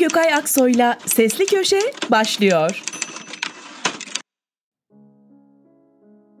Gökay 0.00 0.34
Aksoy'la 0.34 0.98
Sesli 1.06 1.46
Köşe 1.46 1.80
başlıyor. 2.10 2.82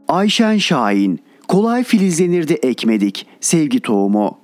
Ayşen 0.08 0.58
Şahin, 0.58 1.20
kolay 1.48 1.84
filizlenirdi 1.84 2.52
ekmedik, 2.52 3.26
sevgi 3.40 3.80
tohumu. 3.80 4.38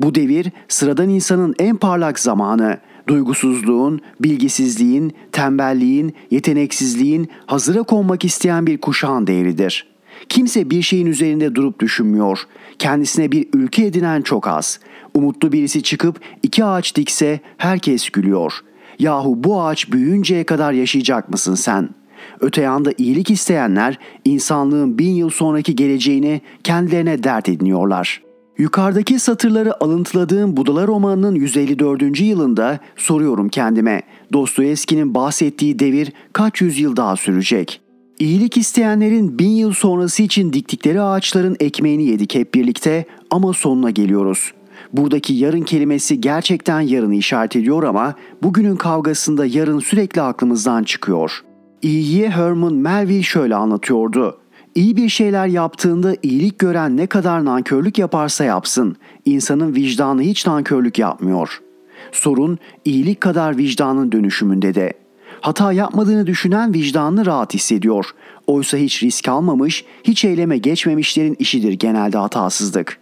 Bu 0.00 0.14
devir 0.14 0.46
sıradan 0.68 1.08
insanın 1.08 1.54
en 1.58 1.76
parlak 1.76 2.18
zamanı. 2.18 2.78
Duygusuzluğun, 3.08 4.00
bilgisizliğin, 4.20 5.12
tembelliğin, 5.32 6.14
yeteneksizliğin 6.30 7.30
hazıra 7.46 7.82
konmak 7.82 8.24
isteyen 8.24 8.66
bir 8.66 8.78
kuşağın 8.78 9.26
devridir. 9.26 9.86
Kimse 10.28 10.70
bir 10.70 10.82
şeyin 10.82 11.06
üzerinde 11.06 11.54
durup 11.54 11.80
düşünmüyor. 11.80 12.38
Kendisine 12.78 13.32
bir 13.32 13.48
ülke 13.54 13.86
edinen 13.86 14.22
çok 14.22 14.48
az. 14.48 14.80
Umutlu 15.14 15.52
birisi 15.52 15.82
çıkıp 15.82 16.20
iki 16.42 16.64
ağaç 16.64 16.96
dikse 16.96 17.40
herkes 17.56 18.10
gülüyor. 18.10 18.52
Yahu 18.98 19.44
bu 19.44 19.62
ağaç 19.62 19.92
büyüyünceye 19.92 20.44
kadar 20.44 20.72
yaşayacak 20.72 21.30
mısın 21.30 21.54
sen?'' 21.54 22.00
Öte 22.40 22.62
yanda 22.62 22.92
iyilik 22.98 23.30
isteyenler 23.30 23.98
insanlığın 24.24 24.98
bin 24.98 25.10
yıl 25.10 25.30
sonraki 25.30 25.76
geleceğini 25.76 26.40
kendilerine 26.64 27.24
dert 27.24 27.48
ediniyorlar. 27.48 28.22
Yukarıdaki 28.58 29.18
satırları 29.18 29.84
alıntıladığım 29.84 30.56
Budala 30.56 30.86
romanının 30.86 31.34
154. 31.34 32.20
yılında 32.20 32.78
soruyorum 32.96 33.48
kendime. 33.48 34.02
Dostoyevski'nin 34.32 35.14
bahsettiği 35.14 35.78
devir 35.78 36.12
kaç 36.32 36.60
yüzyıl 36.60 36.96
daha 36.96 37.16
sürecek? 37.16 37.80
İyilik 38.18 38.56
isteyenlerin 38.56 39.38
bin 39.38 39.50
yıl 39.50 39.72
sonrası 39.72 40.22
için 40.22 40.52
diktikleri 40.52 41.00
ağaçların 41.00 41.56
ekmeğini 41.60 42.04
yedik 42.04 42.34
hep 42.34 42.54
birlikte 42.54 43.04
ama 43.30 43.52
sonuna 43.52 43.90
geliyoruz. 43.90 44.52
Buradaki 44.92 45.34
yarın 45.34 45.62
kelimesi 45.62 46.20
gerçekten 46.20 46.80
yarını 46.80 47.14
işaret 47.14 47.56
ediyor 47.56 47.82
ama 47.82 48.14
bugünün 48.42 48.76
kavgasında 48.76 49.46
yarın 49.46 49.78
sürekli 49.78 50.22
aklımızdan 50.22 50.84
çıkıyor.'' 50.84 51.50
İyiye 51.82 52.30
Herman 52.30 52.74
Melville 52.74 53.22
şöyle 53.22 53.54
anlatıyordu. 53.54 54.38
İyi 54.74 54.96
bir 54.96 55.08
şeyler 55.08 55.46
yaptığında 55.46 56.16
iyilik 56.22 56.58
gören 56.58 56.96
ne 56.96 57.06
kadar 57.06 57.44
nankörlük 57.44 57.98
yaparsa 57.98 58.44
yapsın, 58.44 58.96
insanın 59.24 59.74
vicdanı 59.74 60.22
hiç 60.22 60.46
nankörlük 60.46 60.98
yapmıyor. 60.98 61.60
Sorun 62.12 62.58
iyilik 62.84 63.20
kadar 63.20 63.56
vicdanın 63.56 64.12
dönüşümünde 64.12 64.74
de. 64.74 64.92
Hata 65.40 65.72
yapmadığını 65.72 66.26
düşünen 66.26 66.74
vicdanını 66.74 67.26
rahat 67.26 67.54
hissediyor. 67.54 68.10
Oysa 68.46 68.76
hiç 68.76 69.02
risk 69.02 69.28
almamış, 69.28 69.84
hiç 70.04 70.24
eyleme 70.24 70.58
geçmemişlerin 70.58 71.36
işidir 71.38 71.72
genelde 71.72 72.18
hatasızlık. 72.18 72.99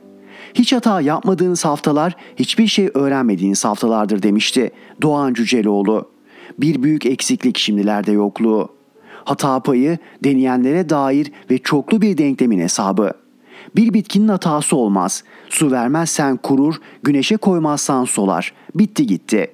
Hiç 0.59 0.73
hata 0.73 1.01
yapmadığınız 1.01 1.64
haftalar 1.64 2.17
hiçbir 2.37 2.67
şey 2.67 2.91
öğrenmediğiniz 2.95 3.64
haftalardır 3.64 4.23
demişti 4.23 4.70
Doğan 5.03 5.34
Cüceloğlu 5.34 6.11
bir 6.59 6.83
büyük 6.83 7.06
eksiklik 7.06 7.59
şimdilerde 7.59 8.12
yokluğu. 8.12 8.69
Hata 9.25 9.61
payı 9.61 9.98
deneyenlere 10.25 10.89
dair 10.89 11.33
ve 11.51 11.59
çoklu 11.59 12.03
bir 12.03 12.19
denklemin 12.19 12.61
hesabı. 12.61 13.12
Bir 13.77 13.95
bitkinin 13.95 14.29
hatası 14.29 14.77
olmaz. 14.77 15.25
Su 15.48 15.70
vermezsen 15.70 16.36
kurur, 16.36 16.75
güneşe 17.03 17.36
koymazsan 17.36 18.05
solar. 18.05 18.53
Bitti 18.75 19.06
gitti. 19.06 19.51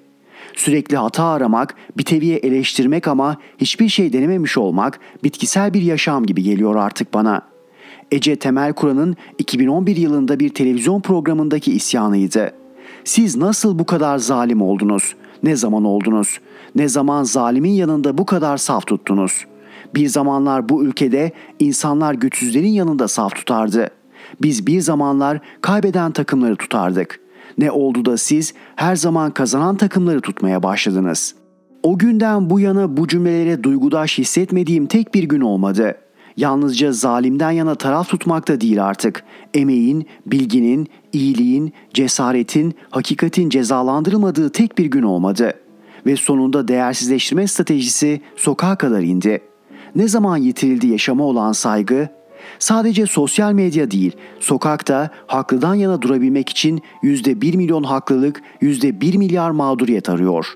Sürekli 0.55 0.97
hata 0.97 1.25
aramak, 1.25 1.75
bir 1.97 2.07
eleştirmek 2.43 3.09
ama 3.09 3.37
hiçbir 3.59 3.89
şey 3.89 4.13
denememiş 4.13 4.59
olmak 4.59 5.01
bitkisel 5.25 5.75
bir 5.75 5.83
yaşam 5.83 6.27
gibi 6.27 6.43
geliyor 6.43 6.77
artık 6.77 7.15
bana. 7.15 7.54
Ece 8.15 8.37
Temel 8.37 8.73
Kur'an'ın 8.73 9.17
2011 9.39 9.97
yılında 9.97 10.41
bir 10.41 10.49
televizyon 10.49 11.01
programındaki 11.01 11.73
isyanıydı. 11.73 12.53
Siz 13.05 13.37
nasıl 13.37 13.79
bu 13.79 13.87
kadar 13.87 14.19
zalim 14.19 14.63
oldunuz? 14.63 15.15
Ne 15.43 15.57
zaman 15.57 15.85
oldunuz? 15.85 16.41
Ne 16.75 16.89
zaman 16.89 17.23
zalimin 17.23 17.71
yanında 17.71 18.19
bu 18.19 18.27
kadar 18.27 18.57
saf 18.57 18.87
tuttunuz? 18.87 19.45
Bir 19.95 20.07
zamanlar 20.07 20.69
bu 20.69 20.85
ülkede 20.85 21.33
insanlar 21.59 22.15
güçsüzlerin 22.15 22.69
yanında 22.69 23.09
saf 23.09 23.35
tutardı. 23.35 23.89
Biz 24.43 24.67
bir 24.67 24.81
zamanlar 24.81 25.41
kaybeden 25.61 26.13
takımları 26.13 26.57
tutardık. 26.57 27.21
Ne 27.59 27.71
oldu 27.71 28.05
da 28.05 28.17
siz 28.17 28.55
her 28.77 28.97
zaman 28.97 29.31
kazanan 29.31 29.77
takımları 29.77 30.21
tutmaya 30.21 30.63
başladınız? 30.63 31.35
O 31.83 31.99
günden 31.99 32.51
bu 32.51 32.61
yana 32.61 32.97
bu 32.97 33.09
cümlelere 33.09 33.63
duygudaş 33.63 34.19
hissetmediğim 34.19 34.87
tek 34.87 35.15
bir 35.15 35.25
gün 35.25 35.41
olmadı. 35.41 36.04
Yalnızca 36.37 36.93
zalimden 36.93 37.51
yana 37.51 37.75
taraf 37.75 38.09
tutmak 38.09 38.49
da 38.49 38.61
değil 38.61 38.85
artık. 38.85 39.25
Emeğin, 39.55 40.07
bilginin, 40.27 40.89
iyiliğin, 41.13 41.73
cesaretin, 41.95 42.75
hakikatin 42.91 43.51
cezalandırılmadığı 43.51 44.51
tek 44.51 44.79
bir 44.79 44.87
gün 44.87 45.03
olmadı. 45.03 45.55
Ve 46.07 46.17
sonunda 46.17 46.69
değersizleştirme 46.69 47.47
stratejisi 47.47 48.21
sokağa 48.37 48.77
kadar 48.77 49.01
indi. 49.01 49.43
Ne 49.95 50.09
zaman 50.09 50.37
yitirildi 50.37 50.87
yaşama 50.87 51.25
olan 51.25 51.53
saygı? 51.53 52.09
Sadece 52.59 53.07
sosyal 53.07 53.53
medya 53.53 53.91
değil, 53.91 54.13
sokakta 54.41 55.11
haklıdan 55.27 55.75
yana 55.75 56.03
durabilmek 56.03 56.49
için 56.49 56.83
yüzde 57.03 57.41
bir 57.41 57.55
milyon 57.55 57.83
haklılık, 57.83 58.43
yüzde 58.61 59.01
bir 59.01 59.17
milyar 59.17 59.51
mağduriyet 59.51 60.09
arıyor. 60.09 60.55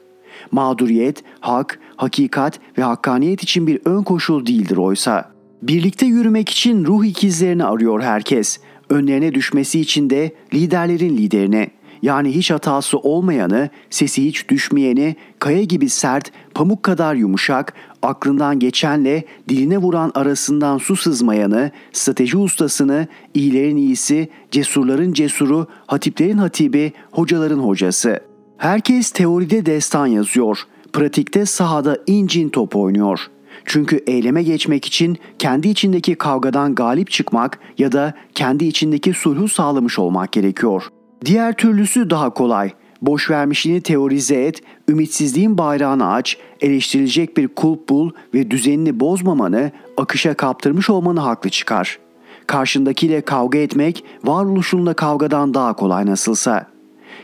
Mağduriyet, 0.51 1.23
hak, 1.41 1.81
hakikat 1.97 2.61
ve 2.79 2.83
hakkaniyet 2.83 3.43
için 3.43 3.67
bir 3.67 3.81
ön 3.85 4.03
koşul 4.03 4.47
değildir 4.47 4.77
oysa.'' 4.77 5.38
Birlikte 5.63 6.07
yürümek 6.07 6.49
için 6.49 6.85
ruh 6.85 7.05
ikizlerini 7.05 7.65
arıyor 7.65 8.03
herkes. 8.03 8.59
Önlerine 8.91 9.35
düşmesi 9.35 9.81
için 9.81 10.11
de 10.11 10.33
liderlerin 10.55 11.17
liderini. 11.17 11.71
Yani 12.03 12.35
hiç 12.35 12.51
hatası 12.51 12.99
olmayanı, 12.99 13.71
sesi 13.91 14.25
hiç 14.25 14.49
düşmeyeni, 14.49 15.17
kaya 15.39 15.63
gibi 15.63 15.89
sert, 15.89 16.33
pamuk 16.55 16.83
kadar 16.83 17.15
yumuşak, 17.15 17.75
aklından 18.03 18.59
geçenle 18.59 19.25
diline 19.49 19.79
vuran 19.79 20.13
arasından 20.15 20.79
su 20.79 20.97
sızmayanı, 20.97 21.71
strateji 21.93 22.37
ustasını, 22.37 23.07
iyilerin 23.35 23.77
iyisi, 23.77 24.29
cesurların 24.51 25.13
cesuru, 25.13 25.67
hatiplerin 25.87 26.39
hatibi, 26.39 26.93
hocaların 27.11 27.59
hocası. 27.59 28.21
Herkes 28.57 29.11
teoride 29.11 29.67
destan 29.67 30.07
yazıyor, 30.07 30.59
pratikte 30.93 31.47
sahada 31.47 31.99
incin 32.07 32.49
top 32.49 32.77
oynuyor.'' 32.77 33.38
Çünkü 33.69 33.97
eyleme 34.07 34.43
geçmek 34.43 34.85
için 34.85 35.19
kendi 35.39 35.69
içindeki 35.69 36.15
kavgadan 36.15 36.75
galip 36.75 37.11
çıkmak 37.11 37.59
ya 37.79 37.93
da 37.93 38.15
kendi 38.35 38.65
içindeki 38.65 39.13
sulhu 39.13 39.49
sağlamış 39.49 39.99
olmak 39.99 40.33
gerekiyor. 40.33 40.89
Diğer 41.25 41.57
türlüsü 41.57 42.11
daha 42.11 42.31
kolay. 42.31 42.71
Boş 43.03 43.31
vermişliğini 43.31 43.81
teorize 43.81 44.35
et, 44.35 44.63
ümitsizliğin 44.89 45.59
bayrağını 45.59 46.13
aç, 46.13 46.37
eleştirilecek 46.61 47.37
bir 47.37 47.49
kulp 47.49 47.89
bul 47.89 48.11
ve 48.35 48.51
düzenini 48.51 49.01
bozmamanı, 49.01 49.71
akışa 49.97 50.35
kaptırmış 50.35 50.91
olmanı 50.91 51.21
haklı 51.21 51.51
çıkar. 51.51 51.99
Karşındakiyle 52.47 53.21
kavga 53.21 53.59
etmek 53.59 54.05
varoluşunla 54.25 54.95
kavgadan 54.95 55.55
daha 55.55 55.73
kolay 55.73 56.07
nasılsa. 56.07 56.67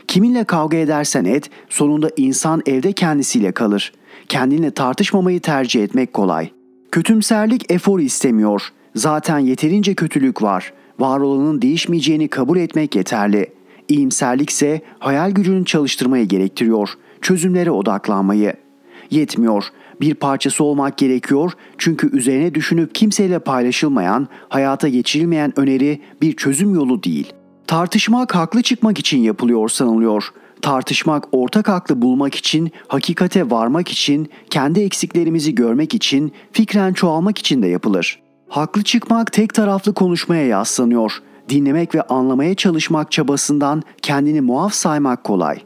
Kiminle 0.07 0.43
kavga 0.43 0.77
edersen 0.77 1.25
et, 1.25 1.49
sonunda 1.69 2.09
insan 2.17 2.61
evde 2.65 2.93
kendisiyle 2.93 3.51
kalır.'' 3.51 4.04
Kendinle 4.29 4.71
tartışmamayı 4.71 5.39
tercih 5.39 5.83
etmek 5.83 6.13
kolay. 6.13 6.49
Kötümserlik 6.91 7.71
efor 7.71 7.99
istemiyor. 7.99 8.61
Zaten 8.95 9.39
yeterince 9.39 9.93
kötülük 9.93 10.41
var. 10.41 10.73
Var 10.99 11.19
olanın 11.19 11.61
değişmeyeceğini 11.61 12.27
kabul 12.27 12.57
etmek 12.57 12.95
yeterli. 12.95 13.53
İyimserlikse 13.87 14.81
hayal 14.99 15.31
gücünü 15.31 15.65
çalıştırmayı 15.65 16.25
gerektiriyor. 16.25 16.89
Çözümlere 17.21 17.71
odaklanmayı. 17.71 18.53
Yetmiyor. 19.11 19.63
Bir 20.01 20.13
parçası 20.13 20.63
olmak 20.63 20.97
gerekiyor 20.97 21.51
çünkü 21.77 22.17
üzerine 22.17 22.55
düşünüp 22.55 22.95
kimseyle 22.95 23.39
paylaşılmayan, 23.39 24.27
hayata 24.49 24.87
geçirilmeyen 24.87 25.59
öneri 25.59 26.01
bir 26.21 26.35
çözüm 26.35 26.75
yolu 26.75 27.03
değil. 27.03 27.33
Tartışmak 27.67 28.35
haklı 28.35 28.61
çıkmak 28.61 28.99
için 28.99 29.19
yapılıyor 29.19 29.69
sanılıyor 29.69 30.33
tartışmak, 30.61 31.27
ortak 31.31 31.69
aklı 31.69 32.01
bulmak 32.01 32.35
için, 32.35 32.71
hakikate 32.87 33.51
varmak 33.51 33.87
için, 33.89 34.29
kendi 34.49 34.79
eksiklerimizi 34.79 35.55
görmek 35.55 35.93
için, 35.93 36.31
fikren 36.51 36.93
çoğalmak 36.93 37.37
için 37.37 37.61
de 37.61 37.67
yapılır. 37.67 38.19
Haklı 38.49 38.83
çıkmak 38.83 39.31
tek 39.31 39.53
taraflı 39.53 39.93
konuşmaya 39.93 40.47
yaslanıyor. 40.47 41.11
Dinlemek 41.49 41.95
ve 41.95 42.01
anlamaya 42.01 42.55
çalışmak 42.55 43.11
çabasından 43.11 43.83
kendini 44.01 44.41
muaf 44.41 44.73
saymak 44.73 45.23
kolay. 45.23 45.59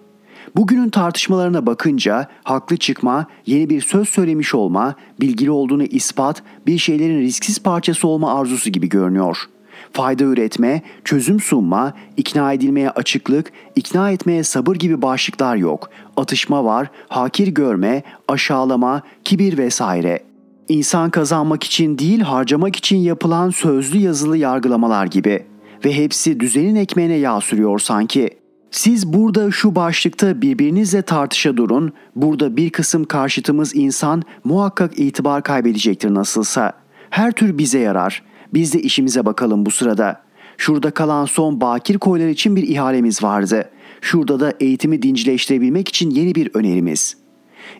Bugünün 0.55 0.89
tartışmalarına 0.89 1.65
bakınca 1.65 2.27
haklı 2.43 2.77
çıkma, 2.77 3.25
yeni 3.45 3.69
bir 3.69 3.81
söz 3.81 4.09
söylemiş 4.09 4.55
olma, 4.55 4.95
bilgili 5.21 5.51
olduğunu 5.51 5.83
ispat, 5.83 6.43
bir 6.67 6.77
şeylerin 6.77 7.21
risksiz 7.21 7.59
parçası 7.59 8.07
olma 8.07 8.39
arzusu 8.39 8.69
gibi 8.69 8.89
görünüyor.'' 8.89 9.58
Fayda 9.93 10.23
üretme, 10.23 10.81
çözüm 11.05 11.39
sunma, 11.39 11.93
ikna 12.17 12.53
edilmeye 12.53 12.89
açıklık, 12.89 13.51
ikna 13.75 14.11
etmeye 14.11 14.43
sabır 14.43 14.75
gibi 14.75 15.01
başlıklar 15.01 15.55
yok. 15.55 15.89
Atışma 16.17 16.65
var, 16.65 16.87
hakir 17.07 17.47
görme, 17.47 18.03
aşağılama, 18.27 19.01
kibir 19.23 19.57
vesaire. 19.57 20.23
İnsan 20.69 21.09
kazanmak 21.09 21.63
için 21.63 21.97
değil 21.97 22.19
harcamak 22.19 22.75
için 22.75 22.97
yapılan 22.97 23.49
sözlü 23.49 23.97
yazılı 23.97 24.37
yargılamalar 24.37 25.05
gibi. 25.05 25.45
Ve 25.85 25.95
hepsi 25.95 26.39
düzenin 26.39 26.75
ekmeğine 26.75 27.15
yağ 27.15 27.41
sürüyor 27.41 27.79
sanki. 27.79 28.29
Siz 28.71 29.13
burada 29.13 29.51
şu 29.51 29.75
başlıkta 29.75 30.41
birbirinizle 30.41 31.01
tartışa 31.01 31.57
durun. 31.57 31.93
Burada 32.15 32.57
bir 32.57 32.69
kısım 32.69 33.03
karşıtımız 33.03 33.75
insan 33.75 34.23
muhakkak 34.43 34.99
itibar 34.99 35.43
kaybedecektir 35.43 36.13
nasılsa. 36.13 36.73
Her 37.09 37.31
tür 37.31 37.57
bize 37.57 37.79
yarar. 37.79 38.23
Biz 38.53 38.73
de 38.73 38.81
işimize 38.81 39.25
bakalım 39.25 39.65
bu 39.65 39.71
sırada. 39.71 40.21
Şurada 40.57 40.91
kalan 40.91 41.25
son 41.25 41.61
bakir 41.61 41.97
koylar 41.97 42.27
için 42.27 42.55
bir 42.55 42.63
ihalemiz 42.63 43.23
vardı. 43.23 43.69
Şurada 44.01 44.39
da 44.39 44.53
eğitimi 44.59 45.01
dincileştirebilmek 45.01 45.87
için 45.87 46.09
yeni 46.09 46.35
bir 46.35 46.49
önerimiz. 46.53 47.17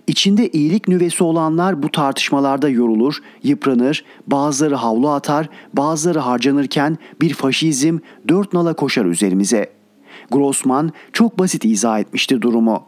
İçinde 0.08 0.50
iyilik 0.50 0.88
nüvesi 0.88 1.24
olanlar 1.24 1.84
bu 1.84 1.92
tartışmalarda 1.92 2.70
yorulur, 2.70 3.18
yıpranır, 3.44 4.06
bazıları 4.28 4.76
havlu 4.76 5.10
atar, 5.10 5.50
bazıları 5.74 6.20
harcanırken 6.20 6.98
bir 7.22 7.34
faşizm 7.34 7.98
dört 8.28 8.54
nala 8.54 8.74
koşar 8.74 9.06
üzerimize. 9.06 9.70
Grossman 10.32 10.92
çok 11.14 11.40
basit 11.40 11.66
izah 11.66 12.00
etmişti 12.00 12.42
durumu. 12.42 12.84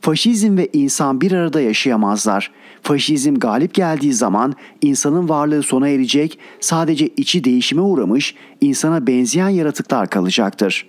Faşizm 0.00 0.56
ve 0.56 0.68
insan 0.72 1.20
bir 1.20 1.32
arada 1.32 1.60
yaşayamazlar. 1.60 2.52
Faşizm 2.84 3.34
galip 3.34 3.74
geldiği 3.74 4.12
zaman 4.12 4.54
insanın 4.82 5.28
varlığı 5.28 5.62
sona 5.62 5.88
erecek, 5.88 6.38
sadece 6.60 7.08
içi 7.08 7.44
değişime 7.44 7.80
uğramış, 7.80 8.34
insana 8.60 9.06
benzeyen 9.06 9.48
yaratıklar 9.48 10.10
kalacaktır. 10.10 10.86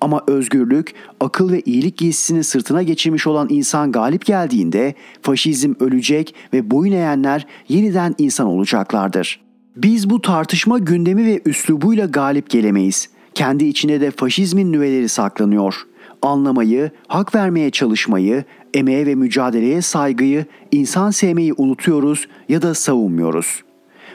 Ama 0.00 0.22
özgürlük, 0.26 0.94
akıl 1.20 1.52
ve 1.52 1.60
iyilik 1.60 1.96
giysisini 1.96 2.44
sırtına 2.44 2.82
geçirmiş 2.82 3.26
olan 3.26 3.46
insan 3.50 3.92
galip 3.92 4.26
geldiğinde 4.26 4.94
faşizm 5.22 5.72
ölecek 5.80 6.34
ve 6.52 6.70
boyun 6.70 6.92
eğenler 6.92 7.46
yeniden 7.68 8.14
insan 8.18 8.46
olacaklardır. 8.46 9.40
Biz 9.76 10.10
bu 10.10 10.20
tartışma 10.20 10.78
gündemi 10.78 11.26
ve 11.26 11.40
üslubuyla 11.44 12.06
galip 12.06 12.50
gelemeyiz. 12.50 13.08
Kendi 13.34 13.64
içinde 13.64 14.00
de 14.00 14.10
faşizmin 14.10 14.72
nüveleri 14.72 15.08
saklanıyor. 15.08 15.86
Anlamayı, 16.22 16.90
hak 17.06 17.34
vermeye 17.34 17.70
çalışmayı, 17.70 18.44
emeğe 18.76 19.06
ve 19.06 19.14
mücadeleye 19.14 19.82
saygıyı, 19.82 20.46
insan 20.72 21.10
sevmeyi 21.10 21.54
unutuyoruz 21.56 22.28
ya 22.48 22.62
da 22.62 22.74
savunmuyoruz. 22.74 23.62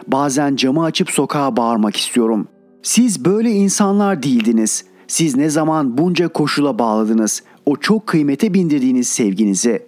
Bazen 0.08 0.56
camı 0.56 0.84
açıp 0.84 1.10
sokağa 1.10 1.58
bağırmak 1.58 1.96
istiyorum. 1.98 2.48
Siz 2.84 3.25
böyle 3.25 3.52
insanlar 3.52 4.24
değildiniz. 4.24 4.86
Siz 5.08 5.36
ne 5.36 5.50
zaman 5.50 5.98
bunca 5.98 6.28
koşula 6.28 6.80
bağladınız 6.80 7.44
o 7.66 7.75
çok 7.75 8.08
kıymete 8.08 8.54
bindirdiğiniz 8.54 9.08
sevginizi. 9.08 9.84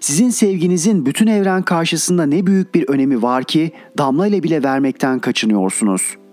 Sizin 0.00 0.30
sevginizin 0.30 1.06
bütün 1.06 1.26
evren 1.26 1.62
karşısında 1.62 2.26
ne 2.26 2.46
büyük 2.46 2.74
bir 2.74 2.88
önemi 2.88 3.22
var 3.22 3.44
ki 3.44 3.72
damla 3.98 4.26
ile 4.26 4.42
bile 4.42 4.62
vermekten 4.62 5.18
kaçınıyorsunuz.'' 5.18 6.25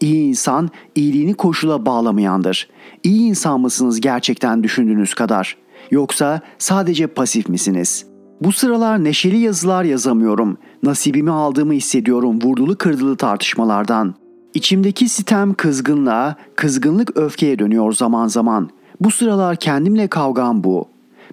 İyi 0.00 0.28
insan 0.28 0.70
iyiliğini 0.94 1.34
koşula 1.34 1.86
bağlamayandır. 1.86 2.68
İyi 3.04 3.20
insan 3.20 3.60
mısınız 3.60 4.00
gerçekten 4.00 4.62
düşündüğünüz 4.62 5.14
kadar? 5.14 5.56
Yoksa 5.90 6.40
sadece 6.58 7.06
pasif 7.06 7.48
misiniz? 7.48 8.06
Bu 8.40 8.52
sıralar 8.52 9.04
neşeli 9.04 9.36
yazılar 9.38 9.84
yazamıyorum. 9.84 10.58
Nasibimi 10.82 11.30
aldığımı 11.30 11.72
hissediyorum 11.72 12.38
vurdulu 12.42 12.78
kırdılı 12.78 13.16
tartışmalardan. 13.16 14.14
İçimdeki 14.54 15.08
sitem 15.08 15.54
kızgınlığa, 15.54 16.36
kızgınlık 16.56 17.16
öfkeye 17.16 17.58
dönüyor 17.58 17.92
zaman 17.92 18.28
zaman. 18.28 18.70
Bu 19.00 19.10
sıralar 19.10 19.56
kendimle 19.56 20.08
kavgam 20.08 20.64
bu. 20.64 20.88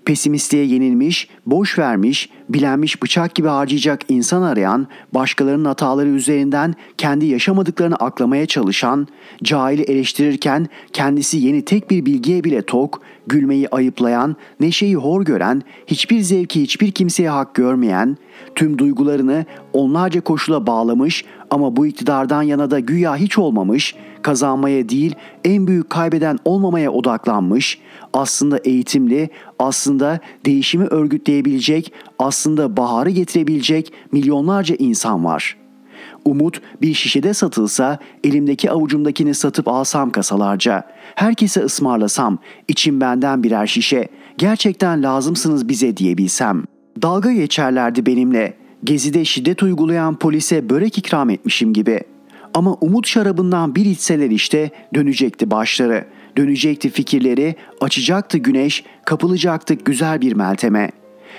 Pesimistliğe 0.08 0.66
yenilmiş, 0.66 1.30
boş 1.46 1.80
vermiş, 1.80 2.30
bilenmiş 2.50 3.04
bıçak 3.04 3.36
gibi 3.36 3.48
harcayacak 3.48 4.02
insan 4.10 4.42
arayan, 4.42 4.88
başkalarının 5.14 5.66
hataları 5.66 6.10
üzerinden 6.10 6.76
kendi 6.98 7.26
yaşamadıklarını 7.26 7.96
aklamaya 7.96 8.46
çalışan, 8.46 9.08
cahili 9.44 9.82
eleştirirken 9.82 10.68
kendisi 10.94 11.38
yeni 11.38 11.66
tek 11.66 11.90
bir 11.90 12.06
bilgiye 12.06 12.44
bile 12.44 12.62
tok, 12.62 13.02
gülmeyi 13.28 13.70
ayıplayan, 13.70 14.36
neşeyi 14.60 14.96
hor 14.96 15.26
gören, 15.26 15.62
hiçbir 15.88 16.20
zevki 16.20 16.62
hiçbir 16.62 16.92
kimseye 16.92 17.30
hak 17.30 17.56
görmeyen, 17.56 18.18
tüm 18.56 18.78
duygularını 18.78 19.46
onlarca 19.74 20.22
koşula 20.22 20.68
bağlamış 20.68 21.26
ama 21.52 21.76
bu 21.76 21.86
iktidardan 21.88 22.42
yana 22.42 22.72
da 22.72 22.80
güya 22.80 23.16
hiç 23.16 23.38
olmamış, 23.38 23.96
kazanmaya 24.22 24.90
değil 24.90 25.16
en 25.46 25.68
büyük 25.68 25.90
kaybeden 25.90 26.40
olmamaya 26.46 26.92
odaklanmış, 26.92 27.80
aslında 28.14 28.58
eğitimli, 28.58 29.30
aslında 29.60 30.20
değişimi 30.46 30.86
örgütleyebilecek, 30.86 31.94
aslında 32.20 32.78
baharı 32.78 33.10
getirebilecek 33.10 33.94
milyonlarca 34.12 34.76
insan 34.80 35.26
var. 35.26 35.58
Umut 36.26 36.62
bir 36.82 36.94
şişede 36.94 37.34
satılsa 37.34 38.00
elimdeki 38.24 38.72
avucumdakini 38.72 39.34
satıp 39.34 39.68
alsam 39.68 40.10
kasalarca. 40.10 40.84
Herkese 41.16 41.62
ısmarlasam, 41.62 42.38
içim 42.68 43.02
benden 43.02 43.44
birer 43.44 43.68
şişe. 43.68 44.08
Gerçekten 44.38 45.04
lazımsınız 45.04 45.70
bize 45.70 45.98
diyebilsem. 45.98 46.64
Dalga 47.02 47.32
geçerlerdi 47.32 48.06
benimle. 48.06 48.67
Gezide 48.84 49.26
şiddet 49.26 49.64
uygulayan 49.64 50.16
polise 50.16 50.70
börek 50.70 50.98
ikram 50.98 51.30
etmişim 51.30 51.74
gibi. 51.74 52.02
Ama 52.54 52.74
umut 52.82 53.08
şarabından 53.08 53.76
bir 53.76 53.86
içseler 53.86 54.30
işte 54.30 54.70
dönecekti 54.96 55.52
başları. 55.52 56.06
Dönecekti 56.38 56.90
fikirleri, 56.90 57.56
açacaktı 57.82 58.38
güneş, 58.38 58.84
kapılacaktık 59.06 59.86
güzel 59.86 60.22
bir 60.22 60.34
melteme. 60.34 60.92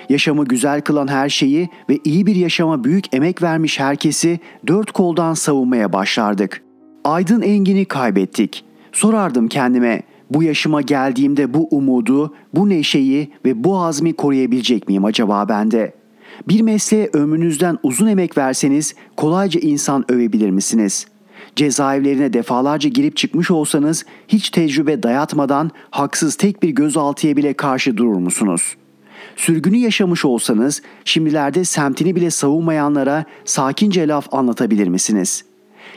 Yaşamı 0.09 0.45
güzel 0.45 0.81
kılan 0.81 1.07
her 1.07 1.29
şeyi 1.29 1.69
ve 1.89 1.99
iyi 2.03 2.25
bir 2.25 2.35
yaşama 2.35 2.83
büyük 2.83 3.15
emek 3.15 3.41
vermiş 3.41 3.79
herkesi 3.79 4.39
dört 4.67 4.91
koldan 4.91 5.33
savunmaya 5.33 5.93
başlardık. 5.93 6.61
Aydın 7.03 7.41
Engin'i 7.41 7.85
kaybettik. 7.85 8.63
Sorardım 8.91 9.47
kendime, 9.47 10.01
bu 10.29 10.43
yaşıma 10.43 10.81
geldiğimde 10.81 11.53
bu 11.53 11.67
umudu, 11.71 12.35
bu 12.53 12.69
neşeyi 12.69 13.31
ve 13.45 13.63
bu 13.63 13.79
azmi 13.79 14.13
koruyabilecek 14.13 14.87
miyim 14.87 15.05
acaba 15.05 15.49
bende? 15.49 15.98
Bir 16.47 16.61
mesleğe 16.61 17.09
ömrünüzden 17.13 17.77
uzun 17.83 18.07
emek 18.07 18.37
verseniz 18.37 18.95
kolayca 19.17 19.59
insan 19.59 20.11
övebilir 20.11 20.49
misiniz? 20.49 21.07
Cezaevlerine 21.55 22.33
defalarca 22.33 22.89
girip 22.89 23.17
çıkmış 23.17 23.51
olsanız 23.51 24.05
hiç 24.27 24.49
tecrübe 24.49 25.03
dayatmadan 25.03 25.71
haksız 25.89 26.35
tek 26.35 26.63
bir 26.63 26.69
gözaltıya 26.69 27.37
bile 27.37 27.53
karşı 27.53 27.97
durur 27.97 28.17
musunuz? 28.17 28.75
Sürgünü 29.35 29.77
yaşamış 29.77 30.25
olsanız 30.25 30.81
şimdilerde 31.05 31.63
semtini 31.63 32.15
bile 32.15 32.31
savunmayanlara 32.31 33.25
sakince 33.45 34.07
laf 34.07 34.33
anlatabilir 34.33 34.87
misiniz?'' 34.87 35.49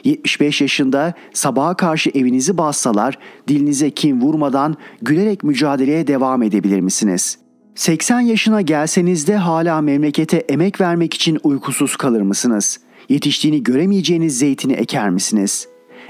75 0.05 0.61
yaşında 0.61 1.15
sabaha 1.33 1.77
karşı 1.77 2.11
evinizi 2.11 2.59
bassalar 2.59 3.19
dilinize 3.49 3.91
kin 3.91 4.21
vurmadan 4.21 4.77
gülerek 5.03 5.45
mücadeleye 5.45 6.07
devam 6.07 6.43
edebilir 6.43 6.81
misiniz? 6.81 7.39
80 7.75 8.21
yaşına 8.21 8.61
gelseniz 8.61 9.27
de 9.27 9.37
hala 9.37 9.81
memlekete 9.81 10.37
emek 10.37 10.81
vermek 10.81 11.15
için 11.15 11.39
uykusuz 11.43 11.97
kalır 11.97 12.21
mısınız? 12.21 12.81
Yetiştiğini 13.09 13.63
göremeyeceğiniz 13.63 14.39
zeytini 14.39 14.73
eker 14.73 15.11
misiniz? 15.11 15.69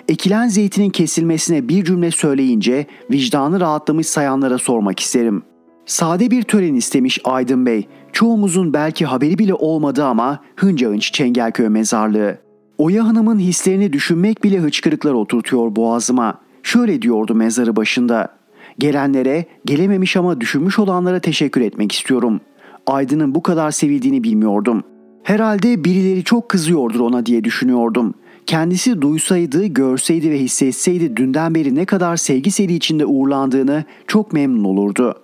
Ekilen 0.09 0.49
zeytinin 0.49 0.91
kesilmesine 0.91 1.69
bir 1.69 1.85
cümle 1.85 2.11
söyleyince 2.11 2.87
vicdanı 3.11 3.61
rahatlamış 3.61 4.07
sayanlara 4.07 4.59
sormak 4.59 5.01
isterim. 5.01 5.43
Sade 5.87 6.31
bir 6.31 6.43
tören 6.43 6.75
istemiş 6.75 7.19
Aydın 7.25 7.67
Bey. 7.67 7.89
Çoğumuzun 8.13 8.73
belki 8.73 9.07
haberi 9.07 9.39
bile 9.39 9.55
olmadı 9.55 10.05
ama 10.05 10.41
hınca 10.57 10.89
hınç 10.89 11.13
Çengelköy 11.13 11.69
mezarlığı. 11.69 12.39
Oya 12.79 13.07
Hanım'ın 13.07 13.39
hislerini 13.39 13.93
düşünmek 13.93 14.45
bile 14.45 14.59
hıçkırıklar 14.59 15.13
oturtuyor 15.13 15.77
boğazıma. 15.77 16.41
Şöyle 16.63 17.03
diyordu 17.03 17.35
mezarı 17.35 17.77
başında. 17.77 18.42
Gelenlere, 18.79 19.45
gelememiş 19.65 20.17
ama 20.17 20.41
düşünmüş 20.41 20.79
olanlara 20.79 21.21
teşekkür 21.21 21.61
etmek 21.61 21.93
istiyorum. 21.93 22.41
Aydın'ın 22.87 23.35
bu 23.35 23.43
kadar 23.43 23.71
sevildiğini 23.71 24.25
bilmiyordum. 24.25 24.83
Herhalde 25.23 25.85
birileri 25.85 26.25
çok 26.25 26.49
kızıyordur 26.49 27.01
ona 27.01 27.27
diye 27.27 27.45
düşünüyordum. 27.45 28.15
Kendisi 28.47 29.03
duysaydı, 29.03 29.67
görseydi 29.67 30.31
ve 30.31 30.39
hissetseydi 30.39 31.17
dünden 31.17 31.55
beri 31.55 31.75
ne 31.75 31.85
kadar 31.85 32.17
sevgi 32.17 32.51
seri 32.51 32.75
içinde 32.75 33.07
uğurlandığını 33.07 33.85
çok 34.07 34.33
memnun 34.33 34.65
olurdu. 34.65 35.15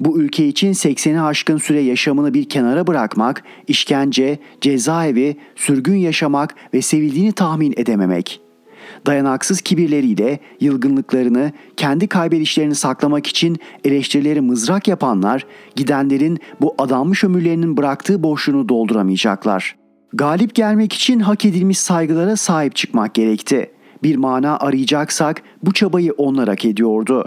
Bu 0.00 0.20
ülke 0.20 0.46
için 0.46 0.72
80'i 0.72 1.20
aşkın 1.20 1.56
süre 1.56 1.80
yaşamını 1.80 2.34
bir 2.34 2.48
kenara 2.48 2.86
bırakmak, 2.86 3.42
işkence, 3.68 4.38
cezaevi, 4.60 5.36
sürgün 5.56 5.96
yaşamak 5.96 6.54
ve 6.74 6.82
sevildiğini 6.82 7.32
tahmin 7.32 7.74
edememek. 7.76 8.40
Dayanaksız 9.08 9.60
kibirleriyle 9.60 10.38
yılgınlıklarını, 10.60 11.52
kendi 11.76 12.06
kaybedişlerini 12.06 12.74
saklamak 12.74 13.26
için 13.26 13.56
eleştirileri 13.84 14.40
mızrak 14.40 14.88
yapanlar, 14.88 15.46
gidenlerin 15.76 16.38
bu 16.60 16.74
adanmış 16.78 17.24
ömürlerinin 17.24 17.76
bıraktığı 17.76 18.22
boşluğunu 18.22 18.68
dolduramayacaklar. 18.68 19.76
Galip 20.12 20.54
gelmek 20.54 20.92
için 20.92 21.20
hak 21.20 21.44
edilmiş 21.44 21.78
saygılara 21.78 22.36
sahip 22.36 22.76
çıkmak 22.76 23.14
gerekti. 23.14 23.70
Bir 24.02 24.16
mana 24.16 24.58
arayacaksak 24.58 25.42
bu 25.62 25.72
çabayı 25.72 26.12
onlar 26.12 26.48
hak 26.48 26.64
ediyordu. 26.64 27.24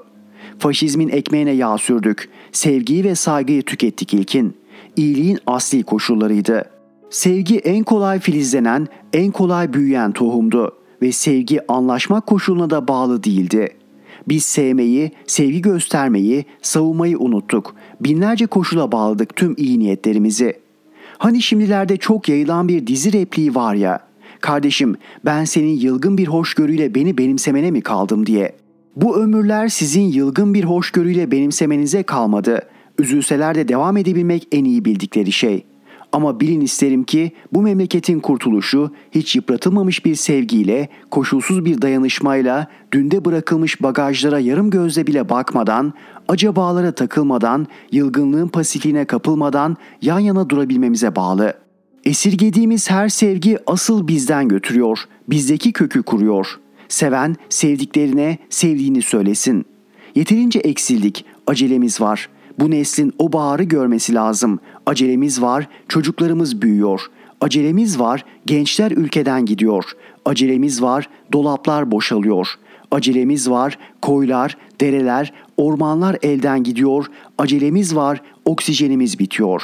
Faşizmin 0.59 1.09
ekmeğine 1.09 1.51
yağ 1.51 1.77
sürdük. 1.77 2.29
Sevgiyi 2.51 3.03
ve 3.03 3.15
saygıyı 3.15 3.63
tükettik 3.63 4.13
ilkin. 4.13 4.57
İyiliğin 4.95 5.39
asli 5.47 5.83
koşullarıydı. 5.83 6.65
Sevgi 7.09 7.57
en 7.57 7.83
kolay 7.83 8.19
filizlenen, 8.19 8.87
en 9.13 9.31
kolay 9.31 9.73
büyüyen 9.73 10.11
tohumdu 10.11 10.80
ve 11.01 11.11
sevgi 11.11 11.71
anlaşmak 11.71 12.27
koşuluna 12.27 12.69
da 12.69 12.87
bağlı 12.87 13.23
değildi. 13.23 13.69
Biz 14.27 14.45
sevmeyi, 14.45 15.11
sevgi 15.27 15.61
göstermeyi, 15.61 16.45
savunmayı 16.61 17.19
unuttuk. 17.19 17.75
Binlerce 18.01 18.45
koşula 18.45 18.91
bağladık 18.91 19.35
tüm 19.35 19.53
iyi 19.57 19.79
niyetlerimizi. 19.79 20.53
Hani 21.17 21.41
şimdilerde 21.41 21.97
çok 21.97 22.29
yayılan 22.29 22.67
bir 22.67 22.87
dizi 22.87 23.13
repliği 23.13 23.55
var 23.55 23.75
ya. 23.75 23.99
Kardeşim 24.41 24.95
ben 25.25 25.45
senin 25.45 25.79
yılgın 25.79 26.17
bir 26.17 26.27
hoşgörüyle 26.27 26.95
beni 26.95 27.17
benimsemene 27.17 27.71
mi 27.71 27.81
kaldım 27.81 28.25
diye. 28.25 28.55
Bu 28.95 29.17
ömürler 29.17 29.67
sizin 29.67 30.01
yılgın 30.01 30.53
bir 30.53 30.63
hoşgörüyle 30.63 31.31
benimsemenize 31.31 32.03
kalmadı. 32.03 32.61
Üzülseler 32.99 33.55
de 33.55 33.67
devam 33.67 33.97
edebilmek 33.97 34.47
en 34.51 34.63
iyi 34.63 34.85
bildikleri 34.85 35.31
şey.'' 35.31 35.70
Ama 36.11 36.39
bilin 36.39 36.61
isterim 36.61 37.03
ki 37.03 37.31
bu 37.53 37.61
memleketin 37.61 38.19
kurtuluşu 38.19 38.91
hiç 39.11 39.35
yıpratılmamış 39.35 40.05
bir 40.05 40.15
sevgiyle, 40.15 40.89
koşulsuz 41.11 41.65
bir 41.65 41.81
dayanışmayla, 41.81 42.67
dünde 42.93 43.25
bırakılmış 43.25 43.81
bagajlara 43.81 44.39
yarım 44.39 44.69
gözle 44.69 45.07
bile 45.07 45.29
bakmadan, 45.29 45.93
acabalara 46.27 46.91
takılmadan, 46.91 47.67
yılgınlığın 47.91 48.47
pasifliğine 48.47 49.05
kapılmadan 49.05 49.77
yan 50.01 50.19
yana 50.19 50.49
durabilmemize 50.49 51.15
bağlı. 51.15 51.53
Esirgediğimiz 52.05 52.89
her 52.89 53.09
sevgi 53.09 53.57
asıl 53.67 54.07
bizden 54.07 54.47
götürüyor, 54.47 54.99
bizdeki 55.27 55.73
kökü 55.73 56.03
kuruyor. 56.03 56.59
Seven 56.87 57.35
sevdiklerine 57.49 58.37
sevdiğini 58.49 59.01
söylesin. 59.01 59.65
Yeterince 60.15 60.59
eksildik, 60.59 61.25
acelemiz 61.47 62.01
var.'' 62.01 62.40
Bu 62.61 62.71
neslin 62.71 63.13
o 63.19 63.33
baharı 63.33 63.63
görmesi 63.63 64.13
lazım. 64.13 64.59
Acelemiz 64.85 65.41
var, 65.41 65.67
çocuklarımız 65.87 66.61
büyüyor. 66.61 67.01
Acelemiz 67.41 67.99
var, 67.99 68.25
gençler 68.45 68.91
ülkeden 68.91 69.45
gidiyor. 69.45 69.83
Acelemiz 70.25 70.81
var, 70.81 71.09
dolaplar 71.33 71.91
boşalıyor. 71.91 72.47
Acelemiz 72.91 73.49
var, 73.49 73.77
koylar, 74.01 74.57
dereler, 74.81 75.33
ormanlar 75.57 76.17
elden 76.21 76.63
gidiyor. 76.63 77.05
Acelemiz 77.37 77.95
var, 77.95 78.21
oksijenimiz 78.45 79.19
bitiyor. 79.19 79.63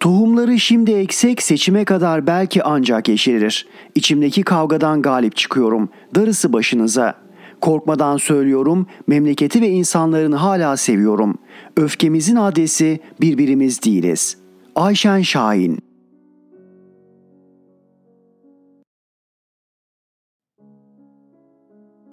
Tohumları 0.00 0.58
şimdi 0.58 0.90
eksek 0.92 1.42
seçime 1.42 1.84
kadar 1.84 2.26
belki 2.26 2.62
ancak 2.62 3.08
yeşerir. 3.08 3.66
İçimdeki 3.94 4.42
kavgadan 4.42 5.02
galip 5.02 5.36
çıkıyorum. 5.36 5.88
Darısı 6.14 6.52
başınıza.'' 6.52 7.27
Korkmadan 7.60 8.16
söylüyorum, 8.16 8.86
memleketi 9.06 9.62
ve 9.62 9.68
insanlarını 9.68 10.36
hala 10.36 10.76
seviyorum. 10.76 11.38
Öfkemizin 11.76 12.36
adresi 12.36 13.00
birbirimiz 13.20 13.82
değiliz. 13.82 14.36
Ayşen 14.74 15.22
Şahin 15.22 15.78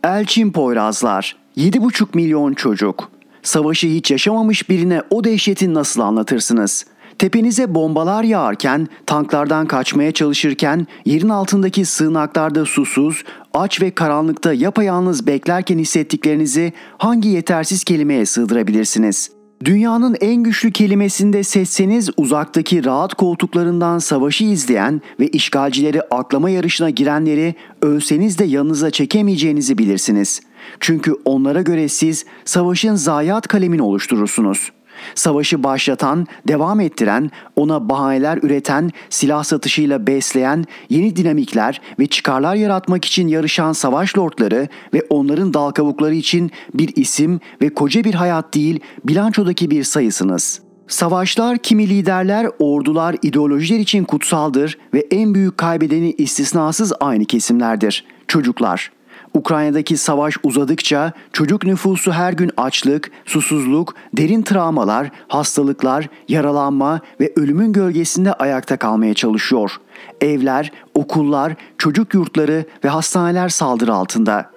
Elçin 0.03 0.51
Poyrazlar 0.51 1.35
7,5 1.57 2.07
milyon 2.13 2.53
çocuk. 2.53 3.11
Savaşı 3.43 3.87
hiç 3.87 4.11
yaşamamış 4.11 4.69
birine 4.69 5.01
o 5.09 5.23
dehşeti 5.23 5.73
nasıl 5.73 6.01
anlatırsınız?'' 6.01 6.94
Tepenize 7.19 7.75
bombalar 7.75 8.23
yağarken, 8.23 8.87
tanklardan 9.05 9.67
kaçmaya 9.67 10.11
çalışırken, 10.11 10.87
yerin 11.05 11.29
altındaki 11.29 11.85
sığınaklarda 11.85 12.65
susuz, 12.65 13.23
aç 13.53 13.81
ve 13.81 13.91
karanlıkta 13.91 14.53
yapayalnız 14.53 15.27
beklerken 15.27 15.77
hissettiklerinizi 15.77 16.73
hangi 16.97 17.29
yetersiz 17.29 17.83
kelimeye 17.83 18.25
sığdırabilirsiniz? 18.25 19.31
Dünyanın 19.65 20.15
en 20.21 20.43
güçlü 20.43 20.71
kelimesinde 20.71 21.43
seçseniz 21.43 22.09
uzaktaki 22.17 22.85
rahat 22.85 23.13
koltuklarından 23.13 23.99
savaşı 23.99 24.43
izleyen 24.43 25.01
ve 25.19 25.27
işgalcileri 25.27 26.01
aklama 26.01 26.49
yarışına 26.49 26.89
girenleri 26.89 27.55
ölseniz 27.81 28.39
de 28.39 28.45
yanınıza 28.45 28.91
çekemeyeceğinizi 28.91 29.77
bilirsiniz. 29.77 30.41
Çünkü 30.79 31.13
onlara 31.25 31.61
göre 31.61 31.87
siz 31.87 32.25
savaşın 32.45 32.95
zayiat 32.95 33.47
kalemini 33.47 33.81
oluşturursunuz.'' 33.81 34.84
Savaşı 35.15 35.63
başlatan, 35.63 36.27
devam 36.47 36.79
ettiren, 36.79 37.31
ona 37.55 37.89
bahaneler 37.89 38.39
üreten, 38.43 38.91
silah 39.09 39.43
satışıyla 39.43 40.07
besleyen, 40.07 40.65
yeni 40.89 41.15
dinamikler 41.15 41.81
ve 41.99 42.07
çıkarlar 42.07 42.55
yaratmak 42.55 43.05
için 43.05 43.27
yarışan 43.27 43.73
savaş 43.73 44.17
lordları 44.17 44.67
ve 44.93 45.01
onların 45.09 45.53
dal 45.53 45.71
kavukları 45.71 46.15
için 46.15 46.51
bir 46.73 46.95
isim 46.95 47.39
ve 47.61 47.69
koca 47.69 48.03
bir 48.03 48.13
hayat 48.13 48.53
değil, 48.53 48.79
bilançodaki 49.05 49.71
bir 49.71 49.83
sayısınız.'' 49.83 50.65
Savaşlar 50.87 51.57
kimi 51.57 51.89
liderler, 51.89 52.47
ordular, 52.59 53.15
ideolojiler 53.21 53.79
için 53.79 54.03
kutsaldır 54.03 54.77
ve 54.93 55.07
en 55.11 55.35
büyük 55.35 55.57
kaybedeni 55.57 56.11
istisnasız 56.11 56.93
aynı 56.99 57.25
kesimlerdir. 57.25 58.05
Çocuklar. 58.27 58.91
Ukrayna'daki 59.35 59.97
savaş 59.97 60.37
uzadıkça 60.43 61.11
çocuk 61.33 61.63
nüfusu 61.65 62.11
her 62.11 62.33
gün 62.33 62.51
açlık, 62.57 63.11
susuzluk, 63.25 63.95
derin 64.13 64.41
travmalar, 64.41 65.11
hastalıklar, 65.27 66.09
yaralanma 66.29 66.99
ve 67.19 67.33
ölümün 67.35 67.73
gölgesinde 67.73 68.33
ayakta 68.33 68.77
kalmaya 68.77 69.13
çalışıyor. 69.13 69.71
Evler, 70.21 70.71
okullar, 70.93 71.55
çocuk 71.77 72.13
yurtları 72.13 72.65
ve 72.83 72.89
hastaneler 72.89 73.49
saldırı 73.49 73.93
altında. 73.93 74.51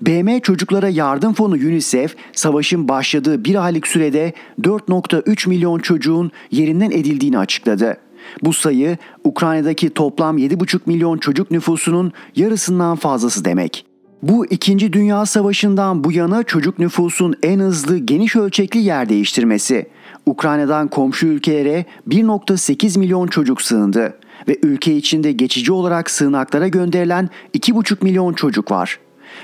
BM 0.00 0.40
Çocuklara 0.40 0.88
Yardım 0.88 1.34
Fonu 1.34 1.54
UNICEF 1.54 2.16
savaşın 2.32 2.88
başladığı 2.88 3.44
bir 3.44 3.64
aylık 3.64 3.86
sürede 3.86 4.32
4.3 4.60 5.48
milyon 5.48 5.78
çocuğun 5.78 6.30
yerinden 6.50 6.90
edildiğini 6.90 7.38
açıkladı. 7.38 7.96
Bu 8.42 8.52
sayı 8.52 8.98
Ukrayna'daki 9.24 9.90
toplam 9.90 10.38
7,5 10.38 10.80
milyon 10.86 11.18
çocuk 11.18 11.50
nüfusunun 11.50 12.12
yarısından 12.36 12.96
fazlası 12.96 13.44
demek. 13.44 13.91
Bu 14.22 14.46
2. 14.46 14.92
Dünya 14.92 15.26
Savaşı'ndan 15.26 16.04
bu 16.04 16.12
yana 16.12 16.42
çocuk 16.42 16.78
nüfusun 16.78 17.34
en 17.42 17.60
hızlı 17.60 17.98
geniş 17.98 18.36
ölçekli 18.36 18.80
yer 18.80 19.08
değiştirmesi. 19.08 19.86
Ukrayna'dan 20.26 20.88
komşu 20.88 21.26
ülkelere 21.26 21.84
1.8 22.08 22.98
milyon 22.98 23.26
çocuk 23.26 23.62
sığındı 23.62 24.18
ve 24.48 24.58
ülke 24.62 24.96
içinde 24.96 25.32
geçici 25.32 25.72
olarak 25.72 26.10
sığınaklara 26.10 26.68
gönderilen 26.68 27.30
2,5 27.54 28.04
milyon 28.04 28.32
çocuk 28.32 28.70
var. 28.70 28.98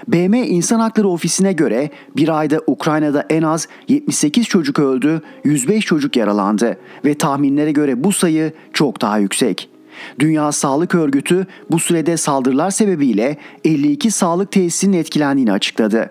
BM 0.08 0.35
İnsan 0.35 0.80
Hakları 0.80 1.08
Ofisi'ne 1.08 1.52
göre 1.52 1.90
bir 2.16 2.38
ayda 2.38 2.61
Ukrayna'da 2.66 3.26
en 3.30 3.42
az 3.42 3.68
78 3.88 4.47
çocuk 4.47 4.78
öldü, 4.78 5.23
105 5.44 5.85
çocuk 5.85 6.16
yaralandı 6.16 6.78
ve 7.04 7.14
tahminlere 7.14 7.73
göre 7.73 8.04
bu 8.04 8.12
sayı 8.12 8.52
çok 8.73 9.00
daha 9.00 9.18
yüksek. 9.18 9.70
Dünya 10.19 10.52
Sağlık 10.52 10.95
Örgütü 10.95 11.47
bu 11.71 11.78
sürede 11.78 12.17
saldırılar 12.17 12.71
sebebiyle 12.71 13.37
52 13.64 14.11
sağlık 14.11 14.52
tesisinin 14.52 14.97
etkilendiğini 14.97 15.52
açıkladı. 15.52 16.11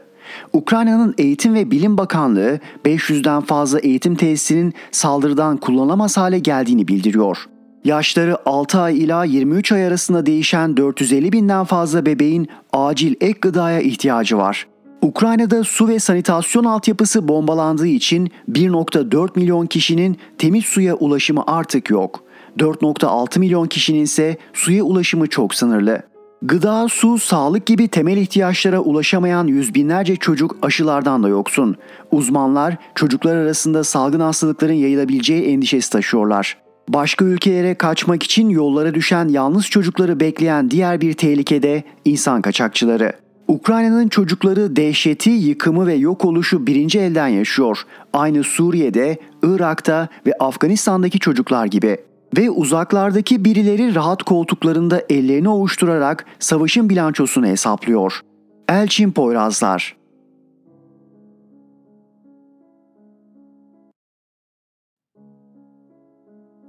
Ukrayna'nın 0.53 1.15
Eğitim 1.17 1.53
ve 1.53 1.71
Bilim 1.71 1.97
Bakanlığı 1.97 2.59
500'den 2.85 3.41
fazla 3.41 3.79
eğitim 3.79 4.15
tesisinin 4.15 4.73
saldırıdan 4.91 5.57
kullanılamaz 5.57 6.17
hale 6.17 6.39
geldiğini 6.39 6.87
bildiriyor. 6.87 7.45
Yaşları 7.85 8.37
6 8.45 8.79
ay 8.79 9.03
ila 9.03 9.23
23 9.23 9.71
ay 9.71 9.87
arasında 9.87 10.25
değişen 10.25 10.77
450 10.77 11.31
binden 11.31 11.63
fazla 11.63 12.05
bebeğin 12.05 12.47
acil 12.73 13.15
ek 13.21 13.39
gıdaya 13.41 13.79
ihtiyacı 13.79 14.37
var. 14.37 14.67
Ukrayna'da 15.01 15.63
su 15.63 15.87
ve 15.87 15.99
sanitasyon 15.99 16.63
altyapısı 16.63 17.27
bombalandığı 17.27 17.87
için 17.87 18.31
1.4 18.51 19.29
milyon 19.35 19.65
kişinin 19.65 20.17
temiz 20.37 20.65
suya 20.65 20.95
ulaşımı 20.95 21.43
artık 21.47 21.89
yok. 21.89 22.23
4.6 22.57 23.39
milyon 23.39 23.67
kişinin 23.67 24.01
ise 24.01 24.37
suya 24.53 24.83
ulaşımı 24.83 25.27
çok 25.27 25.55
sınırlı. 25.55 26.01
Gıda, 26.41 26.87
su, 26.87 27.19
sağlık 27.19 27.65
gibi 27.65 27.87
temel 27.87 28.17
ihtiyaçlara 28.17 28.79
ulaşamayan 28.79 29.47
yüz 29.47 29.75
binlerce 29.75 30.15
çocuk 30.15 30.57
aşılardan 30.61 31.23
da 31.23 31.27
yoksun. 31.27 31.75
Uzmanlar 32.11 32.77
çocuklar 32.95 33.35
arasında 33.35 33.83
salgın 33.83 34.19
hastalıkların 34.19 34.73
yayılabileceği 34.73 35.43
endişesi 35.43 35.91
taşıyorlar. 35.91 36.57
Başka 36.89 37.25
ülkelere 37.25 37.75
kaçmak 37.75 38.23
için 38.23 38.49
yollara 38.49 38.93
düşen 38.93 39.27
yalnız 39.27 39.65
çocukları 39.65 40.19
bekleyen 40.19 40.71
diğer 40.71 41.01
bir 41.01 41.13
tehlike 41.13 41.63
de 41.63 41.83
insan 42.05 42.41
kaçakçıları. 42.41 43.13
Ukrayna'nın 43.47 44.07
çocukları 44.07 44.75
dehşeti, 44.75 45.29
yıkımı 45.29 45.87
ve 45.87 45.93
yok 45.93 46.25
oluşu 46.25 46.67
birinci 46.67 46.99
elden 46.99 47.27
yaşıyor. 47.27 47.81
Aynı 48.13 48.43
Suriye'de, 48.43 49.17
Irak'ta 49.43 50.07
ve 50.25 50.33
Afganistan'daki 50.39 51.19
çocuklar 51.19 51.65
gibi 51.65 51.97
ve 52.37 52.49
uzaklardaki 52.49 53.45
birileri 53.45 53.95
rahat 53.95 54.23
koltuklarında 54.23 55.01
ellerini 55.09 55.49
ovuşturarak 55.49 56.25
savaşın 56.39 56.89
bilançosunu 56.89 57.45
hesaplıyor. 57.45 58.21
Elçin 58.69 59.11
Poyrazlar 59.11 59.97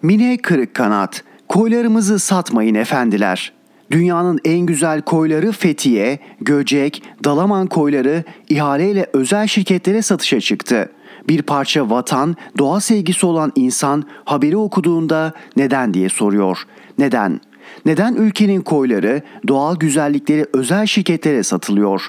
Mine 0.03 0.37
kırık 0.37 0.75
kanat, 0.75 1.25
koylarımızı 1.49 2.19
satmayın 2.19 2.75
efendiler. 2.75 3.53
Dünyanın 3.91 4.41
en 4.45 4.61
güzel 4.61 5.03
koyları 5.03 5.53
Fethiye, 5.53 6.19
Göcek, 6.41 7.03
Dalaman 7.25 7.67
koyları 7.67 8.25
ihaleyle 8.49 9.07
özel 9.13 9.47
şirketlere 9.47 10.03
satışa 10.03 10.41
çıktı 10.41 10.91
bir 11.29 11.43
parça 11.43 11.91
vatan, 11.91 12.37
doğa 12.59 12.81
sevgisi 12.81 13.27
olan 13.27 13.53
insan 13.55 14.05
haberi 14.25 14.57
okuduğunda 14.57 15.33
neden 15.57 15.95
diye 15.95 16.09
soruyor. 16.09 16.59
Neden? 16.99 17.41
Neden 17.87 18.15
ülkenin 18.15 18.61
koyları, 18.61 19.23
doğal 19.49 19.77
güzellikleri 19.77 20.47
özel 20.53 20.87
şirketlere 20.87 21.43
satılıyor? 21.43 22.03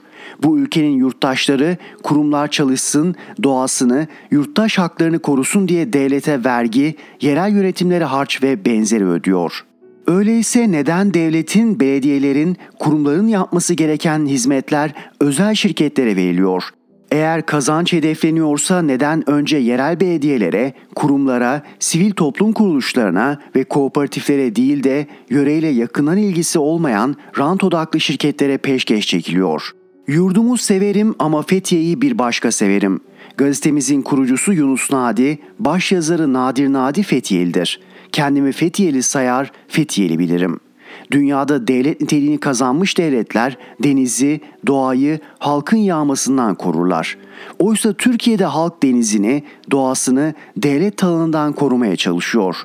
Bu 0.44 0.60
ülkenin 0.60 0.98
yurttaşları 0.98 1.78
kurumlar 2.04 2.48
çalışsın, 2.48 3.16
doğasını, 3.44 4.08
yurttaş 4.32 4.78
haklarını 4.78 5.20
korusun 5.20 5.68
diye 5.68 5.94
devlete 5.94 6.44
vergi, 6.44 6.96
yerel 7.22 7.52
yönetimlere 7.52 8.04
harç 8.04 8.44
ve 8.44 8.66
benzeri 8.66 9.06
ödüyor. 9.06 9.66
Öyleyse 10.08 10.72
neden 10.72 11.14
devletin, 11.14 11.80
belediyelerin, 11.80 12.58
kurumların 12.80 13.28
yapması 13.28 13.74
gereken 13.74 14.26
hizmetler 14.26 14.94
özel 15.20 15.56
şirketlere 15.56 16.16
veriliyor? 16.16 16.64
Eğer 17.12 17.46
kazanç 17.46 17.94
hedefleniyorsa 17.94 18.82
neden 18.82 19.30
önce 19.30 19.58
yerel 19.58 20.00
belediyelere, 20.00 20.74
kurumlara, 20.96 21.62
sivil 21.80 22.12
toplum 22.12 22.54
kuruluşlarına 22.54 23.40
ve 23.56 23.64
kooperatiflere 23.64 24.56
değil 24.56 24.84
de 24.84 25.08
yöreyle 25.30 25.68
yakından 25.68 26.18
ilgisi 26.18 26.60
olmayan 26.60 27.16
rant 27.38 27.64
odaklı 27.64 28.00
şirketlere 28.00 28.58
peşkeş 28.58 29.08
çekiliyor? 29.08 29.72
Yurdumu 30.08 30.58
severim 30.58 31.16
ama 31.20 31.42
Fethiye'yi 31.42 32.02
bir 32.02 32.18
başka 32.18 32.52
severim. 32.52 33.00
Gazetemizin 33.38 34.02
kurucusu 34.02 34.54
Yunus 34.54 34.92
Nadi, 34.92 35.40
başyazarı 35.60 36.34
Nadir 36.34 36.74
Nadi 36.74 37.04
Fethiyelidir. 37.04 37.80
Kendimi 38.12 38.52
Fethiyeli 38.52 39.04
sayar, 39.04 39.52
Fethiyeli 39.68 40.20
bilirim.'' 40.20 40.69
Dünyada 41.12 41.68
devlet 41.68 42.02
niteliğini 42.02 42.38
kazanmış 42.38 42.98
devletler 42.98 43.58
denizi, 43.84 44.42
doğayı 44.68 45.20
halkın 45.40 45.78
yağmasından 45.78 46.56
korurlar. 46.56 47.18
Oysa 47.60 47.94
Türkiye'de 47.94 48.46
halk 48.46 48.84
denizini, 48.84 49.44
doğasını 49.72 50.34
devlet 50.58 50.98
talanından 50.98 51.54
korumaya 51.54 51.96
çalışıyor. 51.96 52.56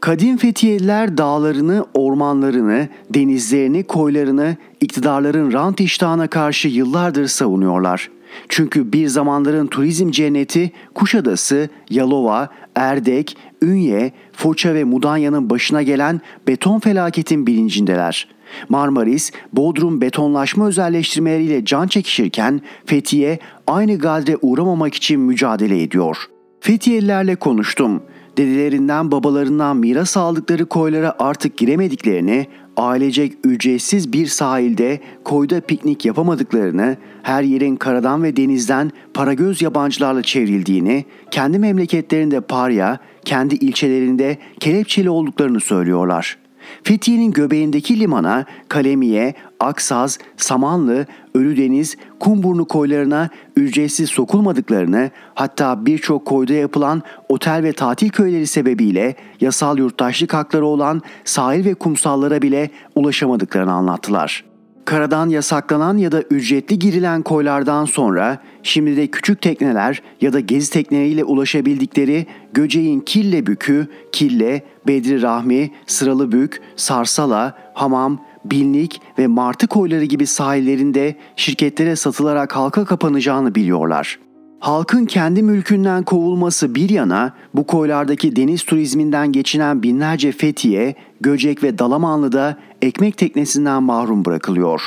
Kadim 0.00 0.36
Fethiyeliler 0.36 1.18
dağlarını, 1.18 1.86
ormanlarını, 1.94 2.88
denizlerini, 3.10 3.84
koylarını 3.84 4.56
iktidarların 4.80 5.52
rant 5.52 5.80
iştahına 5.80 6.26
karşı 6.26 6.68
yıllardır 6.68 7.26
savunuyorlar. 7.26 8.10
Çünkü 8.48 8.92
bir 8.92 9.06
zamanların 9.06 9.66
turizm 9.66 10.10
cenneti 10.10 10.72
Kuşadası, 10.94 11.68
Yalova, 11.90 12.48
Erdek, 12.74 13.36
Ünye, 13.62 14.12
Foça 14.32 14.74
ve 14.74 14.84
Mudanya'nın 14.84 15.50
başına 15.50 15.82
gelen 15.82 16.20
beton 16.48 16.78
felaketin 16.78 17.46
bilincindeler. 17.46 18.28
Marmaris, 18.68 19.32
Bodrum 19.52 20.00
betonlaşma 20.00 20.68
özelleştirmeleriyle 20.68 21.64
can 21.64 21.86
çekişirken 21.86 22.60
Fethiye 22.86 23.38
aynı 23.66 23.98
gadre 23.98 24.36
uğramamak 24.42 24.94
için 24.94 25.20
mücadele 25.20 25.82
ediyor. 25.82 26.16
Fethiyelilerle 26.60 27.36
konuştum. 27.36 28.02
Dedelerinden 28.40 29.10
babalarından 29.10 29.76
miras 29.76 30.16
aldıkları 30.16 30.66
koylara 30.66 31.14
artık 31.18 31.56
giremediklerini, 31.56 32.46
ailecek 32.76 33.32
ücretsiz 33.44 34.12
bir 34.12 34.26
sahilde 34.26 35.00
koyda 35.24 35.60
piknik 35.60 36.04
yapamadıklarını, 36.04 36.96
her 37.22 37.42
yerin 37.42 37.76
karadan 37.76 38.22
ve 38.22 38.36
denizden 38.36 38.90
paragöz 39.14 39.62
yabancılarla 39.62 40.22
çevrildiğini, 40.22 41.04
kendi 41.30 41.58
memleketlerinde 41.58 42.40
parya, 42.40 42.98
kendi 43.24 43.54
ilçelerinde 43.54 44.38
kelepçeli 44.60 45.10
olduklarını 45.10 45.60
söylüyorlar. 45.60 46.39
Fethiye'nin 46.82 47.32
göbeğindeki 47.32 48.00
limana 48.00 48.44
Kalemiye, 48.68 49.34
Aksaz, 49.60 50.18
Samanlı, 50.36 51.06
Ölüdeniz, 51.34 51.96
Kumburnu 52.20 52.64
koylarına 52.64 53.28
ücretsiz 53.56 54.10
sokulmadıklarını 54.10 55.10
hatta 55.34 55.86
birçok 55.86 56.26
koyda 56.26 56.52
yapılan 56.52 57.02
otel 57.28 57.62
ve 57.62 57.72
tatil 57.72 58.08
köyleri 58.08 58.46
sebebiyle 58.46 59.14
yasal 59.40 59.78
yurttaşlık 59.78 60.34
hakları 60.34 60.66
olan 60.66 61.02
sahil 61.24 61.64
ve 61.64 61.74
kumsallara 61.74 62.42
bile 62.42 62.70
ulaşamadıklarını 62.94 63.72
anlattılar. 63.72 64.49
Karadan 64.84 65.28
yasaklanan 65.28 65.96
ya 65.96 66.12
da 66.12 66.22
ücretli 66.22 66.78
girilen 66.78 67.22
koylardan 67.22 67.84
sonra 67.84 68.38
şimdi 68.62 68.96
de 68.96 69.06
küçük 69.06 69.42
tekneler 69.42 70.02
ya 70.20 70.32
da 70.32 70.40
gezi 70.40 70.72
tekneleriyle 70.72 71.24
ulaşabildikleri 71.24 72.26
Göceğin 72.52 73.00
Kille 73.00 73.46
Bükü, 73.46 73.88
Kille, 74.12 74.62
Bedri 74.86 75.22
Rahmi, 75.22 75.70
Sıralıbük, 75.86 76.62
Sarsala, 76.76 77.58
Hamam, 77.74 78.24
Bilnik 78.44 79.00
ve 79.18 79.26
Martı 79.26 79.66
koyları 79.66 80.04
gibi 80.04 80.26
sahillerinde 80.26 81.16
şirketlere 81.36 81.96
satılarak 81.96 82.56
halka 82.56 82.84
kapanacağını 82.84 83.54
biliyorlar. 83.54 84.18
Halkın 84.60 85.04
kendi 85.04 85.42
mülkünden 85.42 86.02
kovulması 86.02 86.74
bir 86.74 86.90
yana 86.90 87.34
bu 87.54 87.66
koylardaki 87.66 88.36
deniz 88.36 88.62
turizminden 88.62 89.32
geçinen 89.32 89.82
binlerce 89.82 90.32
Fethiye, 90.32 90.94
Göcek 91.20 91.62
ve 91.62 91.78
Dalamanlı'da 91.78 92.58
ekmek 92.82 93.18
teknesinden 93.18 93.82
mahrum 93.82 94.24
bırakılıyor. 94.24 94.82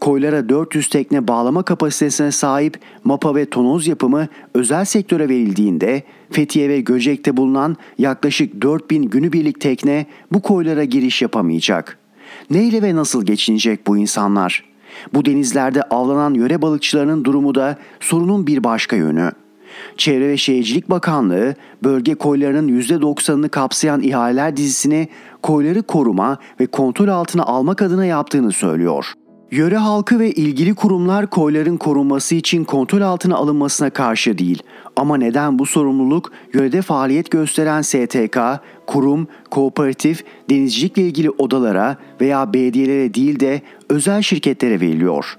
Koylara 0.00 0.48
400 0.48 0.88
tekne 0.88 1.28
bağlama 1.28 1.62
kapasitesine 1.62 2.32
sahip 2.32 2.80
mapa 3.04 3.34
ve 3.34 3.50
tonoz 3.50 3.86
yapımı 3.86 4.28
özel 4.54 4.84
sektöre 4.84 5.28
verildiğinde 5.28 6.02
Fethiye 6.30 6.68
ve 6.68 6.80
Göcek'te 6.80 7.36
bulunan 7.36 7.76
yaklaşık 7.98 8.62
4000 8.62 9.02
günübirlik 9.02 9.60
tekne 9.60 10.06
bu 10.32 10.42
koylara 10.42 10.84
giriş 10.84 11.22
yapamayacak. 11.22 11.98
Neyle 12.50 12.82
ve 12.82 12.96
nasıl 12.96 13.26
geçinecek 13.26 13.86
bu 13.86 13.96
insanlar?'' 13.96 14.71
Bu 15.14 15.24
denizlerde 15.24 15.82
avlanan 15.82 16.34
yöre 16.34 16.62
balıkçılarının 16.62 17.24
durumu 17.24 17.54
da 17.54 17.76
sorunun 18.00 18.46
bir 18.46 18.64
başka 18.64 18.96
yönü. 18.96 19.32
Çevre 19.96 20.28
ve 20.28 20.36
Şehircilik 20.36 20.90
Bakanlığı 20.90 21.54
bölge 21.84 22.14
koylarının 22.14 22.80
%90'ını 22.80 23.48
kapsayan 23.48 24.02
ihaleler 24.02 24.56
dizisini 24.56 25.08
koyları 25.42 25.82
koruma 25.82 26.38
ve 26.60 26.66
kontrol 26.66 27.08
altına 27.08 27.42
almak 27.42 27.82
adına 27.82 28.04
yaptığını 28.04 28.52
söylüyor. 28.52 29.12
Yöre 29.52 29.76
halkı 29.76 30.18
ve 30.18 30.30
ilgili 30.30 30.74
kurumlar 30.74 31.26
koyların 31.26 31.76
korunması 31.76 32.34
için 32.34 32.64
kontrol 32.64 33.00
altına 33.00 33.36
alınmasına 33.36 33.90
karşı 33.90 34.38
değil. 34.38 34.62
Ama 34.96 35.16
neden 35.16 35.58
bu 35.58 35.66
sorumluluk 35.66 36.32
yörede 36.54 36.82
faaliyet 36.82 37.30
gösteren 37.30 37.82
STK, 37.82 38.38
kurum, 38.86 39.28
kooperatif, 39.50 40.24
denizcilikle 40.50 41.02
ilgili 41.02 41.30
odalara 41.30 41.96
veya 42.20 42.52
belediyelere 42.52 43.14
değil 43.14 43.40
de 43.40 43.62
özel 43.88 44.22
şirketlere 44.22 44.80
veriliyor? 44.80 45.38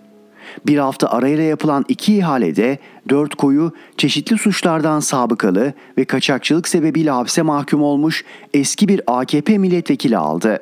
Bir 0.66 0.78
hafta 0.78 1.10
arayla 1.10 1.44
yapılan 1.44 1.86
iki 1.88 2.18
ihalede 2.18 2.78
dört 3.10 3.36
koyu 3.36 3.72
çeşitli 3.98 4.38
suçlardan 4.38 5.00
sabıkalı 5.00 5.74
ve 5.98 6.06
kaçakçılık 6.06 6.68
sebebiyle 6.68 7.12
hapse 7.12 7.42
mahkum 7.42 7.84
olmuş 7.84 8.26
eski 8.54 8.88
bir 8.88 9.02
AKP 9.08 9.58
milletvekili 9.58 10.18
aldı. 10.18 10.60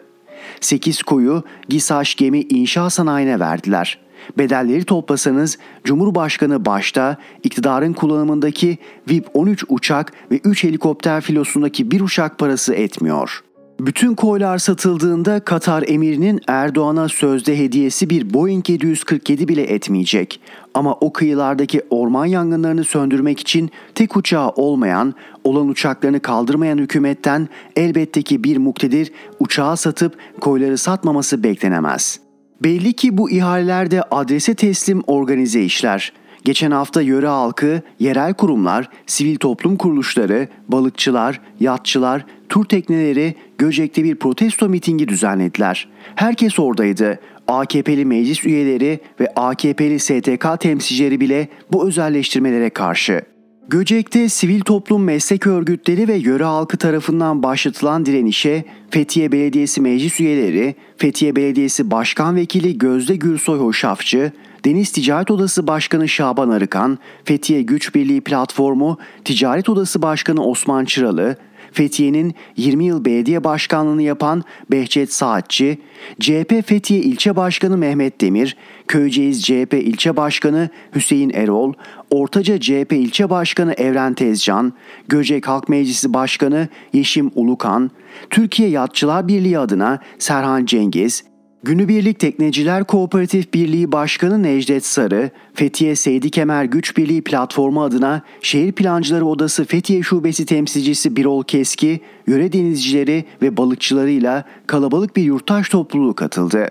8 0.62 1.04
koyu 1.04 1.44
GİSAŞ 1.70 2.16
gemi 2.16 2.42
inşa 2.42 2.90
sanayine 2.90 3.40
verdiler. 3.40 4.00
Bedelleri 4.38 4.84
toplasanız 4.84 5.58
Cumhurbaşkanı 5.84 6.66
başta 6.66 7.18
iktidarın 7.44 7.94
kullanımındaki 7.94 8.78
VIP 9.10 9.28
13 9.34 9.66
uçak 9.70 10.14
ve 10.32 10.40
3 10.44 10.64
helikopter 10.64 11.22
filosundaki 11.22 11.92
bir 11.92 12.02
uçak 12.02 12.38
parası 12.38 12.74
etmiyor.'' 12.74 13.51
Bütün 13.86 14.16
koylar 14.16 14.58
satıldığında 14.58 15.40
Katar 15.40 15.84
emirinin 15.88 16.40
Erdoğan'a 16.48 17.10
sözde 17.10 17.58
hediyesi 17.58 18.10
bir 18.10 18.34
Boeing 18.34 18.70
747 18.70 19.48
bile 19.48 19.64
etmeyecek. 19.64 20.40
Ama 20.74 20.94
o 20.94 21.14
kıyılardaki 21.14 21.82
orman 21.90 22.26
yangınlarını 22.26 22.84
söndürmek 22.84 23.40
için 23.40 23.72
tek 23.96 24.18
uçağı 24.18 24.50
olmayan, 24.50 25.14
olan 25.44 25.68
uçaklarını 25.68 26.20
kaldırmayan 26.20 26.78
hükümetten 26.78 27.48
elbette 27.76 28.22
ki 28.22 28.44
bir 28.44 28.58
muktedir 28.58 29.12
uçağı 29.40 29.78
satıp 29.78 30.18
koyları 30.42 30.78
satmaması 30.78 31.44
beklenemez. 31.44 32.20
Belli 32.64 32.94
ki 32.94 33.18
bu 33.18 33.32
ihalelerde 33.32 34.04
adrese 34.04 34.56
teslim 34.56 35.02
organize 35.08 35.64
işler. 35.64 36.14
Geçen 36.46 36.72
hafta 36.72 37.02
yöre 37.02 37.28
halkı, 37.28 37.82
yerel 38.00 38.34
kurumlar, 38.34 38.90
sivil 39.06 39.36
toplum 39.36 39.78
kuruluşları, 39.78 40.48
balıkçılar, 40.68 41.42
yatçılar, 41.60 42.26
tur 42.50 42.66
tekneleri 42.66 43.36
Göcek'te 43.58 44.04
bir 44.04 44.16
protesto 44.16 44.70
mitingi 44.70 45.08
düzenlediler. 45.08 45.90
Herkes 46.16 46.60
oradaydı. 46.60 47.20
AKP'li 47.48 48.06
meclis 48.06 48.46
üyeleri 48.46 49.00
ve 49.20 49.28
AKP'li 49.36 50.00
STK 50.00 50.60
temsilcileri 50.60 51.20
bile 51.20 51.48
bu 51.72 51.88
özelleştirmelere 51.88 52.70
karşı. 52.70 53.22
Göcek'te 53.68 54.30
sivil 54.30 54.60
toplum 54.60 55.04
meslek 55.04 55.48
örgütleri 55.48 56.08
ve 56.08 56.16
yöre 56.16 56.44
halkı 56.44 56.78
tarafından 56.78 57.44
başlatılan 57.44 58.06
direnişe 58.06 58.66
Fethiye 58.90 59.32
Belediyesi 59.32 59.82
meclis 59.82 60.20
üyeleri, 60.20 60.76
Fethiye 60.98 61.36
Belediyesi 61.36 61.92
Başkan 61.92 62.36
Vekili 62.36 62.78
Gözde 62.78 63.16
Gürsoy 63.16 63.60
Hoşafçı, 63.60 64.32
Deniz 64.66 64.92
Ticaret 64.92 65.32
Odası 65.32 65.68
Başkanı 65.68 66.10
Şaban 66.10 66.50
Arıkan, 66.50 66.98
Fethiye 67.26 67.62
Güç 67.62 67.96
Birliği 67.96 68.22
Platformu 68.22 68.98
Ticaret 69.26 69.70
Odası 69.70 70.02
Başkanı 70.02 70.44
Osman 70.44 70.86
Çıralı, 70.86 71.38
Fethiye'nin 71.72 72.36
20 72.58 72.86
yıl 72.86 73.06
belediye 73.06 73.44
başkanlığını 73.44 74.02
yapan 74.02 74.44
Behçet 74.72 75.14
Saatçi, 75.14 75.78
CHP 76.20 76.68
Fethiye 76.68 77.00
İlçe 77.00 77.36
Başkanı 77.36 77.78
Mehmet 77.78 78.22
Demir, 78.22 78.58
Köyceğiz 78.88 79.44
CHP 79.44 79.74
İlçe 79.74 80.18
Başkanı 80.18 80.70
Hüseyin 80.96 81.30
Erol, 81.30 81.74
Ortaca 82.10 82.60
CHP 82.60 82.94
İlçe 82.94 83.30
Başkanı 83.30 83.74
Evren 83.74 84.14
Tezcan, 84.14 84.74
Göcek 85.08 85.48
Halk 85.48 85.70
Meclisi 85.70 86.14
Başkanı 86.14 86.68
Yeşim 86.94 87.32
Ulukan, 87.36 87.92
Türkiye 88.30 88.70
Yatçılar 88.70 89.28
Birliği 89.28 89.60
adına 89.60 90.00
Serhan 90.20 90.66
Cengiz, 90.66 91.31
Günübirlik 91.64 92.20
Tekneciler 92.20 92.84
Kooperatif 92.84 93.54
Birliği 93.54 93.92
Başkanı 93.92 94.44
Necdet 94.44 94.86
Sarı, 94.86 95.30
Fethiye 95.54 95.96
Seydi 95.96 96.30
Kemer 96.30 96.66
Güç 96.66 96.98
Birliği 96.98 97.22
Platformu 97.22 97.84
adına 97.84 98.22
Şehir 98.42 98.72
Plancıları 98.72 99.26
Odası 99.26 99.66
Fethiye 99.66 100.04
Şubesi 100.04 100.46
temsilcisi 100.46 101.16
Birol 101.16 101.44
Keski, 101.44 102.02
yöre 102.28 102.54
denizcileri 102.54 103.26
ve 103.42 103.58
balıkçılarıyla 103.58 104.44
kalabalık 104.68 105.16
bir 105.16 105.24
yurttaş 105.24 105.70
topluluğu 105.70 106.14
katıldı. 106.16 106.68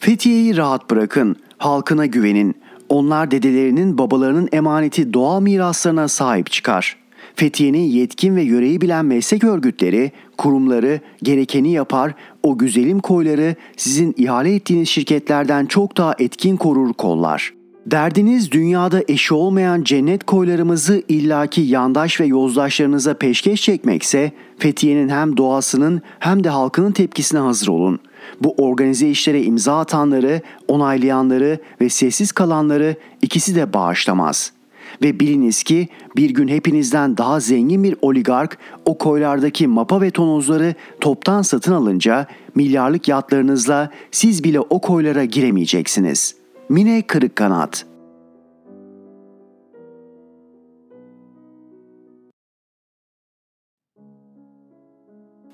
Fethiye'yi 0.00 0.56
rahat 0.56 0.90
bırakın, 0.90 1.36
halkına 1.58 2.06
güvenin. 2.06 2.54
Onlar 2.88 3.30
dedelerinin 3.30 3.98
babalarının 3.98 4.48
emaneti 4.52 5.14
doğal 5.14 5.40
miraslarına 5.40 6.08
sahip 6.08 6.50
çıkar. 6.50 6.96
Fethiye'nin 7.34 7.82
yetkin 7.82 8.36
ve 8.36 8.42
yöreyi 8.42 8.80
bilen 8.80 9.04
meslek 9.04 9.44
örgütleri, 9.44 10.12
kurumları 10.38 11.00
gerekeni 11.22 11.72
yapar, 11.72 12.14
o 12.42 12.58
güzelim 12.58 13.00
koyları 13.00 13.54
sizin 13.76 14.14
ihale 14.16 14.54
ettiğiniz 14.54 14.88
şirketlerden 14.88 15.66
çok 15.66 15.96
daha 15.96 16.14
etkin 16.18 16.56
korur 16.56 16.92
kollar. 16.92 17.54
Derdiniz 17.86 18.52
dünyada 18.52 19.02
eşi 19.08 19.34
olmayan 19.34 19.82
cennet 19.82 20.24
koylarımızı 20.24 21.02
illaki 21.08 21.60
yandaş 21.60 22.20
ve 22.20 22.26
yozdaşlarınıza 22.26 23.14
peşkeş 23.14 23.62
çekmekse, 23.62 24.32
Fethiye'nin 24.58 25.08
hem 25.08 25.36
doğasının 25.36 26.02
hem 26.18 26.44
de 26.44 26.48
halkının 26.48 26.92
tepkisine 26.92 27.40
hazır 27.40 27.68
olun. 27.68 27.98
Bu 28.40 28.54
organize 28.58 29.08
işlere 29.08 29.42
imza 29.42 29.78
atanları, 29.78 30.40
onaylayanları 30.68 31.58
ve 31.80 31.88
sessiz 31.88 32.32
kalanları 32.32 32.96
ikisi 33.22 33.54
de 33.54 33.72
bağışlamaz.'' 33.72 34.61
Ve 35.02 35.20
biliniz 35.20 35.62
ki 35.62 35.88
bir 36.16 36.30
gün 36.30 36.48
hepinizden 36.48 37.16
daha 37.16 37.40
zengin 37.40 37.84
bir 37.84 37.96
oligark 38.02 38.58
o 38.84 38.98
koylardaki 38.98 39.66
mapa 39.66 40.00
ve 40.00 40.10
tonozları 40.10 40.74
toptan 41.00 41.42
satın 41.42 41.72
alınca 41.72 42.26
milyarlık 42.54 43.08
yatlarınızla 43.08 43.90
siz 44.10 44.44
bile 44.44 44.60
o 44.60 44.80
koylara 44.80 45.24
giremeyeceksiniz. 45.24 46.36
Mine 46.68 47.02
Kırık 47.02 47.36
Kanat 47.36 47.86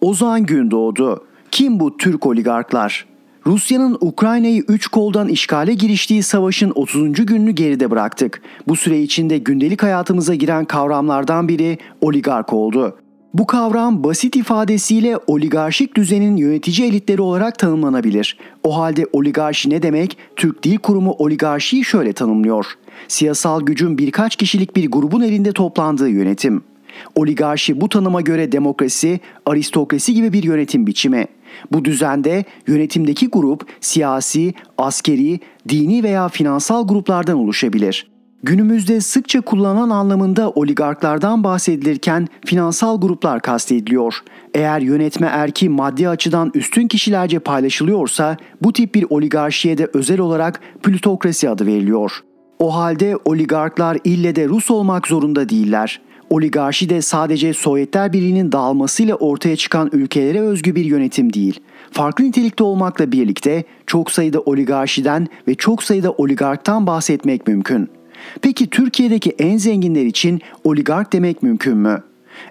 Ozan 0.01 0.47
Gündoğdu 0.47 1.27
Kim 1.51 1.81
bu 1.81 1.97
Türk 1.97 2.27
oligarklar? 2.27 3.07
Rusya'nın 3.49 3.99
Ukrayna'yı 4.01 4.65
3 4.69 4.87
koldan 4.87 5.29
işgale 5.29 5.75
giriştiği 5.75 6.23
savaşın 6.23 6.73
30. 6.75 7.27
gününü 7.27 7.51
geride 7.51 7.91
bıraktık. 7.91 8.43
Bu 8.69 8.77
süre 8.77 9.01
içinde 9.01 9.39
gündelik 9.39 9.83
hayatımıza 9.83 10.35
giren 10.35 10.65
kavramlardan 10.65 11.49
biri 11.49 11.79
oligark 12.01 12.53
oldu. 12.53 12.97
Bu 13.35 13.47
kavram 13.47 14.05
basit 14.05 14.37
ifadesiyle 14.37 15.19
oligarşik 15.27 15.97
düzenin 15.97 16.37
yönetici 16.37 16.89
elitleri 16.89 17.23
olarak 17.23 17.59
tanımlanabilir. 17.59 18.39
O 18.65 18.79
halde 18.79 19.07
oligarşi 19.13 19.71
ne 19.71 19.83
demek? 19.83 20.17
Türk 20.37 20.63
Dil 20.63 20.79
Kurumu 20.79 21.13
oligarşiyi 21.13 21.85
şöyle 21.85 22.13
tanımlıyor. 22.13 22.67
Siyasal 23.09 23.61
gücün 23.61 23.99
birkaç 23.99 24.37
kişilik 24.37 24.77
bir 24.77 24.91
grubun 24.91 25.21
elinde 25.21 25.53
toplandığı 25.53 26.09
yönetim. 26.09 26.63
Oligarşi 27.15 27.81
bu 27.81 27.89
tanıma 27.89 28.21
göre 28.21 28.53
demokrasi, 28.53 29.21
aristokrasi 29.47 30.15
gibi 30.15 30.33
bir 30.33 30.43
yönetim 30.43 30.87
biçimi. 30.87 31.27
Bu 31.73 31.85
düzende 31.85 32.45
yönetimdeki 32.67 33.29
grup 33.29 33.67
siyasi, 33.81 34.55
askeri, 34.79 35.41
dini 35.69 36.03
veya 36.03 36.29
finansal 36.29 36.89
gruplardan 36.89 37.37
oluşabilir. 37.37 38.11
Günümüzde 38.43 39.01
sıkça 39.01 39.41
kullanılan 39.41 39.91
anlamında 39.91 40.51
oligarklardan 40.51 41.45
bahsedilirken 41.45 42.29
finansal 42.47 43.01
gruplar 43.01 43.43
kastediliyor. 43.43 44.15
Eğer 44.55 44.81
yönetme 44.81 45.27
erki 45.27 45.69
maddi 45.69 46.09
açıdan 46.09 46.51
üstün 46.55 46.89
kişilerce 46.89 47.39
paylaşılıyorsa 47.39 48.37
bu 48.63 48.73
tip 48.73 48.95
bir 48.95 49.07
oligarşiye 49.11 49.79
de 49.79 49.89
özel 49.95 50.21
olarak 50.21 50.61
plutokrasi 50.83 51.51
adı 51.51 51.67
veriliyor. 51.67 52.23
O 52.59 52.75
halde 52.75 53.17
oligarklar 53.25 53.99
ille 54.05 54.37
de 54.37 54.49
Rus 54.49 54.71
olmak 54.71 55.07
zorunda 55.07 55.49
değiller. 55.49 56.01
Oligarşi 56.31 56.89
de 56.89 57.03
sadece 57.03 57.53
Sovyetler 57.53 58.13
Birliği'nin 58.13 58.53
dağılmasıyla 58.53 59.15
ortaya 59.15 59.57
çıkan 59.57 59.91
ülkelere 59.93 60.41
özgü 60.41 60.75
bir 60.75 60.85
yönetim 60.85 61.33
değil. 61.33 61.61
Farklı 61.91 62.25
nitelikte 62.25 62.65
olmakla 62.65 63.13
birlikte 63.13 63.65
çok 63.87 64.11
sayıda 64.11 64.41
oligarşiden 64.41 65.27
ve 65.49 65.55
çok 65.55 65.83
sayıda 65.83 66.13
oligarktan 66.13 66.87
bahsetmek 66.87 67.47
mümkün. 67.47 67.89
Peki 68.43 68.71
Türkiye'deki 68.71 69.31
en 69.39 69.57
zenginler 69.57 70.05
için 70.05 70.41
oligark 70.65 71.13
demek 71.13 71.43
mümkün 71.43 71.77
mü? 71.77 72.03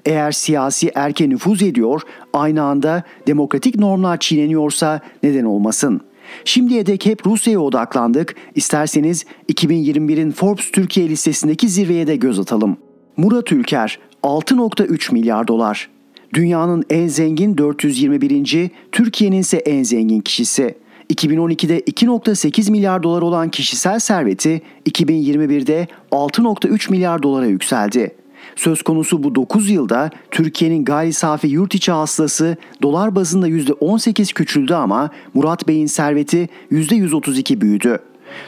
Eğer 0.05 0.31
siyasi 0.31 0.91
erke 0.95 1.29
nüfuz 1.29 1.63
ediyor, 1.63 2.01
aynı 2.33 2.63
anda 2.63 3.03
demokratik 3.27 3.75
normlar 3.75 4.17
çiğneniyorsa 4.17 5.01
neden 5.23 5.43
olmasın? 5.43 6.01
Şimdiye 6.45 6.85
dek 6.85 7.05
hep 7.05 7.27
Rusya'ya 7.27 7.59
odaklandık. 7.59 8.35
İsterseniz 8.55 9.25
2021'in 9.49 10.31
Forbes 10.31 10.71
Türkiye 10.71 11.09
listesindeki 11.09 11.69
zirveye 11.69 12.07
de 12.07 12.15
göz 12.15 12.39
atalım. 12.39 12.77
Murat 13.17 13.51
Ülker 13.51 13.99
6.3 14.23 15.13
milyar 15.13 15.47
dolar. 15.47 15.89
Dünyanın 16.33 16.83
en 16.89 17.07
zengin 17.07 17.57
421. 17.57 18.69
Türkiye'nin 18.91 19.39
ise 19.39 19.57
en 19.57 19.83
zengin 19.83 20.21
kişisi. 20.21 20.75
2012'de 21.13 21.79
2.8 21.79 22.71
milyar 22.71 23.03
dolar 23.03 23.21
olan 23.21 23.49
kişisel 23.49 23.99
serveti 23.99 24.61
2021'de 24.89 25.87
6.3 26.11 26.91
milyar 26.91 27.23
dolara 27.23 27.45
yükseldi. 27.45 28.15
Söz 28.55 28.81
konusu 28.81 29.23
bu 29.23 29.35
9 29.35 29.69
yılda 29.69 30.09
Türkiye'nin 30.31 30.85
gayri 30.85 31.13
safi 31.13 31.47
yurt 31.47 31.75
içi 31.75 31.91
hasılası 31.91 32.57
dolar 32.81 33.15
bazında 33.15 33.49
%18 33.49 34.33
küçüldü 34.33 34.73
ama 34.73 35.09
Murat 35.33 35.67
Bey'in 35.67 35.85
serveti 35.85 36.49
%132 36.71 37.61
büyüdü. 37.61 37.99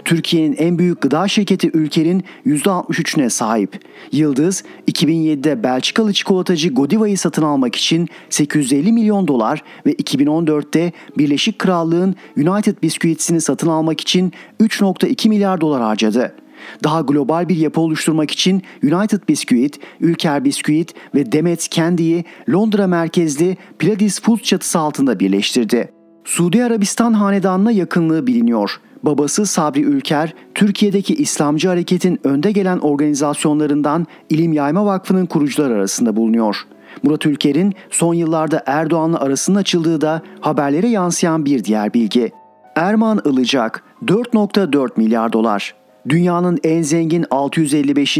Türkiye'nin 0.05 0.55
en 0.55 0.79
büyük 0.79 1.01
gıda 1.01 1.27
şirketi 1.27 1.71
Ülker'in 1.73 2.23
%63'üne 2.45 3.29
sahip. 3.29 3.79
Yıldız 4.11 4.63
2007'de 4.91 5.63
Belçikalı 5.63 6.13
çikolatacı 6.13 6.69
Godiva'yı 6.69 7.17
satın 7.17 7.43
almak 7.43 7.75
için 7.75 8.07
850 8.29 8.91
milyon 8.91 9.27
dolar 9.27 9.63
ve 9.85 9.93
2014'te 9.93 10.91
Birleşik 11.17 11.59
Krallığın 11.59 12.15
United 12.37 12.83
Biscuits'ini 12.83 13.41
satın 13.41 13.67
almak 13.67 14.01
için 14.01 14.33
3.2 14.61 15.29
milyar 15.29 15.61
dolar 15.61 15.81
harcadı. 15.81 16.35
Daha 16.83 17.01
global 17.01 17.49
bir 17.49 17.57
yapı 17.57 17.81
oluşturmak 17.81 18.31
için 18.31 18.63
United 18.83 19.21
Biscuit, 19.29 19.79
Ülker 20.01 20.45
Biscuit 20.45 20.93
ve 21.15 21.31
Demet 21.31 21.71
Candy'yi 21.71 22.25
Londra 22.49 22.87
merkezli 22.87 23.57
Pilates 23.79 24.21
Foods 24.21 24.43
çatısı 24.43 24.79
altında 24.79 25.19
birleştirdi. 25.19 25.91
Suudi 26.25 26.63
Arabistan 26.63 27.13
hanedanına 27.13 27.71
yakınlığı 27.71 28.27
biliniyor. 28.27 28.79
Babası 29.03 29.45
Sabri 29.45 29.81
Ülker, 29.81 30.33
Türkiye'deki 30.55 31.15
İslamcı 31.15 31.67
hareketin 31.67 32.19
önde 32.23 32.51
gelen 32.51 32.77
organizasyonlarından 32.77 34.07
İlim 34.29 34.53
Yayma 34.53 34.85
Vakfı'nın 34.85 35.25
kurucular 35.25 35.71
arasında 35.71 36.15
bulunuyor. 36.15 36.67
Murat 37.03 37.25
Ülker'in 37.25 37.73
son 37.89 38.13
yıllarda 38.13 38.63
Erdoğan'la 38.65 39.19
arasının 39.19 39.57
açıldığı 39.57 40.01
da 40.01 40.21
haberlere 40.41 40.87
yansıyan 40.87 41.45
bir 41.45 41.63
diğer 41.63 41.93
bilgi. 41.93 42.31
Erman 42.75 43.21
Ilıcak 43.25 43.83
4.4 44.05 44.89
milyar 44.97 45.33
dolar. 45.33 45.75
Dünyanın 46.09 46.59
en 46.63 46.81
zengin 46.81 47.25
655. 47.31 48.19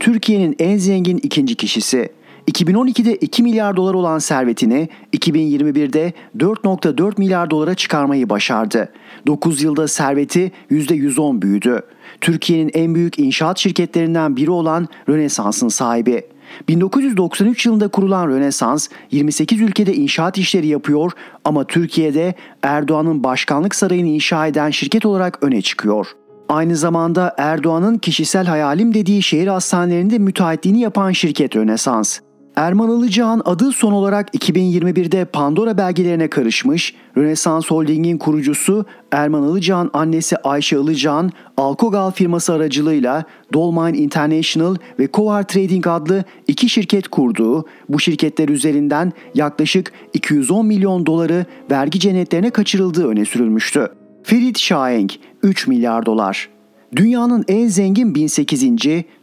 Türkiye'nin 0.00 0.56
en 0.58 0.76
zengin 0.78 1.16
ikinci 1.22 1.54
kişisi. 1.54 2.08
2012'de 2.48 3.16
2 3.16 3.42
milyar 3.42 3.76
dolar 3.76 3.94
olan 3.94 4.18
servetini 4.18 4.88
2021'de 5.12 6.12
4.4 6.38 7.18
milyar 7.18 7.50
dolara 7.50 7.74
çıkarmayı 7.74 8.28
başardı. 8.28 8.88
9 9.26 9.62
yılda 9.62 9.88
serveti 9.88 10.52
%110 10.70 11.42
büyüdü. 11.42 11.82
Türkiye'nin 12.20 12.70
en 12.74 12.94
büyük 12.94 13.18
inşaat 13.18 13.58
şirketlerinden 13.58 14.36
biri 14.36 14.50
olan 14.50 14.88
Rönesans'ın 15.08 15.68
sahibi. 15.68 16.22
1993 16.68 17.66
yılında 17.66 17.88
kurulan 17.88 18.28
Rönesans 18.28 18.88
28 19.10 19.60
ülkede 19.60 19.94
inşaat 19.94 20.38
işleri 20.38 20.66
yapıyor 20.66 21.12
ama 21.44 21.64
Türkiye'de 21.64 22.34
Erdoğan'ın 22.62 23.24
başkanlık 23.24 23.74
sarayını 23.74 24.08
inşa 24.08 24.46
eden 24.46 24.70
şirket 24.70 25.06
olarak 25.06 25.38
öne 25.42 25.62
çıkıyor. 25.62 26.06
Aynı 26.48 26.76
zamanda 26.76 27.34
Erdoğan'ın 27.38 27.98
kişisel 27.98 28.46
hayalim 28.46 28.94
dediği 28.94 29.22
şehir 29.22 29.46
hastanelerinde 29.46 30.18
müteahhitliğini 30.18 30.80
yapan 30.80 31.12
şirket 31.12 31.56
Rönesans. 31.56 32.18
Erman 32.56 32.98
Ilıcan 32.98 33.42
adı 33.44 33.72
son 33.72 33.92
olarak 33.92 34.34
2021'de 34.34 35.24
Pandora 35.24 35.78
belgelerine 35.78 36.28
karışmış. 36.28 36.94
Rönesans 37.16 37.66
Holding'in 37.66 38.18
kurucusu 38.18 38.86
Erman 39.12 39.48
Ilıcan 39.52 39.90
annesi 39.92 40.36
Ayşe 40.36 40.76
Ilıcan, 40.76 41.32
Alkogal 41.56 42.10
firması 42.10 42.52
aracılığıyla 42.52 43.24
Dolmine 43.52 43.98
International 43.98 44.76
ve 44.98 45.08
Covar 45.12 45.42
Trading 45.42 45.86
adlı 45.86 46.24
iki 46.48 46.68
şirket 46.68 47.08
kurduğu, 47.08 47.64
bu 47.88 48.00
şirketler 48.00 48.48
üzerinden 48.48 49.12
yaklaşık 49.34 49.92
210 50.12 50.66
milyon 50.66 51.06
doları 51.06 51.46
vergi 51.70 52.00
cennetlerine 52.00 52.50
kaçırıldığı 52.50 53.08
öne 53.08 53.24
sürülmüştü. 53.24 53.88
Ferit 54.22 54.58
Şahenk 54.58 55.14
3 55.42 55.66
milyar 55.66 56.06
dolar. 56.06 56.48
Dünyanın 56.96 57.44
en 57.48 57.66
zengin 57.66 58.14
1008. 58.14 58.64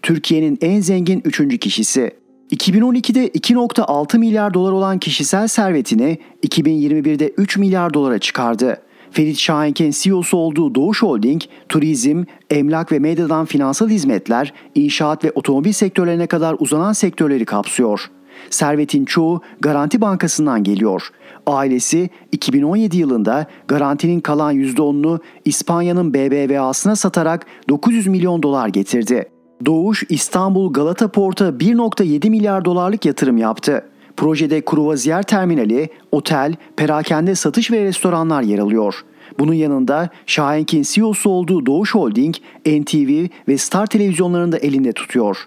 Türkiye'nin 0.01 0.57
en 0.61 0.79
zengin 0.81 1.21
3. 1.25 1.59
kişisi. 1.59 2.18
2012'de 2.51 3.27
2.6 3.27 4.17
milyar 4.17 4.53
dolar 4.53 4.71
olan 4.71 4.99
kişisel 4.99 5.47
servetini 5.47 6.17
2021'de 6.47 7.29
3 7.37 7.57
milyar 7.57 7.93
dolara 7.93 8.19
çıkardı. 8.19 8.77
Ferit 9.11 9.37
Şahenk'in 9.37 9.91
CEO'su 9.91 10.37
olduğu 10.37 10.75
Doğuş 10.75 11.03
Holding, 11.03 11.41
turizm, 11.69 12.23
emlak 12.49 12.91
ve 12.91 12.99
medyadan 12.99 13.45
finansal 13.45 13.89
hizmetler, 13.89 14.53
inşaat 14.75 15.23
ve 15.23 15.31
otomobil 15.35 15.71
sektörlerine 15.71 16.27
kadar 16.27 16.55
uzanan 16.59 16.93
sektörleri 16.93 17.45
kapsıyor. 17.45 18.11
Servetin 18.49 19.05
çoğu 19.05 19.41
Garanti 19.59 20.01
Bankası'ndan 20.01 20.63
geliyor. 20.63 21.09
Ailesi 21.47 22.09
2017 22.31 22.97
yılında 22.97 23.45
garantinin 23.67 24.19
kalan 24.19 24.55
%10'unu 24.55 25.19
İspanya'nın 25.45 26.13
BBVA'sına 26.13 26.95
satarak 26.95 27.45
900 27.69 28.07
milyon 28.07 28.43
dolar 28.43 28.67
getirdi. 28.67 29.38
Doğuş 29.65 30.03
İstanbul 30.09 30.73
Galata 30.73 31.07
Port'a 31.07 31.49
1.7 31.49 32.29
milyar 32.29 32.65
dolarlık 32.65 33.05
yatırım 33.05 33.37
yaptı. 33.37 33.85
Projede 34.17 34.61
kruvaziyer 34.61 35.23
terminali, 35.23 35.89
otel, 36.11 36.55
perakende 36.77 37.35
satış 37.35 37.71
ve 37.71 37.83
restoranlar 37.83 38.41
yer 38.41 38.59
alıyor. 38.59 39.05
Bunun 39.39 39.53
yanında 39.53 40.09
Şahenk'in 40.25 40.83
CEO'su 40.83 41.29
olduğu 41.29 41.65
Doğuş 41.65 41.95
Holding, 41.95 42.35
NTV 42.65 43.27
ve 43.47 43.57
Star 43.57 43.87
televizyonlarını 43.87 44.51
da 44.51 44.57
elinde 44.57 44.91
tutuyor. 44.91 45.37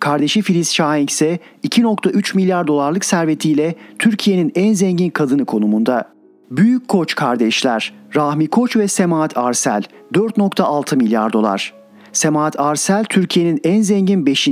Kardeşi 0.00 0.42
Filiz 0.42 0.74
Şahenk 0.74 1.10
ise 1.10 1.38
2.3 1.64 2.36
milyar 2.36 2.66
dolarlık 2.66 3.04
servetiyle 3.04 3.74
Türkiye'nin 3.98 4.52
en 4.54 4.72
zengin 4.72 5.10
kadını 5.10 5.44
konumunda. 5.44 6.12
Büyük 6.50 6.88
Koç 6.88 7.14
kardeşler 7.14 7.92
Rahmi 8.16 8.46
Koç 8.46 8.76
ve 8.76 8.88
Semahat 8.88 9.36
Arsel 9.36 9.82
4.6 10.14 10.96
milyar 10.96 11.32
dolar. 11.32 11.81
Semahat 12.12 12.60
Arsel 12.60 13.04
Türkiye'nin 13.04 13.60
en 13.64 13.82
zengin 13.82 14.26
5. 14.26 14.48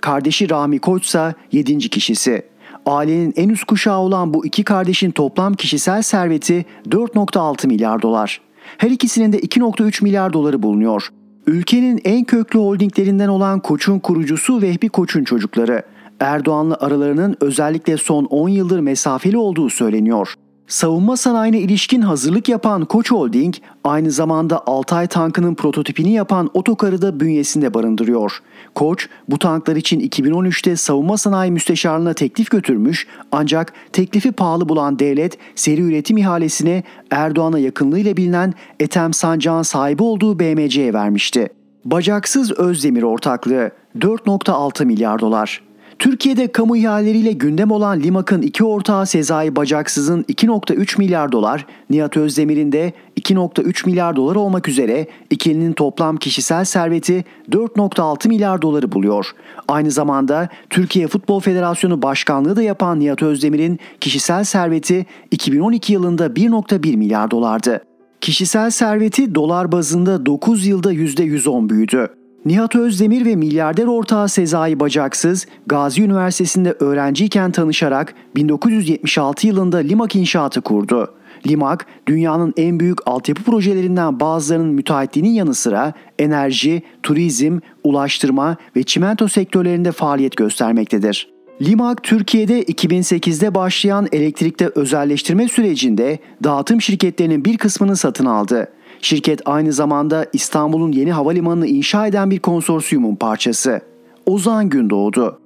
kardeşi 0.00 0.50
Rahmi 0.50 0.78
Koç 0.78 1.06
ise 1.06 1.34
7. 1.52 1.78
kişisi. 1.78 2.42
Ailenin 2.86 3.32
en 3.36 3.48
üst 3.48 3.64
kuşağı 3.64 3.98
olan 3.98 4.34
bu 4.34 4.46
iki 4.46 4.64
kardeşin 4.64 5.10
toplam 5.10 5.54
kişisel 5.54 6.02
serveti 6.02 6.64
4.6 6.88 7.66
milyar 7.66 8.02
dolar. 8.02 8.40
Her 8.78 8.90
ikisinin 8.90 9.32
de 9.32 9.38
2.3 9.38 10.04
milyar 10.04 10.32
doları 10.32 10.62
bulunuyor. 10.62 11.08
Ülkenin 11.46 12.00
en 12.04 12.24
köklü 12.24 12.58
holdinglerinden 12.58 13.28
olan 13.28 13.60
Koç'un 13.60 13.98
kurucusu 13.98 14.62
Vehbi 14.62 14.88
Koç'un 14.88 15.24
çocukları. 15.24 15.82
Erdoğan'la 16.20 16.76
aralarının 16.80 17.36
özellikle 17.40 17.96
son 17.96 18.24
10 18.24 18.48
yıldır 18.48 18.80
mesafeli 18.80 19.38
olduğu 19.38 19.70
söyleniyor. 19.70 20.34
Savunma 20.68 21.16
sanayine 21.16 21.58
ilişkin 21.58 22.00
hazırlık 22.00 22.48
yapan 22.48 22.84
Koç 22.84 23.10
Holding 23.10 23.54
aynı 23.84 24.10
zamanda 24.10 24.66
Altay 24.66 25.06
tankının 25.06 25.54
prototipini 25.54 26.12
yapan 26.12 26.50
otokarı 26.54 27.02
da 27.02 27.20
bünyesinde 27.20 27.74
barındırıyor. 27.74 28.38
Koç 28.74 29.08
bu 29.28 29.38
tanklar 29.38 29.76
için 29.76 30.00
2013'te 30.00 30.76
savunma 30.76 31.16
sanayi 31.16 31.52
müsteşarlığına 31.52 32.14
teklif 32.14 32.50
götürmüş 32.50 33.06
ancak 33.32 33.72
teklifi 33.92 34.32
pahalı 34.32 34.68
bulan 34.68 34.98
devlet 34.98 35.38
seri 35.54 35.80
üretim 35.80 36.16
ihalesine 36.16 36.82
Erdoğan'a 37.10 37.58
yakınlığıyla 37.58 38.16
bilinen 38.16 38.54
Ethem 38.80 39.12
Sancak'ın 39.12 39.62
sahibi 39.62 40.02
olduğu 40.02 40.38
BMC'ye 40.38 40.92
vermişti. 40.92 41.48
Bacaksız 41.84 42.52
Özdemir 42.52 43.02
ortaklığı 43.02 43.70
4.6 43.98 44.84
milyar 44.84 45.20
dolar. 45.20 45.65
Türkiye'de 45.98 46.52
kamu 46.52 46.76
ihaleleriyle 46.76 47.32
gündem 47.32 47.70
olan 47.70 48.00
Limak'ın 48.00 48.42
iki 48.42 48.64
ortağı 48.64 49.06
Sezai 49.06 49.56
Bacaksız'ın 49.56 50.22
2.3 50.22 50.98
milyar 50.98 51.32
dolar, 51.32 51.66
Nihat 51.90 52.16
Özdemir'in 52.16 52.72
de 52.72 52.92
2.3 53.20 53.86
milyar 53.86 54.16
dolar 54.16 54.36
olmak 54.36 54.68
üzere 54.68 55.06
ikilinin 55.30 55.72
toplam 55.72 56.16
kişisel 56.16 56.64
serveti 56.64 57.24
4.6 57.50 58.28
milyar 58.28 58.62
doları 58.62 58.92
buluyor. 58.92 59.30
Aynı 59.68 59.90
zamanda 59.90 60.48
Türkiye 60.70 61.08
Futbol 61.08 61.40
Federasyonu 61.40 62.02
Başkanlığı 62.02 62.56
da 62.56 62.62
yapan 62.62 63.00
Nihat 63.00 63.22
Özdemir'in 63.22 63.78
kişisel 64.00 64.44
serveti 64.44 65.06
2012 65.30 65.92
yılında 65.92 66.26
1.1 66.26 66.96
milyar 66.96 67.30
dolardı. 67.30 67.84
Kişisel 68.20 68.70
serveti 68.70 69.34
dolar 69.34 69.72
bazında 69.72 70.26
9 70.26 70.66
yılda 70.66 70.92
%110 70.92 71.68
büyüdü. 71.68 72.08
Nihat 72.46 72.76
Özdemir 72.76 73.24
ve 73.24 73.36
milyarder 73.36 73.86
ortağı 73.86 74.28
Sezai 74.28 74.80
Bacaksız, 74.80 75.46
Gazi 75.66 76.02
Üniversitesi'nde 76.02 76.72
öğrenciyken 76.80 77.50
tanışarak 77.52 78.14
1976 78.36 79.46
yılında 79.46 79.76
Limak 79.76 80.16
İnşaatı 80.16 80.60
kurdu. 80.60 81.14
Limak, 81.46 81.86
dünyanın 82.08 82.54
en 82.56 82.80
büyük 82.80 82.98
altyapı 83.06 83.42
projelerinden 83.42 84.20
bazılarının 84.20 84.74
müteahhitliğinin 84.74 85.30
yanı 85.30 85.54
sıra 85.54 85.92
enerji, 86.18 86.82
turizm, 87.02 87.58
ulaştırma 87.84 88.56
ve 88.76 88.82
çimento 88.82 89.28
sektörlerinde 89.28 89.92
faaliyet 89.92 90.36
göstermektedir. 90.36 91.28
Limak, 91.62 92.02
Türkiye'de 92.02 92.62
2008'de 92.62 93.54
başlayan 93.54 94.08
elektrikte 94.12 94.70
özelleştirme 94.74 95.48
sürecinde 95.48 96.18
dağıtım 96.44 96.80
şirketlerinin 96.80 97.44
bir 97.44 97.58
kısmını 97.58 97.96
satın 97.96 98.26
aldı. 98.26 98.68
Şirket 99.02 99.40
aynı 99.44 99.72
zamanda 99.72 100.26
İstanbul'un 100.32 100.92
yeni 100.92 101.12
havalimanını 101.12 101.66
inşa 101.66 102.06
eden 102.06 102.30
bir 102.30 102.38
konsorsiyumun 102.38 103.16
parçası. 103.16 103.80
Ozan 104.26 104.68
Gündoğdu 104.68 105.40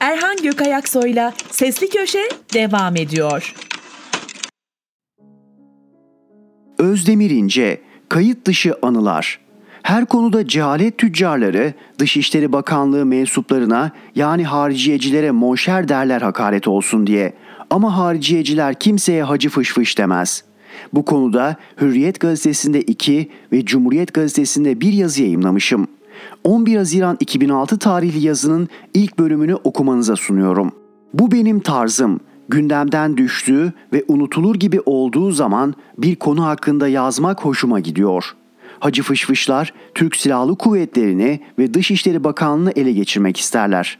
Erhan 0.00 0.36
Gökayaksoy'la 0.42 1.32
Sesli 1.50 1.88
Köşe 1.88 2.28
devam 2.54 2.96
ediyor. 2.96 3.54
Özdemir 6.78 7.30
İnce, 7.30 7.80
kayıt 8.08 8.46
dışı 8.46 8.74
anılar. 8.82 9.40
Her 9.82 10.06
konuda 10.06 10.48
cehalet 10.48 10.98
tüccarları 10.98 11.74
Dışişleri 11.98 12.52
Bakanlığı 12.52 13.06
mensuplarına 13.06 13.90
yani 14.14 14.44
hariciyecilere 14.44 15.30
monşer 15.30 15.88
derler 15.88 16.22
hakaret 16.22 16.68
olsun 16.68 17.06
diye. 17.06 17.32
Ama 17.70 17.96
hariciyeciler 17.96 18.74
kimseye 18.74 19.22
hacı 19.22 19.48
fış 19.48 19.72
fış 19.72 19.98
demez.'' 19.98 20.51
Bu 20.92 21.04
konuda 21.04 21.56
Hürriyet 21.80 22.20
gazetesinde 22.20 22.82
2 22.82 23.28
ve 23.52 23.64
Cumhuriyet 23.64 24.14
gazetesinde 24.14 24.80
bir 24.80 24.92
yazı 24.92 25.22
yayımlamışım. 25.22 25.86
11 26.44 26.76
Haziran 26.76 27.16
2006 27.20 27.78
tarihli 27.78 28.26
yazının 28.26 28.68
ilk 28.94 29.18
bölümünü 29.18 29.54
okumanıza 29.54 30.16
sunuyorum. 30.16 30.72
Bu 31.14 31.32
benim 31.32 31.60
tarzım. 31.60 32.20
Gündemden 32.48 33.16
düştüğü 33.16 33.72
ve 33.92 34.04
unutulur 34.08 34.54
gibi 34.54 34.80
olduğu 34.86 35.30
zaman 35.30 35.74
bir 35.98 36.16
konu 36.16 36.44
hakkında 36.44 36.88
yazmak 36.88 37.44
hoşuma 37.44 37.80
gidiyor. 37.80 38.34
Hacı 38.80 39.02
Fışfışlar 39.02 39.74
Türk 39.94 40.16
Silahlı 40.16 40.56
Kuvvetleri'ni 40.56 41.40
ve 41.58 41.74
Dışişleri 41.74 42.24
Bakanlığı'nı 42.24 42.72
ele 42.76 42.92
geçirmek 42.92 43.36
isterler. 43.36 43.98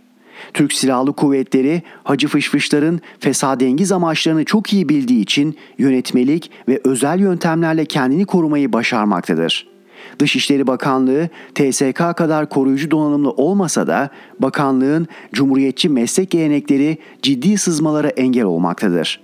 Türk 0.55 0.72
Silahlı 0.72 1.12
Kuvvetleri 1.12 1.83
Hacı 2.05 2.28
Fışfışların 2.28 3.00
fesadengiz 3.20 3.92
amaçlarını 3.92 4.44
çok 4.44 4.72
iyi 4.72 4.88
bildiği 4.88 5.20
için 5.20 5.57
yönetmelik 5.78 6.50
ve 6.68 6.81
özel 6.85 7.20
yöntemlerle 7.20 7.85
kendini 7.85 8.24
korumayı 8.24 8.72
başarmaktadır. 8.72 9.72
Dışişleri 10.18 10.66
Bakanlığı 10.66 11.28
TSK 11.55 12.16
kadar 12.16 12.48
koruyucu 12.48 12.90
donanımlı 12.90 13.31
olmasa 13.31 13.87
da 13.87 14.11
bakanlığın 14.38 15.09
cumhuriyetçi 15.33 15.88
meslek 15.88 16.31
gelenekleri 16.31 16.98
ciddi 17.22 17.59
sızmalara 17.59 18.09
engel 18.09 18.44
olmaktadır. 18.44 19.20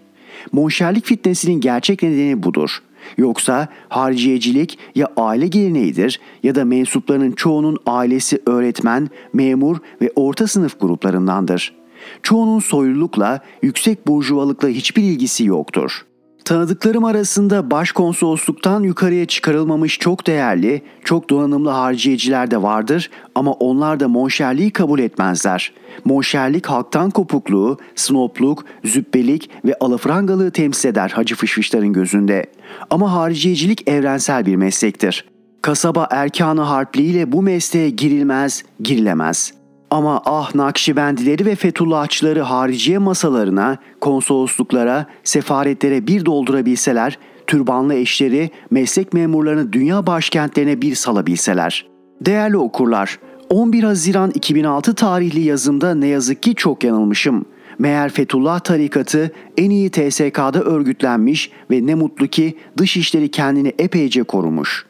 Monşerlik 0.53 1.05
fitnesinin 1.05 1.61
gerçek 1.61 2.03
nedeni 2.03 2.43
budur. 2.43 2.83
Yoksa 3.17 3.69
hariciyecilik 3.89 4.79
ya 4.95 5.09
aile 5.17 5.47
geleneğidir 5.47 6.21
ya 6.43 6.55
da 6.55 6.65
mensuplarının 6.65 7.33
çoğunun 7.33 7.77
ailesi 7.87 8.43
öğretmen, 8.47 9.11
memur 9.33 9.77
ve 10.03 10.13
orta 10.17 10.47
sınıf 10.47 10.81
gruplarındandır. 10.81 11.75
Çoğunun 12.23 12.59
soylulukla, 12.59 13.41
yüksek 13.63 14.07
burjuvalıkla 14.07 14.69
hiçbir 14.69 15.03
ilgisi 15.03 15.45
yoktur. 15.45 16.08
Tanıdıklarım 16.45 17.05
arasında 17.05 17.71
başkonsolosluktan 17.71 18.83
yukarıya 18.83 19.27
çıkarılmamış 19.27 19.99
çok 19.99 20.27
değerli, 20.27 20.83
çok 21.05 21.31
donanımlı 21.31 21.71
harciyeciler 21.71 22.51
de 22.51 22.63
vardır 22.63 23.11
ama 23.35 23.53
onlar 23.53 24.01
da 24.01 24.09
monşerliği 24.09 24.71
kabul 24.71 24.99
etmezler. 24.99 25.73
Monşerlik 26.05 26.67
halktan 26.67 27.11
kopukluğu, 27.11 27.79
snopluk, 27.95 28.65
züppelik 28.85 29.51
ve 29.65 29.75
alafrangalığı 29.81 30.51
temsil 30.51 30.89
eder 30.89 31.09
Hacı 31.09 31.35
Fışfışların 31.35 31.93
gözünde. 31.93 32.47
Ama 32.91 33.13
harciyecilik 33.13 33.89
evrensel 33.89 34.47
bir 34.47 34.57
meslektir. 34.57 35.25
Kasaba 35.63 36.09
erkanı 36.11 36.61
harpliğiyle 36.61 37.33
bu 37.33 37.43
mesleğe 37.43 37.91
girilmez, 37.91 38.65
girilemez.'' 38.81 39.58
Ama 39.91 40.23
ah 40.25 40.55
Nakşibendileri 40.55 41.47
ve 41.47 41.55
Fethullahçıları 41.55 42.41
hariciye 42.41 42.99
masalarına, 42.99 43.77
konsolosluklara, 44.01 45.07
sefaretlere 45.25 46.07
bir 46.07 46.27
doldurabilseler, 46.27 47.19
türbanlı 47.47 47.95
eşleri, 47.95 48.51
meslek 48.71 49.13
memurlarını 49.13 49.73
dünya 49.73 50.07
başkentlerine 50.07 50.83
bir 50.83 50.95
salabilseler. 50.95 51.87
Değerli 52.21 52.57
okurlar, 52.57 53.19
11 53.51 53.83
Haziran 53.83 54.31
2006 54.35 54.95
tarihli 54.95 55.41
yazımda 55.41 55.95
ne 55.95 56.07
yazık 56.07 56.43
ki 56.43 56.55
çok 56.55 56.85
yanılmışım. 56.85 57.45
Meğer 57.79 58.11
Fethullah 58.11 58.61
tarikatı 58.61 59.33
en 59.57 59.71
iyi 59.71 59.91
TSK'da 59.91 60.63
örgütlenmiş 60.63 61.51
ve 61.71 61.87
ne 61.87 61.95
mutlu 61.95 62.27
ki 62.27 62.59
dışişleri 62.79 63.31
kendini 63.31 63.73
epeyce 63.79 64.23
korumuş. 64.23 64.87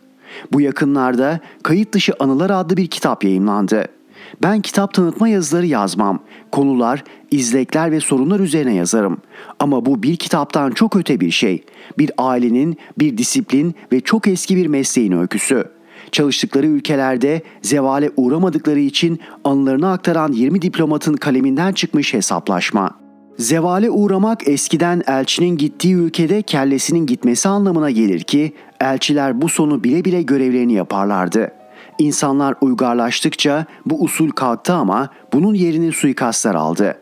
Bu 0.52 0.60
yakınlarda 0.60 1.40
Kayıt 1.62 1.92
Dışı 1.92 2.12
Anılar 2.20 2.50
adlı 2.50 2.76
bir 2.76 2.86
kitap 2.86 3.24
yayımlandı. 3.24 3.97
Ben 4.42 4.60
kitap 4.60 4.94
tanıtma 4.94 5.28
yazıları 5.28 5.66
yazmam. 5.66 6.18
Konular, 6.52 7.04
izlekler 7.30 7.92
ve 7.92 8.00
sorunlar 8.00 8.40
üzerine 8.40 8.74
yazarım. 8.74 9.18
Ama 9.58 9.86
bu 9.86 10.02
bir 10.02 10.16
kitaptan 10.16 10.70
çok 10.70 10.96
öte 10.96 11.20
bir 11.20 11.30
şey. 11.30 11.64
Bir 11.98 12.10
ailenin, 12.18 12.76
bir 12.98 13.18
disiplin 13.18 13.74
ve 13.92 14.00
çok 14.00 14.28
eski 14.28 14.56
bir 14.56 14.66
mesleğin 14.66 15.12
öyküsü. 15.12 15.64
Çalıştıkları 16.12 16.66
ülkelerde 16.66 17.42
zevale 17.62 18.10
uğramadıkları 18.16 18.80
için 18.80 19.20
anılarını 19.44 19.92
aktaran 19.92 20.32
20 20.32 20.62
diplomatın 20.62 21.14
kaleminden 21.14 21.72
çıkmış 21.72 22.14
hesaplaşma. 22.14 22.90
Zevale 23.38 23.90
uğramak 23.90 24.48
eskiden 24.48 25.02
elçinin 25.06 25.56
gittiği 25.56 25.94
ülkede 25.94 26.42
kellesinin 26.42 27.06
gitmesi 27.06 27.48
anlamına 27.48 27.90
gelir 27.90 28.20
ki 28.20 28.52
elçiler 28.80 29.42
bu 29.42 29.48
sonu 29.48 29.84
bile 29.84 30.04
bile 30.04 30.22
görevlerini 30.22 30.72
yaparlardı. 30.72 31.57
İnsanlar 31.98 32.54
uygarlaştıkça 32.60 33.66
bu 33.86 34.02
usul 34.02 34.30
kalktı 34.30 34.72
ama 34.72 35.08
bunun 35.32 35.54
yerini 35.54 35.92
suikastlar 35.92 36.54
aldı. 36.54 36.98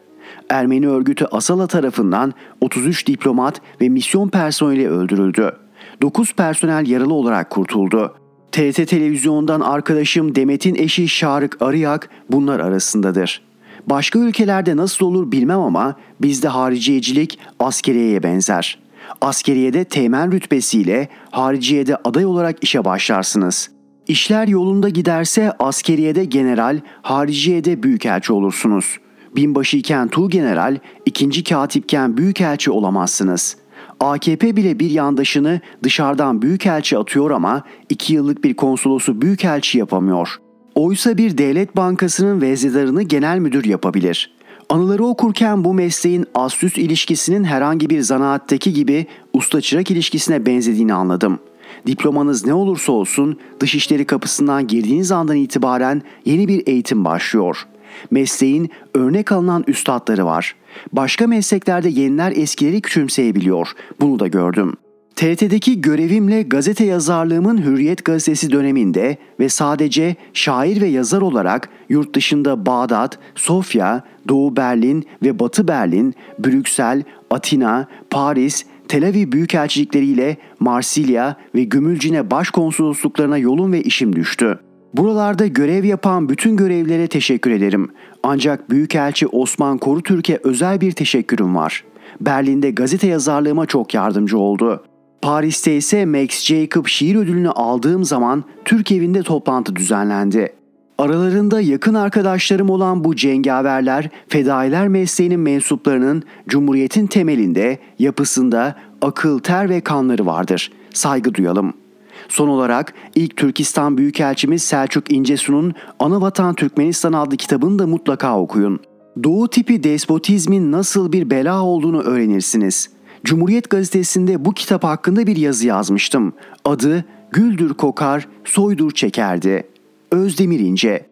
Ermeni 0.49 0.89
örgütü 0.89 1.25
Asala 1.25 1.67
tarafından 1.67 2.35
33 2.61 3.07
diplomat 3.07 3.61
ve 3.81 3.89
misyon 3.89 4.29
personeli 4.29 4.91
öldürüldü. 4.91 5.57
9 6.03 6.35
personel 6.35 6.87
yaralı 6.87 7.15
olarak 7.15 7.51
kurtuldu. 7.51 8.15
TRT 8.53 8.89
televizyondan 8.89 9.61
arkadaşım 9.61 10.35
Demet'in 10.35 10.75
eşi 10.75 11.09
Şarık 11.09 11.63
Arıyak 11.63 12.09
bunlar 12.31 12.61
arasındadır. 12.61 13.43
Başka 13.87 14.19
ülkelerde 14.19 14.77
nasıl 14.77 15.07
olur 15.07 15.33
bilmem 15.33 15.61
ama 15.61 15.97
bizde 16.21 16.49
hariciyecilik 16.49 17.39
askeriyeye 17.61 18.23
benzer. 18.23 18.79
Askeriyede 19.21 19.85
teğmen 19.85 20.33
rütbesiyle 20.33 21.09
hariciyede 21.31 21.97
aday 21.97 22.27
olarak 22.27 22.65
işe 22.65 22.85
başlarsınız. 22.85 23.76
İşler 24.09 24.49
yolunda 24.49 24.89
giderse 24.89 25.53
askeriyede 25.59 26.25
general, 26.25 26.81
hariciyede 27.03 27.83
büyükelçi 27.83 28.33
olursunuz. 28.33 28.99
Binbaşıyken 29.37 30.09
tuğ 30.09 30.31
general, 30.31 30.79
ikinci 31.07 31.45
katipken 31.45 32.17
büyükelçi 32.17 32.71
olamazsınız.'' 32.71 33.67
AKP 34.01 34.57
bile 34.57 34.79
bir 34.79 34.91
yandaşını 34.91 35.61
dışarıdan 35.83 36.43
büyükelçi 36.43 36.99
atıyor 36.99 37.31
ama 37.31 37.63
iki 37.89 38.15
yıllık 38.15 38.45
bir 38.45 38.55
konsolosu 38.55 39.23
büyükelçi 39.23 39.79
yapamıyor. 39.79 40.37
Oysa 40.75 41.19
bir 41.19 41.39
devlet 41.39 41.77
bankasının 41.77 42.41
veznedarını 42.41 43.03
genel 43.03 43.39
müdür 43.39 43.65
yapabilir. 43.65 44.37
Anıları 44.69 45.05
okurken 45.05 45.65
bu 45.65 45.75
mesleğin 45.75 46.27
ast 46.35 46.63
ilişkisinin 46.63 47.45
herhangi 47.45 47.91
bir 47.91 48.01
zanaattaki 48.01 48.73
gibi 48.73 49.07
usta 49.33 49.61
çırak 49.61 49.91
ilişkisine 49.91 50.47
benzediğini 50.47 50.95
anladım. 50.95 51.39
Diplomanız 51.87 52.47
ne 52.47 52.55
olursa 52.55 52.93
olsun 52.93 53.39
dışişleri 53.61 54.05
kapısından 54.05 54.67
girdiğiniz 54.67 55.13
andan 55.13 55.37
itibaren 55.37 56.03
yeni 56.25 56.49
bir 56.49 56.67
eğitim 56.67 57.05
başlıyor. 57.05 57.67
Mesleğin 58.11 58.71
örnek 58.95 59.33
alınan 59.33 59.65
üstadları 59.67 60.27
var. 60.27 60.55
Başka 60.93 61.27
mesleklerde 61.27 61.89
yeniler 61.89 62.33
eskileri 62.37 62.81
küçümseyebiliyor. 62.81 63.69
Bunu 64.01 64.19
da 64.19 64.27
gördüm. 64.27 64.75
TRT'deki 65.17 65.81
görevimle 65.81 66.43
gazete 66.43 66.85
yazarlığımın 66.85 67.65
Hürriyet 67.65 68.05
gazetesi 68.05 68.51
döneminde 68.51 69.17
ve 69.41 69.49
sadece 69.49 70.17
şair 70.33 70.81
ve 70.81 70.87
yazar 70.87 71.21
olarak 71.21 71.69
yurt 71.89 72.15
dışında 72.15 72.67
Bağdat, 72.67 73.19
Sofya, 73.35 74.03
Doğu 74.29 74.57
Berlin 74.57 75.07
ve 75.23 75.39
Batı 75.39 75.69
Berlin, 75.69 76.15
Brüksel, 76.39 77.03
Atina, 77.31 77.89
Paris, 78.11 78.65
Tel 78.89 79.09
Aviv 79.09 79.33
büyükelçilikleriyle 79.33 80.37
Marsilya 80.61 81.37
ve 81.55 81.65
Gümülcine 81.65 82.31
başkonsolosluklarına 82.31 83.39
yolum 83.39 83.73
ve 83.73 83.83
işim 83.83 84.17
düştü. 84.17 84.59
Buralarda 84.95 85.47
görev 85.47 85.85
yapan 85.85 86.29
bütün 86.29 86.57
görevlere 86.57 87.07
teşekkür 87.07 87.51
ederim. 87.51 87.91
Ancak 88.23 88.71
Büyükelçi 88.71 89.27
Osman 89.27 89.79
Korutürk'e 89.79 90.39
özel 90.45 90.81
bir 90.81 90.93
teşekkürüm 90.93 91.57
var. 91.57 91.85
Berlin'de 92.21 92.71
gazete 92.71 93.07
yazarlığıma 93.07 93.67
çok 93.67 93.95
yardımcı 93.95 94.39
oldu. 94.39 94.85
Paris'te 95.23 95.77
ise 95.77 96.07
Max 96.07 96.45
Jacob 96.45 96.87
şiir 96.87 97.17
ödülünü 97.17 97.51
aldığım 97.51 98.05
zaman 98.05 98.45
Türk 98.65 98.93
evinde 98.93 99.23
toplantı 99.23 99.77
düzenlendi. 99.77 100.56
Aralarında 100.99 101.61
yakın 101.61 101.95
arkadaşlarım 101.95 102.71
olan 102.71 103.05
bu 103.05 103.17
cengaverler, 103.17 104.09
fedailer 104.29 104.89
mesleğinin 104.89 105.41
mensuplarının 105.41 106.23
Cumhuriyet'in 106.49 107.07
temelinde, 107.07 107.79
yapısında 107.99 108.77
akıl, 109.03 109.39
ter 109.39 109.69
ve 109.69 109.81
kanları 109.81 110.27
vardır. 110.27 110.73
Saygı 110.95 111.35
duyalım.'' 111.35 111.87
Son 112.29 112.49
olarak 112.49 112.95
ilk 113.15 113.37
Türkistan 113.37 113.99
Büyükelçimiz 113.99 114.63
Selçuk 114.63 115.13
İncesu'nun 115.13 115.75
Anavatan 115.99 116.55
Türkmenistan 116.55 117.13
adlı 117.13 117.37
kitabını 117.37 117.79
da 117.79 117.87
mutlaka 117.87 118.39
okuyun. 118.39 118.81
Doğu 119.25 119.49
tipi 119.49 119.83
despotizmin 119.83 120.73
nasıl 120.73 121.13
bir 121.13 121.31
bela 121.31 121.63
olduğunu 121.63 122.01
öğrenirsiniz. 122.01 122.91
Cumhuriyet 123.25 123.71
gazetesinde 123.71 124.45
bu 124.45 124.53
kitap 124.53 124.85
hakkında 124.85 125.27
bir 125.27 125.37
yazı 125.37 125.67
yazmıştım. 125.67 126.33
Adı 126.65 127.05
Güldür 127.33 127.75
kokar, 127.75 128.29
soydur 128.45 128.91
çekerdi. 128.91 129.67
Özdemir 130.17 130.61
İnce 130.61 131.07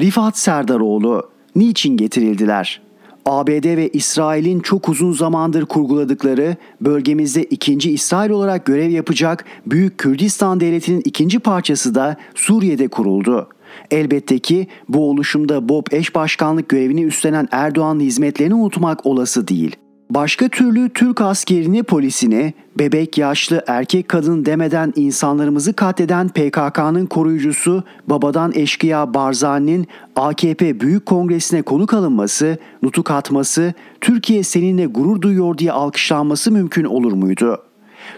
Rifat 0.00 0.38
Serdaroğlu 0.38 1.30
Niçin 1.56 1.96
getirildiler? 1.96 2.82
ABD 3.26 3.76
ve 3.76 3.88
İsrail'in 3.88 4.60
çok 4.60 4.88
uzun 4.88 5.12
zamandır 5.12 5.66
kurguladıkları 5.66 6.56
bölgemizde 6.80 7.44
ikinci 7.44 7.90
İsrail 7.92 8.30
olarak 8.30 8.66
görev 8.66 8.90
yapacak 8.90 9.44
Büyük 9.66 9.98
Kürdistan 9.98 10.60
Devleti'nin 10.60 11.02
ikinci 11.04 11.38
parçası 11.38 11.94
da 11.94 12.16
Suriye'de 12.34 12.88
kuruldu. 12.88 13.48
Elbette 13.90 14.38
ki 14.38 14.66
bu 14.88 15.10
oluşumda 15.10 15.68
Bob 15.68 15.86
eş 15.90 16.14
başkanlık 16.14 16.68
görevini 16.68 17.04
üstlenen 17.04 17.48
Erdoğan'ın 17.50 18.00
hizmetlerini 18.00 18.54
unutmak 18.54 19.06
olası 19.06 19.48
değil. 19.48 19.76
Başka 20.14 20.48
türlü 20.48 20.90
Türk 20.90 21.20
askerini, 21.20 21.82
polisini, 21.82 22.54
bebek, 22.78 23.18
yaşlı, 23.18 23.64
erkek, 23.66 24.08
kadın 24.08 24.46
demeden 24.46 24.92
insanlarımızı 24.96 25.72
katleden 25.72 26.28
PKK'nın 26.28 27.06
koruyucusu 27.06 27.84
babadan 28.06 28.52
eşkıya 28.54 29.14
Barzani'nin 29.14 29.86
AKP 30.16 30.80
Büyük 30.80 31.06
Kongresi'ne 31.06 31.62
konuk 31.62 31.94
alınması, 31.94 32.58
nutuk 32.82 33.10
atması, 33.10 33.74
Türkiye 34.00 34.42
seninle 34.42 34.86
gurur 34.86 35.20
duyuyor 35.20 35.58
diye 35.58 35.72
alkışlanması 35.72 36.52
mümkün 36.52 36.84
olur 36.84 37.12
muydu? 37.12 37.62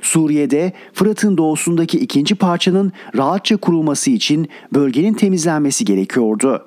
Suriye'de 0.03 0.73
Fırat'ın 0.93 1.37
doğusundaki 1.37 1.99
ikinci 1.99 2.35
parçanın 2.35 2.93
rahatça 3.17 3.57
kurulması 3.57 4.11
için 4.11 4.49
bölgenin 4.73 5.15
temizlenmesi 5.15 5.85
gerekiyordu. 5.85 6.65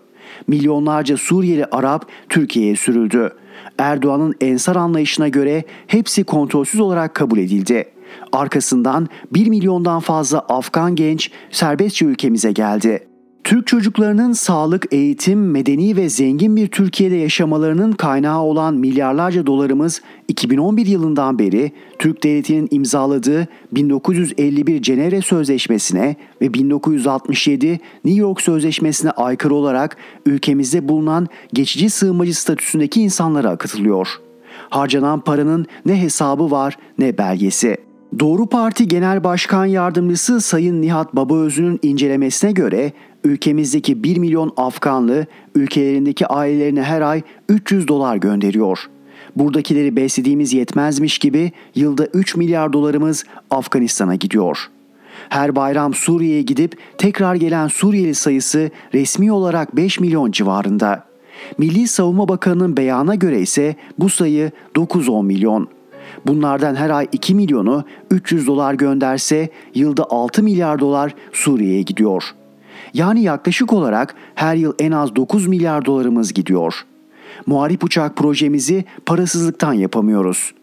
Milyonlarca 0.47 1.17
Suriyeli 1.17 1.65
Arap 1.65 2.05
Türkiye'ye 2.29 2.75
sürüldü. 2.75 3.33
Erdoğan'ın 3.77 4.35
ensar 4.41 4.75
anlayışına 4.75 5.27
göre 5.27 5.63
hepsi 5.87 6.23
kontrolsüz 6.23 6.79
olarak 6.79 7.15
kabul 7.15 7.37
edildi. 7.37 7.85
Arkasından 8.31 9.07
1 9.33 9.47
milyondan 9.47 9.99
fazla 9.99 10.39
Afgan 10.39 10.95
genç 10.95 11.31
serbestçe 11.51 12.05
ülkemize 12.05 12.51
geldi. 12.51 13.06
Türk 13.47 13.67
çocuklarının 13.67 14.33
sağlık, 14.33 14.85
eğitim, 14.93 15.51
medeni 15.51 15.95
ve 15.95 16.09
zengin 16.09 16.55
bir 16.55 16.67
Türkiye'de 16.67 17.15
yaşamalarının 17.15 17.91
kaynağı 17.91 18.41
olan 18.41 18.73
milyarlarca 18.73 19.47
dolarımız 19.47 20.01
2011 20.27 20.85
yılından 20.85 21.39
beri 21.39 21.71
Türk 21.99 22.23
Devleti'nin 22.23 22.67
imzaladığı 22.71 23.47
1951 23.71 24.81
Cenevre 24.81 25.21
Sözleşmesi'ne 25.21 26.15
ve 26.41 26.53
1967 26.53 27.79
New 28.05 28.21
York 28.21 28.41
Sözleşmesi'ne 28.41 29.11
aykırı 29.11 29.55
olarak 29.55 29.97
ülkemizde 30.25 30.89
bulunan 30.89 31.27
geçici 31.53 31.89
sığınmacı 31.89 32.39
statüsündeki 32.39 33.01
insanlara 33.01 33.49
akıtılıyor. 33.49 34.07
Harcanan 34.69 35.19
paranın 35.19 35.65
ne 35.85 36.01
hesabı 36.01 36.51
var 36.51 36.77
ne 36.99 37.17
belgesi. 37.17 37.77
Doğru 38.19 38.45
Parti 38.45 38.87
Genel 38.87 39.23
Başkan 39.23 39.65
Yardımcısı 39.65 40.41
Sayın 40.41 40.81
Nihat 40.81 41.15
Babaözü'nün 41.15 41.79
incelemesine 41.81 42.51
göre 42.51 42.93
ülkemizdeki 43.27 44.03
1 44.03 44.17
milyon 44.17 44.53
Afganlı 44.57 45.25
ülkelerindeki 45.55 46.27
ailelerine 46.27 46.83
her 46.83 47.01
ay 47.01 47.21
300 47.49 47.87
dolar 47.87 48.17
gönderiyor. 48.17 48.79
Buradakileri 49.35 49.95
beslediğimiz 49.95 50.53
yetmezmiş 50.53 51.19
gibi 51.19 51.51
yılda 51.75 52.05
3 52.05 52.35
milyar 52.35 52.73
dolarımız 52.73 53.25
Afganistan'a 53.49 54.15
gidiyor. 54.15 54.69
Her 55.29 55.55
bayram 55.55 55.93
Suriye'ye 55.93 56.41
gidip 56.41 56.77
tekrar 56.97 57.35
gelen 57.35 57.67
Suriyeli 57.67 58.15
sayısı 58.15 58.69
resmi 58.93 59.31
olarak 59.31 59.75
5 59.75 59.99
milyon 59.99 60.31
civarında. 60.31 61.03
Milli 61.57 61.87
Savunma 61.87 62.27
Bakanı'nın 62.27 62.77
beyanına 62.77 63.15
göre 63.15 63.41
ise 63.41 63.75
bu 63.99 64.09
sayı 64.09 64.51
9-10 64.75 65.25
milyon. 65.25 65.67
Bunlardan 66.25 66.75
her 66.75 66.89
ay 66.89 67.07
2 67.11 67.35
milyonu 67.35 67.83
300 68.11 68.47
dolar 68.47 68.73
gönderse 68.73 69.49
yılda 69.75 70.05
6 70.09 70.43
milyar 70.43 70.79
dolar 70.79 71.15
Suriye'ye 71.33 71.81
gidiyor. 71.81 72.23
Yani 72.97 73.21
yaklaşık 73.21 73.73
olarak 73.73 74.15
her 74.35 74.55
yıl 74.55 74.73
en 74.79 74.91
az 74.91 75.15
9 75.15 75.47
milyar 75.47 75.85
dolarımız 75.85 76.33
gidiyor. 76.33 76.85
Muharip 77.45 77.83
uçak 77.83 78.15
projemizi 78.15 78.85
parasızlıktan 79.05 79.73
yapamıyoruz. 79.73 80.53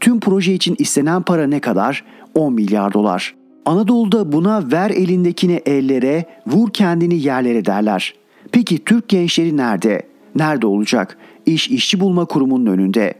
Tüm 0.00 0.20
proje 0.20 0.54
için 0.54 0.76
istenen 0.78 1.22
para 1.22 1.46
ne 1.46 1.60
kadar? 1.60 2.04
10 2.34 2.52
milyar 2.52 2.92
dolar. 2.92 3.34
Anadolu'da 3.64 4.32
buna 4.32 4.72
ver 4.72 4.90
elindekini 4.90 5.62
ellere, 5.66 6.24
vur 6.46 6.70
kendini 6.70 7.22
yerlere 7.22 7.64
derler. 7.64 8.14
Peki 8.52 8.84
Türk 8.84 9.08
gençleri 9.08 9.56
nerede? 9.56 10.02
Nerede 10.34 10.66
olacak? 10.66 11.18
İş 11.46 11.68
işçi 11.68 12.00
bulma 12.00 12.24
kurumunun 12.24 12.66
önünde. 12.66 13.14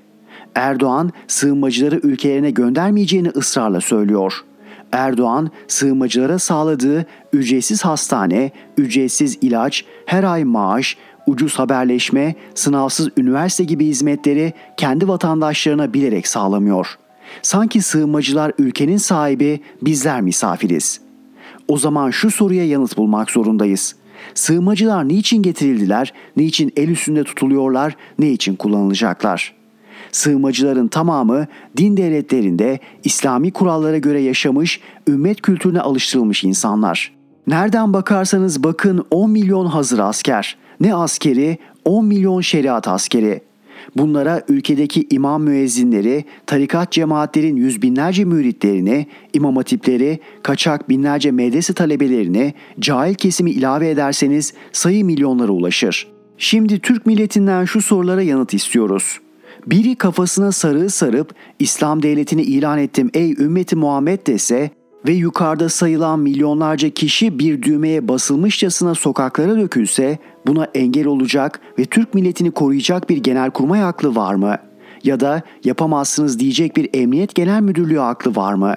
Erdoğan 0.55 1.11
sığınmacıları 1.27 2.01
ülkelerine 2.03 2.51
göndermeyeceğini 2.51 3.29
ısrarla 3.29 3.81
söylüyor. 3.81 4.45
Erdoğan 4.93 5.51
sığınmacılara 5.69 6.39
sağladığı 6.39 7.07
ücretsiz 7.33 7.85
hastane, 7.85 8.51
ücretsiz 8.77 9.39
ilaç, 9.41 9.85
her 10.07 10.25
ay 10.25 10.45
maaş, 10.45 10.97
ucuz 11.27 11.59
haberleşme, 11.59 12.35
sınavsız 12.55 13.09
üniversite 13.17 13.65
gibi 13.65 13.87
hizmetleri 13.87 14.53
kendi 14.77 15.09
vatandaşlarına 15.09 15.95
bilerek 15.95 16.27
sağlamıyor. 16.27 16.99
Sanki 17.43 17.83
sığınmacılar 17.83 18.53
ülkenin 18.59 18.97
sahibi, 18.97 19.61
bizler 19.83 20.21
misafiriz. 20.21 21.01
O 21.69 21.79
zaman 21.79 22.11
şu 22.11 22.31
soruya 22.31 22.67
yanıt 22.67 22.97
bulmak 22.97 23.31
zorundayız. 23.31 23.97
Sığınmacılar 24.35 25.09
niçin 25.09 25.43
getirildiler, 25.43 26.13
niçin 26.37 26.73
el 26.77 26.89
üstünde 26.89 27.25
tutuluyorlar, 27.25 27.97
ne 28.19 28.31
için 28.31 28.57
kullanılacaklar?'' 28.57 29.58
Sığınmacıların 30.13 30.89
tamamı 30.89 31.47
din 31.77 31.97
devletlerinde 31.97 32.79
İslami 33.05 33.51
kurallara 33.51 33.99
göre 33.99 34.21
yaşamış, 34.21 34.81
ümmet 35.09 35.43
kültürüne 35.43 35.81
alıştırılmış 35.81 36.45
insanlar. 36.45 37.13
Nereden 37.47 37.93
bakarsanız 37.93 38.65
bakın 38.65 39.05
10 39.11 39.31
milyon 39.31 39.67
hazır 39.67 39.99
asker, 39.99 40.57
ne 40.81 40.95
askeri 40.95 41.59
10 41.85 42.05
milyon 42.07 42.41
şeriat 42.41 42.89
askeri. 42.89 43.41
Bunlara 43.97 44.43
ülkedeki 44.49 45.07
imam 45.11 45.43
müezzinleri, 45.43 46.25
tarikat 46.47 46.93
cemaatlerin 46.93 47.57
yüz 47.57 47.83
binlerce 47.83 48.25
müritlerini, 48.25 49.07
imam 49.33 49.57
hatipleri, 49.57 50.19
kaçak 50.43 50.89
binlerce 50.89 51.31
medrese 51.31 51.73
talebelerini, 51.73 52.55
cahil 52.81 53.15
kesimi 53.15 53.51
ilave 53.51 53.91
ederseniz 53.91 54.55
sayı 54.73 55.05
milyonlara 55.05 55.53
ulaşır. 55.53 56.09
Şimdi 56.39 56.79
Türk 56.79 57.07
milletinden 57.07 57.65
şu 57.65 57.83
sorulara 57.83 58.23
yanıt 58.23 58.55
istiyoruz. 58.55 59.19
Biri 59.67 59.97
kafasına 59.97 60.53
sarığı 60.53 60.91
sarıp 60.91 61.35
İslam 61.59 62.03
devletini 62.03 62.43
ilan 62.43 62.79
ettim 62.79 63.11
ey 63.15 63.33
ümmeti 63.33 63.77
Muhammed 63.77 64.27
dese 64.27 64.71
ve 65.07 65.13
yukarıda 65.13 65.69
sayılan 65.69 66.21
milyonlarca 66.21 66.91
kişi 66.91 67.39
bir 67.39 67.63
düğmeye 67.63 68.09
basılmışçasına 68.09 68.95
sokaklara 68.95 69.57
dökülse 69.57 70.19
buna 70.47 70.65
engel 70.75 71.07
olacak 71.07 71.61
ve 71.79 71.85
Türk 71.85 72.15
milletini 72.15 72.51
koruyacak 72.51 73.11
bir 73.11 73.17
genelkurmay 73.17 73.83
aklı 73.83 74.15
var 74.15 74.35
mı? 74.35 74.57
Ya 75.05 75.21
da 75.21 75.43
yapamazsınız 75.65 76.39
diyecek 76.39 76.77
bir 76.77 76.89
emniyet 76.95 77.35
genel 77.35 77.61
müdürlüğü 77.61 78.01
aklı 78.01 78.37
var 78.37 78.55
mı? 78.55 78.77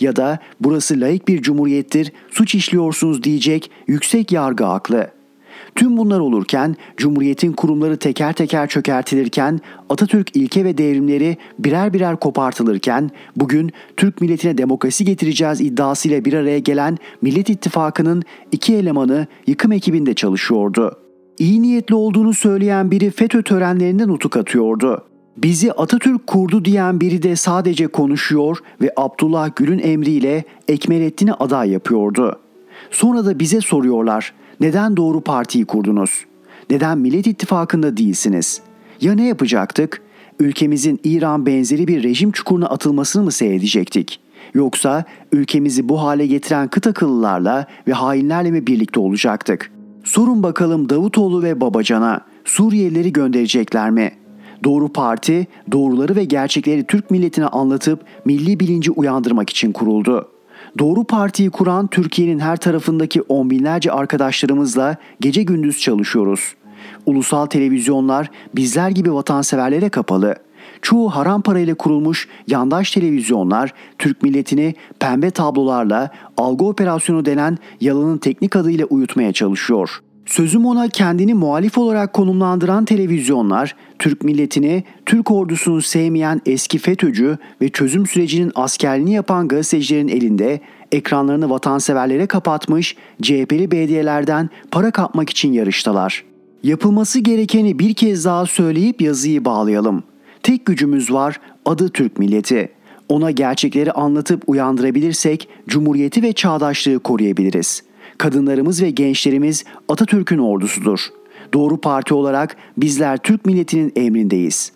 Ya 0.00 0.16
da 0.16 0.38
burası 0.60 1.00
layık 1.00 1.28
bir 1.28 1.42
cumhuriyettir, 1.42 2.12
suç 2.30 2.54
işliyorsunuz 2.54 3.22
diyecek 3.22 3.70
yüksek 3.86 4.32
yargı 4.32 4.66
aklı.'' 4.66 5.17
Tüm 5.78 5.96
bunlar 5.96 6.20
olurken 6.20 6.76
Cumhuriyet'in 6.96 7.52
kurumları 7.52 7.96
teker 7.96 8.32
teker 8.32 8.68
çökertilirken 8.68 9.60
Atatürk 9.88 10.36
ilke 10.36 10.64
ve 10.64 10.78
devrimleri 10.78 11.36
birer 11.58 11.92
birer 11.92 12.16
kopartılırken 12.16 13.10
bugün 13.36 13.72
Türk 13.96 14.20
milletine 14.20 14.58
demokrasi 14.58 15.04
getireceğiz 15.04 15.60
iddiasıyla 15.60 16.24
bir 16.24 16.32
araya 16.32 16.58
gelen 16.58 16.98
Millet 17.22 17.50
İttifakı'nın 17.50 18.22
iki 18.52 18.74
elemanı 18.74 19.26
yıkım 19.46 19.72
ekibinde 19.72 20.14
çalışıyordu. 20.14 20.98
İyi 21.38 21.62
niyetli 21.62 21.94
olduğunu 21.94 22.34
söyleyen 22.34 22.90
biri 22.90 23.10
FETÖ 23.10 23.42
törenlerinde 23.42 24.08
nutuk 24.08 24.36
atıyordu. 24.36 25.04
Bizi 25.36 25.72
Atatürk 25.72 26.26
kurdu 26.26 26.64
diyen 26.64 27.00
biri 27.00 27.22
de 27.22 27.36
sadece 27.36 27.86
konuşuyor 27.86 28.58
ve 28.82 28.92
Abdullah 28.96 29.50
Gül'ün 29.56 29.78
emriyle 29.78 30.44
Ekmelettin'i 30.68 31.32
aday 31.32 31.70
yapıyordu. 31.70 32.38
Sonra 32.90 33.24
da 33.24 33.38
bize 33.38 33.60
soruyorlar. 33.60 34.32
Neden 34.60 34.96
doğru 34.96 35.20
partiyi 35.20 35.64
kurdunuz? 35.64 36.24
Neden 36.70 36.98
Millet 36.98 37.26
İttifakı'nda 37.26 37.96
değilsiniz? 37.96 38.60
Ya 39.00 39.14
ne 39.14 39.26
yapacaktık? 39.26 40.02
Ülkemizin 40.40 41.00
İran 41.04 41.46
benzeri 41.46 41.88
bir 41.88 42.02
rejim 42.02 42.32
çukuruna 42.32 42.66
atılmasını 42.66 43.22
mı 43.22 43.32
seyredecektik? 43.32 44.20
Yoksa 44.54 45.04
ülkemizi 45.32 45.88
bu 45.88 46.02
hale 46.02 46.26
getiren 46.26 46.68
kıt 46.68 46.86
akıllılarla 46.86 47.66
ve 47.88 47.92
hainlerle 47.92 48.50
mi 48.50 48.66
birlikte 48.66 49.00
olacaktık? 49.00 49.72
Sorun 50.04 50.42
bakalım 50.42 50.88
Davutoğlu 50.88 51.42
ve 51.42 51.60
Babacan'a 51.60 52.20
Suriyelileri 52.44 53.12
gönderecekler 53.12 53.90
mi? 53.90 54.12
Doğru 54.64 54.92
Parti 54.92 55.46
doğruları 55.72 56.16
ve 56.16 56.24
gerçekleri 56.24 56.84
Türk 56.86 57.10
milletine 57.10 57.46
anlatıp 57.46 58.04
milli 58.24 58.60
bilinci 58.60 58.90
uyandırmak 58.90 59.50
için 59.50 59.72
kuruldu. 59.72 60.28
Doğru 60.78 61.04
Parti'yi 61.04 61.50
kuran 61.50 61.86
Türkiye'nin 61.86 62.38
her 62.38 62.56
tarafındaki 62.56 63.22
on 63.22 63.50
binlerce 63.50 63.92
arkadaşlarımızla 63.92 64.96
gece 65.20 65.42
gündüz 65.42 65.78
çalışıyoruz. 65.78 66.54
Ulusal 67.06 67.46
televizyonlar 67.46 68.30
bizler 68.56 68.90
gibi 68.90 69.14
vatanseverlere 69.14 69.88
kapalı. 69.88 70.34
Çoğu 70.82 71.10
haram 71.10 71.42
parayla 71.42 71.74
kurulmuş 71.74 72.28
yandaş 72.46 72.90
televizyonlar 72.90 73.74
Türk 73.98 74.22
milletini 74.22 74.74
pembe 75.00 75.30
tablolarla 75.30 76.10
algı 76.36 76.64
operasyonu 76.64 77.24
denen 77.24 77.58
yalanın 77.80 78.18
teknik 78.18 78.56
adıyla 78.56 78.86
uyutmaya 78.86 79.32
çalışıyor.'' 79.32 80.07
Sözüm 80.28 80.66
ona 80.66 80.88
kendini 80.88 81.34
muhalif 81.34 81.78
olarak 81.78 82.12
konumlandıran 82.12 82.84
televizyonlar, 82.84 83.76
Türk 83.98 84.24
milletini, 84.24 84.84
Türk 85.06 85.30
ordusunu 85.30 85.82
sevmeyen 85.82 86.40
eski 86.46 86.78
FETÖ'cü 86.78 87.38
ve 87.60 87.68
çözüm 87.68 88.06
sürecinin 88.06 88.52
askerliğini 88.54 89.12
yapan 89.12 89.48
gazetecilerin 89.48 90.08
elinde 90.08 90.60
ekranlarını 90.92 91.50
vatanseverlere 91.50 92.26
kapatmış 92.26 92.96
CHP'li 93.22 93.70
belediyelerden 93.70 94.50
para 94.70 94.90
kapmak 94.90 95.30
için 95.30 95.52
yarıştalar. 95.52 96.24
Yapılması 96.62 97.18
gerekeni 97.18 97.78
bir 97.78 97.94
kez 97.94 98.24
daha 98.24 98.46
söyleyip 98.46 99.02
yazıyı 99.02 99.44
bağlayalım. 99.44 100.02
Tek 100.42 100.66
gücümüz 100.66 101.12
var, 101.12 101.40
adı 101.64 101.88
Türk 101.88 102.18
milleti. 102.18 102.72
Ona 103.08 103.30
gerçekleri 103.30 103.92
anlatıp 103.92 104.42
uyandırabilirsek 104.46 105.48
cumhuriyeti 105.68 106.22
ve 106.22 106.32
çağdaşlığı 106.32 106.98
koruyabiliriz.'' 106.98 107.87
Kadınlarımız 108.18 108.82
ve 108.82 108.90
gençlerimiz 108.90 109.64
Atatürk'ün 109.88 110.38
ordusudur. 110.38 111.00
Doğru 111.54 111.76
parti 111.76 112.14
olarak 112.14 112.56
bizler 112.76 113.18
Türk 113.18 113.46
milletinin 113.46 113.92
emrindeyiz. 113.96 114.72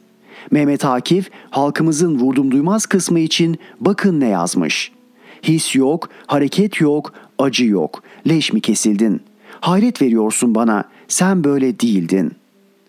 Mehmet 0.51 0.85
Akif 0.85 1.31
halkımızın 1.51 2.19
vurdum 2.19 2.51
duymaz 2.51 2.87
kısmı 2.87 3.21
için 3.21 3.59
bakın 3.81 4.21
ne 4.21 4.29
yazmış. 4.29 4.93
His 5.43 5.77
yok, 5.77 6.09
hareket 6.27 6.81
yok, 6.81 7.13
acı 7.39 7.65
yok. 7.65 8.03
Leş 8.29 8.53
mi 8.53 8.61
kesildin? 8.61 9.21
Hayret 9.61 10.03
veriyorsun 10.03 10.55
bana. 10.55 10.85
Sen 11.09 11.45
böyle 11.45 11.81
değildin. 11.81 12.33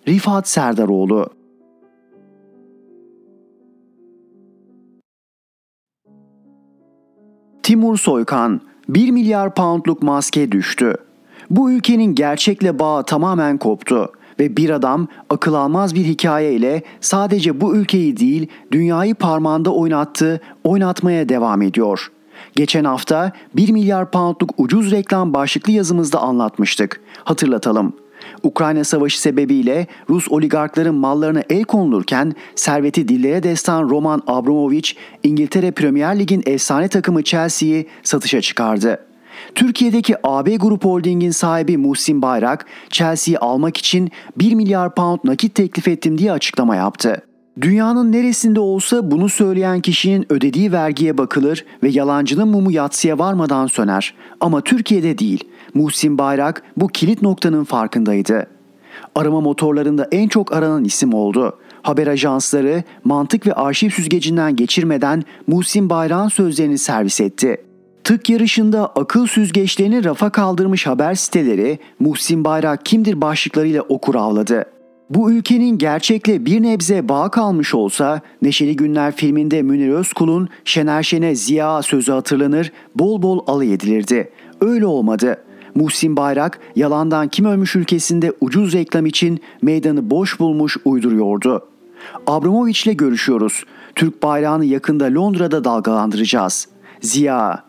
Rifat 0.07 0.47
Serdaroğlu 0.49 1.29
Timur 7.63 7.97
Soykan 7.97 8.61
1 8.89 9.11
milyar 9.11 9.53
poundluk 9.53 10.03
maske 10.03 10.51
düştü. 10.51 10.95
Bu 11.49 11.71
ülkenin 11.71 12.15
gerçekle 12.15 12.79
bağı 12.79 13.03
tamamen 13.03 13.57
koptu 13.57 14.11
ve 14.39 14.57
bir 14.57 14.69
adam 14.69 15.07
akıl 15.29 15.53
almaz 15.53 15.95
bir 15.95 16.05
hikaye 16.05 16.53
ile 16.53 16.83
sadece 17.01 17.61
bu 17.61 17.75
ülkeyi 17.75 18.17
değil 18.17 18.47
dünyayı 18.71 19.15
parmağında 19.15 19.73
oynattı, 19.73 20.41
oynatmaya 20.63 21.29
devam 21.29 21.61
ediyor. 21.61 22.11
Geçen 22.55 22.83
hafta 22.83 23.31
1 23.55 23.71
milyar 23.71 24.11
poundluk 24.11 24.49
ucuz 24.57 24.91
reklam 24.91 25.33
başlıklı 25.33 25.73
yazımızda 25.73 26.19
anlatmıştık. 26.19 27.01
Hatırlatalım. 27.23 28.02
Ukrayna 28.43 28.83
Savaşı 28.83 29.21
sebebiyle 29.21 29.87
Rus 30.09 30.31
oligarkların 30.31 30.95
mallarına 30.95 31.43
el 31.49 31.63
konulurken 31.63 32.33
serveti 32.55 33.07
dillere 33.07 33.43
destan 33.43 33.89
Roman 33.89 34.21
Abramovich 34.27 34.91
İngiltere 35.23 35.71
Premier 35.71 36.19
Lig'in 36.19 36.43
efsane 36.45 36.87
takımı 36.87 37.23
Chelsea'yi 37.23 37.87
satışa 38.03 38.41
çıkardı. 38.41 38.99
Türkiye'deki 39.55 40.15
AB 40.23 40.55
Grup 40.55 40.85
Holding'in 40.85 41.31
sahibi 41.31 41.77
Muhsin 41.77 42.21
Bayrak, 42.21 42.65
Chelsea'yi 42.89 43.39
almak 43.39 43.77
için 43.77 44.11
1 44.37 44.53
milyar 44.53 44.95
pound 44.95 45.19
nakit 45.23 45.55
teklif 45.55 45.87
ettim 45.87 46.17
diye 46.17 46.31
açıklama 46.31 46.75
yaptı. 46.75 47.21
Dünyanın 47.61 48.11
neresinde 48.11 48.59
olsa 48.59 49.11
bunu 49.11 49.29
söyleyen 49.29 49.81
kişinin 49.81 50.25
ödediği 50.29 50.71
vergiye 50.71 51.17
bakılır 51.17 51.65
ve 51.83 51.89
yalancının 51.89 52.47
mumu 52.47 52.71
yatsıya 52.71 53.19
varmadan 53.19 53.67
söner. 53.67 54.13
Ama 54.39 54.61
Türkiye'de 54.61 55.17
değil. 55.17 55.43
Muhsin 55.73 56.17
Bayrak 56.17 56.63
bu 56.77 56.87
kilit 56.87 57.21
noktanın 57.21 57.63
farkındaydı. 57.63 58.47
Arama 59.15 59.41
motorlarında 59.41 60.07
en 60.11 60.27
çok 60.27 60.53
aranan 60.53 60.83
isim 60.83 61.13
oldu. 61.13 61.57
Haber 61.81 62.07
ajansları 62.07 62.83
mantık 63.03 63.47
ve 63.47 63.53
arşiv 63.53 63.89
süzgecinden 63.89 64.55
geçirmeden 64.55 65.23
Muhsin 65.47 65.89
Bayrak'ın 65.89 66.27
sözlerini 66.27 66.77
servis 66.77 67.21
etti. 67.21 67.57
Tık 68.03 68.29
yarışında 68.29 68.87
akıl 68.87 69.27
süzgeçlerini 69.27 70.03
rafa 70.03 70.29
kaldırmış 70.29 70.87
haber 70.87 71.15
siteleri 71.15 71.79
Muhsin 71.99 72.45
Bayrak 72.45 72.85
kimdir 72.85 73.21
başlıklarıyla 73.21 73.81
okur 73.81 74.15
avladı. 74.15 74.65
Bu 75.09 75.31
ülkenin 75.31 75.77
gerçekle 75.77 76.45
bir 76.45 76.63
nebze 76.63 77.09
bağ 77.09 77.29
kalmış 77.29 77.75
olsa 77.75 78.21
Neşeli 78.41 78.75
Günler 78.75 79.15
filminde 79.15 79.61
Münir 79.61 79.89
Özkul'un 79.89 80.49
Şener 80.65 81.03
Şen'e 81.03 81.35
Ziya 81.35 81.81
sözü 81.81 82.11
hatırlanır, 82.11 82.71
bol 82.95 83.21
bol 83.21 83.43
alay 83.47 83.73
edilirdi. 83.73 84.29
Öyle 84.61 84.85
olmadı. 84.85 85.37
Muhsin 85.75 86.17
Bayrak 86.17 86.59
yalandan 86.75 87.27
kim 87.27 87.45
ölmüş 87.45 87.75
ülkesinde 87.75 88.33
ucuz 88.41 88.73
reklam 88.73 89.05
için 89.05 89.39
meydanı 89.61 90.09
boş 90.09 90.39
bulmuş 90.39 90.77
uyduruyordu. 90.85 91.67
Abramovich'le 92.27 92.97
görüşüyoruz. 92.97 93.63
Türk 93.95 94.23
bayrağını 94.23 94.65
yakında 94.65 95.05
Londra'da 95.05 95.63
dalgalandıracağız. 95.63 96.67
Ziya. 97.01 97.63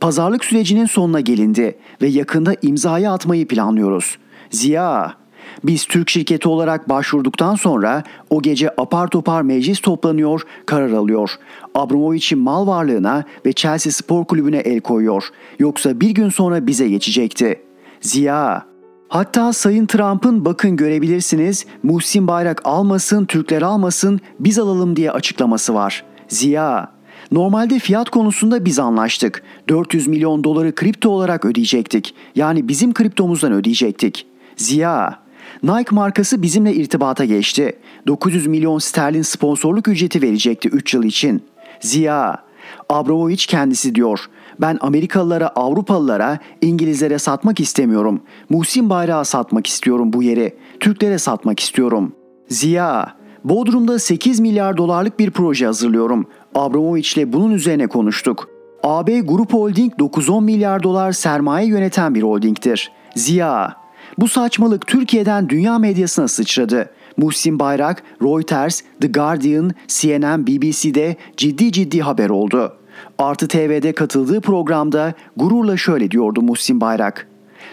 Pazarlık 0.00 0.44
sürecinin 0.44 0.86
sonuna 0.86 1.20
gelindi 1.20 1.78
ve 2.02 2.06
yakında 2.06 2.54
imzayı 2.62 3.10
atmayı 3.10 3.48
planlıyoruz. 3.48 4.18
Ziya. 4.50 5.14
Biz 5.66 5.84
Türk 5.84 6.10
şirketi 6.10 6.48
olarak 6.48 6.88
başvurduktan 6.88 7.54
sonra 7.54 8.02
o 8.30 8.42
gece 8.42 8.70
apar 8.76 9.08
topar 9.08 9.42
meclis 9.42 9.80
toplanıyor, 9.80 10.42
karar 10.66 10.92
alıyor. 10.92 11.30
Abramovich'in 11.74 12.38
mal 12.38 12.66
varlığına 12.66 13.24
ve 13.46 13.52
Chelsea 13.52 13.92
Spor 13.92 14.24
Kulübü'ne 14.24 14.56
el 14.56 14.80
koyuyor. 14.80 15.28
Yoksa 15.58 16.00
bir 16.00 16.10
gün 16.10 16.28
sonra 16.28 16.66
bize 16.66 16.88
geçecekti. 16.88 17.60
Ziya, 18.00 18.66
Hatta 19.08 19.52
Sayın 19.52 19.86
Trump'ın 19.86 20.44
bakın 20.44 20.76
görebilirsiniz 20.76 21.66
Muhsin 21.82 22.28
Bayrak 22.28 22.60
almasın, 22.64 23.24
Türkler 23.24 23.62
almasın, 23.62 24.20
biz 24.40 24.58
alalım 24.58 24.96
diye 24.96 25.10
açıklaması 25.10 25.74
var. 25.74 26.04
Ziya, 26.28 26.96
Normalde 27.32 27.78
fiyat 27.78 28.10
konusunda 28.10 28.64
biz 28.64 28.78
anlaştık. 28.78 29.42
400 29.68 30.06
milyon 30.06 30.44
doları 30.44 30.74
kripto 30.74 31.10
olarak 31.10 31.44
ödeyecektik. 31.44 32.14
Yani 32.34 32.68
bizim 32.68 32.94
kriptomuzdan 32.94 33.52
ödeyecektik. 33.52 34.26
Ziya, 34.56 35.25
Nike 35.62 35.94
markası 35.94 36.42
bizimle 36.42 36.74
irtibata 36.74 37.24
geçti. 37.24 37.78
900 38.06 38.46
milyon 38.46 38.78
sterlin 38.78 39.22
sponsorluk 39.22 39.88
ücreti 39.88 40.22
verecekti 40.22 40.68
3 40.68 40.94
yıl 40.94 41.02
için. 41.02 41.42
Ziya, 41.80 42.46
Abramovich 42.88 43.46
kendisi 43.46 43.94
diyor. 43.94 44.20
Ben 44.60 44.78
Amerikalılara, 44.80 45.48
Avrupalılara, 45.48 46.38
İngilizlere 46.60 47.18
satmak 47.18 47.60
istemiyorum. 47.60 48.20
Muhsin 48.50 48.90
Bayrağı 48.90 49.24
satmak 49.24 49.66
istiyorum 49.66 50.12
bu 50.12 50.22
yeri. 50.22 50.56
Türklere 50.80 51.18
satmak 51.18 51.60
istiyorum. 51.60 52.12
Ziya, 52.48 53.16
Bodrum'da 53.44 53.98
8 53.98 54.40
milyar 54.40 54.76
dolarlık 54.76 55.18
bir 55.18 55.30
proje 55.30 55.66
hazırlıyorum. 55.66 56.26
Abramovich 56.54 57.18
ile 57.18 57.32
bunun 57.32 57.50
üzerine 57.50 57.86
konuştuk. 57.86 58.48
AB 58.82 59.20
Grup 59.20 59.52
Holding 59.52 59.92
9-10 59.92 60.44
milyar 60.44 60.82
dolar 60.82 61.12
sermaye 61.12 61.66
yöneten 61.66 62.14
bir 62.14 62.22
holdingtir. 62.22 62.92
Ziya, 63.14 63.76
bu 64.18 64.28
saçmalık 64.28 64.86
Türkiye'den 64.86 65.48
dünya 65.48 65.78
medyasına 65.78 66.28
sıçradı. 66.28 66.90
Muhsin 67.16 67.58
Bayrak, 67.58 68.02
Reuters, 68.22 68.82
The 69.00 69.08
Guardian, 69.08 69.70
CNN, 69.88 70.46
BBC'de 70.46 71.16
ciddi 71.36 71.72
ciddi 71.72 72.00
haber 72.00 72.30
oldu. 72.30 72.72
Artı 73.18 73.48
TV'de 73.48 73.92
katıldığı 73.92 74.40
programda 74.40 75.14
gururla 75.36 75.76
şöyle 75.76 76.10
diyordu 76.10 76.42
Muhsin 76.42 76.80
Bayrak. 76.80 77.28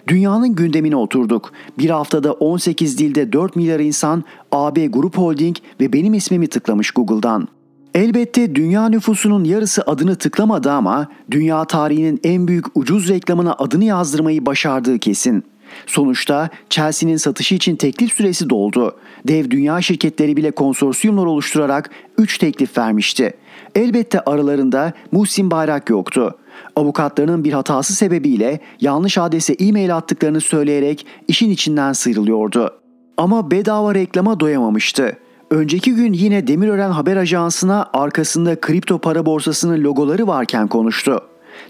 Dünyanın 0.08 0.56
gündemine 0.56 0.96
oturduk. 0.96 1.54
Bir 1.78 1.90
haftada 1.90 2.34
18 2.34 2.98
dilde 2.98 3.34
4 3.34 3.56
milyar 3.56 3.80
insan 3.80 4.24
AB 4.52 4.88
Grup 4.88 5.18
Holding 5.18 5.58
ve 5.80 5.94
benim 5.94 6.14
ismimi 6.14 6.48
tıklamış 6.48 6.92
Google'dan. 6.92 7.48
Elbette 7.94 8.56
dünya 8.56 8.90
nüfusunun 8.90 9.44
yarısı 9.44 9.82
adını 9.82 10.16
tıklamadı 10.16 10.72
ama 10.72 11.08
dünya 11.32 11.66
tarihinin 11.66 12.20
en 12.24 12.48
büyük 12.48 12.66
ucuz 12.78 13.10
reklamına 13.10 13.54
adını 13.54 13.84
yazdırmayı 13.84 14.46
başardığı 14.46 15.00
kesin. 15.00 15.44
Sonuçta 15.86 16.50
Chelsea'nin 16.70 17.18
satışı 17.18 17.56
için 17.56 17.76
teklif 17.76 18.14
süresi 18.14 18.50
doldu. 18.50 18.96
Dev 19.28 19.50
dünya 19.50 19.82
şirketleri 19.82 20.38
bile 20.38 20.52
konsorsiyumlar 20.52 21.26
oluşturarak 21.26 21.90
3 22.18 22.38
teklif 22.38 22.78
vermişti. 22.78 23.34
Elbette 23.76 24.20
aralarında 24.20 24.94
Muhsin 25.12 25.52
Bayrak 25.52 25.90
yoktu. 25.90 26.38
Avukatlarının 26.76 27.44
bir 27.44 27.54
hatası 27.54 27.94
sebebiyle 27.94 28.60
yanlış 28.82 29.18
adrese 29.18 29.54
e-mail 29.54 29.96
attıklarını 29.96 30.42
söyleyerek 30.42 31.06
işin 31.28 31.50
içinden 31.50 31.94
sıyrılıyordu. 31.94 32.80
Ama 33.18 33.52
bedava 33.52 33.96
reklama 33.96 34.40
doyamamıştı. 34.40 35.18
Önceki 35.52 35.96
gün 35.96 36.14
yine 36.14 36.48
Demirören 36.48 36.92
Haber 36.92 37.18
Ajansı'na 37.18 37.90
arkasında 37.94 38.62
kripto 38.62 38.98
para 39.00 39.26
borsasının 39.26 39.84
logoları 39.84 40.28
varken 40.28 40.68
konuştu. 40.68 41.22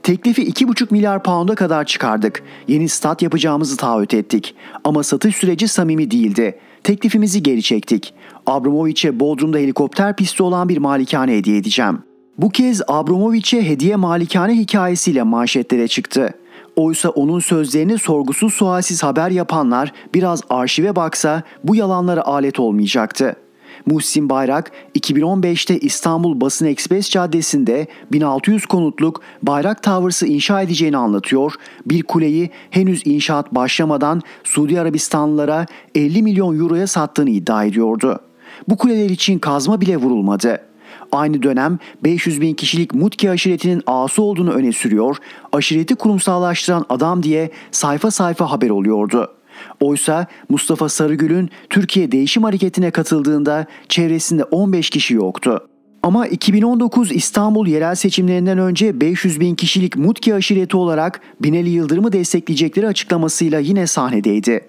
Teklifi 0.03 0.43
2,5 0.43 0.91
milyar 0.91 1.23
pound'a 1.23 1.55
kadar 1.55 1.85
çıkardık. 1.85 2.43
Yeni 2.67 2.89
stat 2.89 3.21
yapacağımızı 3.21 3.77
taahhüt 3.77 4.13
ettik. 4.13 4.55
Ama 4.83 5.03
satış 5.03 5.35
süreci 5.35 5.67
samimi 5.67 6.11
değildi. 6.11 6.59
Teklifimizi 6.83 7.43
geri 7.43 7.63
çektik. 7.63 8.13
Abramovich'e 8.45 9.19
Bodrum'da 9.19 9.57
helikopter 9.57 10.15
pisti 10.15 10.43
olan 10.43 10.69
bir 10.69 10.77
malikane 10.77 11.37
hediye 11.37 11.57
edeceğim. 11.57 11.99
Bu 12.37 12.49
kez 12.49 12.81
Abramovich'e 12.87 13.69
hediye 13.69 13.95
malikane 13.95 14.53
hikayesiyle 14.53 15.23
manşetlere 15.23 15.87
çıktı. 15.87 16.33
Oysa 16.75 17.09
onun 17.09 17.39
sözlerini 17.39 17.97
sorgusuz 17.97 18.53
sualsiz 18.53 19.03
haber 19.03 19.29
yapanlar 19.29 19.91
biraz 20.13 20.41
arşive 20.49 20.95
baksa 20.95 21.43
bu 21.63 21.75
yalanlara 21.75 22.21
alet 22.21 22.59
olmayacaktı. 22.59 23.35
Muhsin 23.85 24.29
Bayrak 24.29 24.71
2015'te 24.95 25.79
İstanbul 25.79 26.41
Basın 26.41 26.65
Ekspres 26.65 27.09
Caddesi'nde 27.09 27.87
1600 28.11 28.65
konutluk 28.65 29.21
Bayrak 29.43 29.83
Towers'ı 29.83 30.25
inşa 30.25 30.61
edeceğini 30.61 30.97
anlatıyor. 30.97 31.53
Bir 31.85 32.03
kuleyi 32.03 32.49
henüz 32.69 33.01
inşaat 33.05 33.55
başlamadan 33.55 34.21
Suudi 34.43 34.81
Arabistanlılara 34.81 35.65
50 35.95 36.21
milyon 36.21 36.59
euroya 36.59 36.87
sattığını 36.87 37.29
iddia 37.29 37.65
ediyordu. 37.65 38.19
Bu 38.67 38.77
kuleler 38.77 39.09
için 39.09 39.39
kazma 39.39 39.81
bile 39.81 39.97
vurulmadı. 39.97 40.61
Aynı 41.11 41.43
dönem 41.43 41.79
500 42.03 42.41
bin 42.41 42.53
kişilik 42.53 42.93
Mutki 42.93 43.29
aşiretinin 43.29 43.83
ağası 43.87 44.21
olduğunu 44.21 44.51
öne 44.51 44.71
sürüyor, 44.71 45.17
aşireti 45.51 45.95
kurumsallaştıran 45.95 46.85
adam 46.89 47.23
diye 47.23 47.51
sayfa 47.71 48.11
sayfa 48.11 48.51
haber 48.51 48.69
oluyordu.'' 48.69 49.42
Oysa 49.79 50.27
Mustafa 50.49 50.89
Sarıgül'ün 50.89 51.49
Türkiye 51.69 52.11
Değişim 52.11 52.43
Hareketi'ne 52.43 52.91
katıldığında 52.91 53.65
çevresinde 53.89 54.43
15 54.43 54.89
kişi 54.89 55.13
yoktu. 55.13 55.67
Ama 56.03 56.27
2019 56.27 57.11
İstanbul 57.11 57.67
yerel 57.67 57.95
seçimlerinden 57.95 58.57
önce 58.57 59.01
500 59.01 59.39
bin 59.39 59.55
kişilik 59.55 59.95
Mutki 59.95 60.35
aşireti 60.35 60.77
olarak 60.77 61.21
Binali 61.41 61.69
Yıldırım'ı 61.69 62.11
destekleyecekleri 62.11 62.87
açıklamasıyla 62.87 63.59
yine 63.59 63.87
sahnedeydi. 63.87 64.61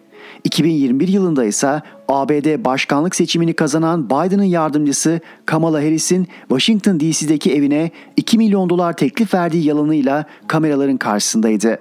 2021 0.44 1.08
yılında 1.08 1.44
ise 1.44 1.82
ABD 2.08 2.64
başkanlık 2.64 3.16
seçimini 3.16 3.54
kazanan 3.54 4.10
Biden'ın 4.10 4.42
yardımcısı 4.42 5.20
Kamala 5.46 5.78
Harris'in 5.78 6.28
Washington 6.48 7.00
DC'deki 7.00 7.52
evine 7.54 7.90
2 8.16 8.38
milyon 8.38 8.70
dolar 8.70 8.96
teklif 8.96 9.34
verdiği 9.34 9.66
yalanıyla 9.66 10.24
kameraların 10.46 10.96
karşısındaydı. 10.96 11.78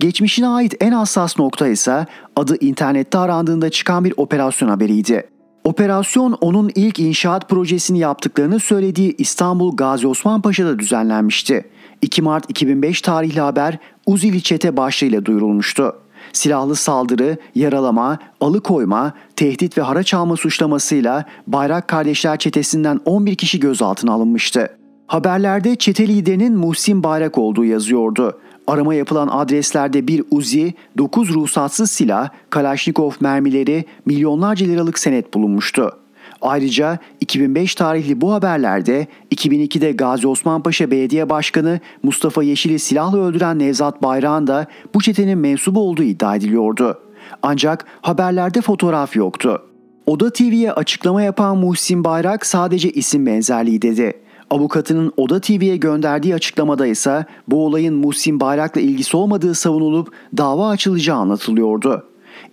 Geçmişine 0.00 0.48
ait 0.48 0.74
en 0.80 0.92
hassas 0.92 1.38
nokta 1.38 1.68
ise 1.68 2.06
adı 2.36 2.56
internette 2.60 3.18
arandığında 3.18 3.70
çıkan 3.70 4.04
bir 4.04 4.14
operasyon 4.16 4.68
haberiydi. 4.68 5.28
Operasyon 5.64 6.32
onun 6.40 6.70
ilk 6.74 6.98
inşaat 6.98 7.48
projesini 7.48 7.98
yaptıklarını 7.98 8.60
söylediği 8.60 9.14
İstanbul 9.18 9.76
Gazi 9.76 10.06
Osman 10.06 10.42
Paşa'da 10.42 10.78
düzenlenmişti. 10.78 11.64
2 12.02 12.22
Mart 12.22 12.50
2005 12.50 13.02
tarihli 13.02 13.40
haber 13.40 13.78
Uzili 14.06 14.42
Çete 14.42 14.76
başlığıyla 14.76 15.24
duyurulmuştu. 15.24 15.96
Silahlı 16.32 16.76
saldırı, 16.76 17.36
yaralama, 17.54 18.18
alıkoyma, 18.40 19.12
tehdit 19.36 19.78
ve 19.78 19.82
haraç 19.82 20.14
alma 20.14 20.36
suçlamasıyla 20.36 21.24
Bayrak 21.46 21.88
Kardeşler 21.88 22.36
Çetesi'nden 22.38 23.00
11 23.04 23.34
kişi 23.34 23.60
gözaltına 23.60 24.12
alınmıştı. 24.12 24.68
Haberlerde 25.06 25.76
çete 25.76 26.08
liderinin 26.08 26.56
Muhsin 26.56 27.02
Bayrak 27.02 27.38
olduğu 27.38 27.64
yazıyordu. 27.64 28.40
Arama 28.68 28.94
yapılan 28.94 29.28
adreslerde 29.28 30.06
bir 30.06 30.24
Uzi, 30.30 30.74
9 30.98 31.34
ruhsatsız 31.34 31.90
silah, 31.90 32.28
Kalaşnikov 32.50 33.12
mermileri, 33.20 33.84
milyonlarca 34.06 34.66
liralık 34.66 34.98
senet 34.98 35.34
bulunmuştu. 35.34 35.92
Ayrıca 36.40 36.98
2005 37.20 37.74
tarihli 37.74 38.20
bu 38.20 38.32
haberlerde 38.32 39.06
2002'de 39.34 39.92
Gazi 39.92 40.28
Osman 40.28 40.62
Paşa 40.62 40.90
Belediye 40.90 41.30
Başkanı 41.30 41.80
Mustafa 42.02 42.42
Yeşil'i 42.42 42.78
silahla 42.78 43.18
öldüren 43.18 43.58
Nevzat 43.58 44.02
Bayrağ'ın 44.02 44.46
da 44.46 44.66
bu 44.94 45.02
çetenin 45.02 45.38
mensubu 45.38 45.80
olduğu 45.80 46.02
iddia 46.02 46.36
ediliyordu. 46.36 46.98
Ancak 47.42 47.84
haberlerde 48.00 48.60
fotoğraf 48.60 49.16
yoktu. 49.16 49.62
Oda 50.06 50.32
TV'ye 50.32 50.72
açıklama 50.72 51.22
yapan 51.22 51.56
Muhsin 51.58 52.04
Bayrak 52.04 52.46
sadece 52.46 52.90
isim 52.90 53.26
benzerliği 53.26 53.82
dedi. 53.82 54.12
Avukatının 54.50 55.12
Oda 55.16 55.40
TV'ye 55.40 55.76
gönderdiği 55.76 56.34
açıklamada 56.34 56.86
ise 56.86 57.26
bu 57.48 57.66
olayın 57.66 57.94
Muhsin 57.94 58.40
Bayrak'la 58.40 58.80
ilgisi 58.80 59.16
olmadığı 59.16 59.54
savunulup 59.54 60.12
dava 60.36 60.68
açılacağı 60.68 61.16
anlatılıyordu. 61.16 62.04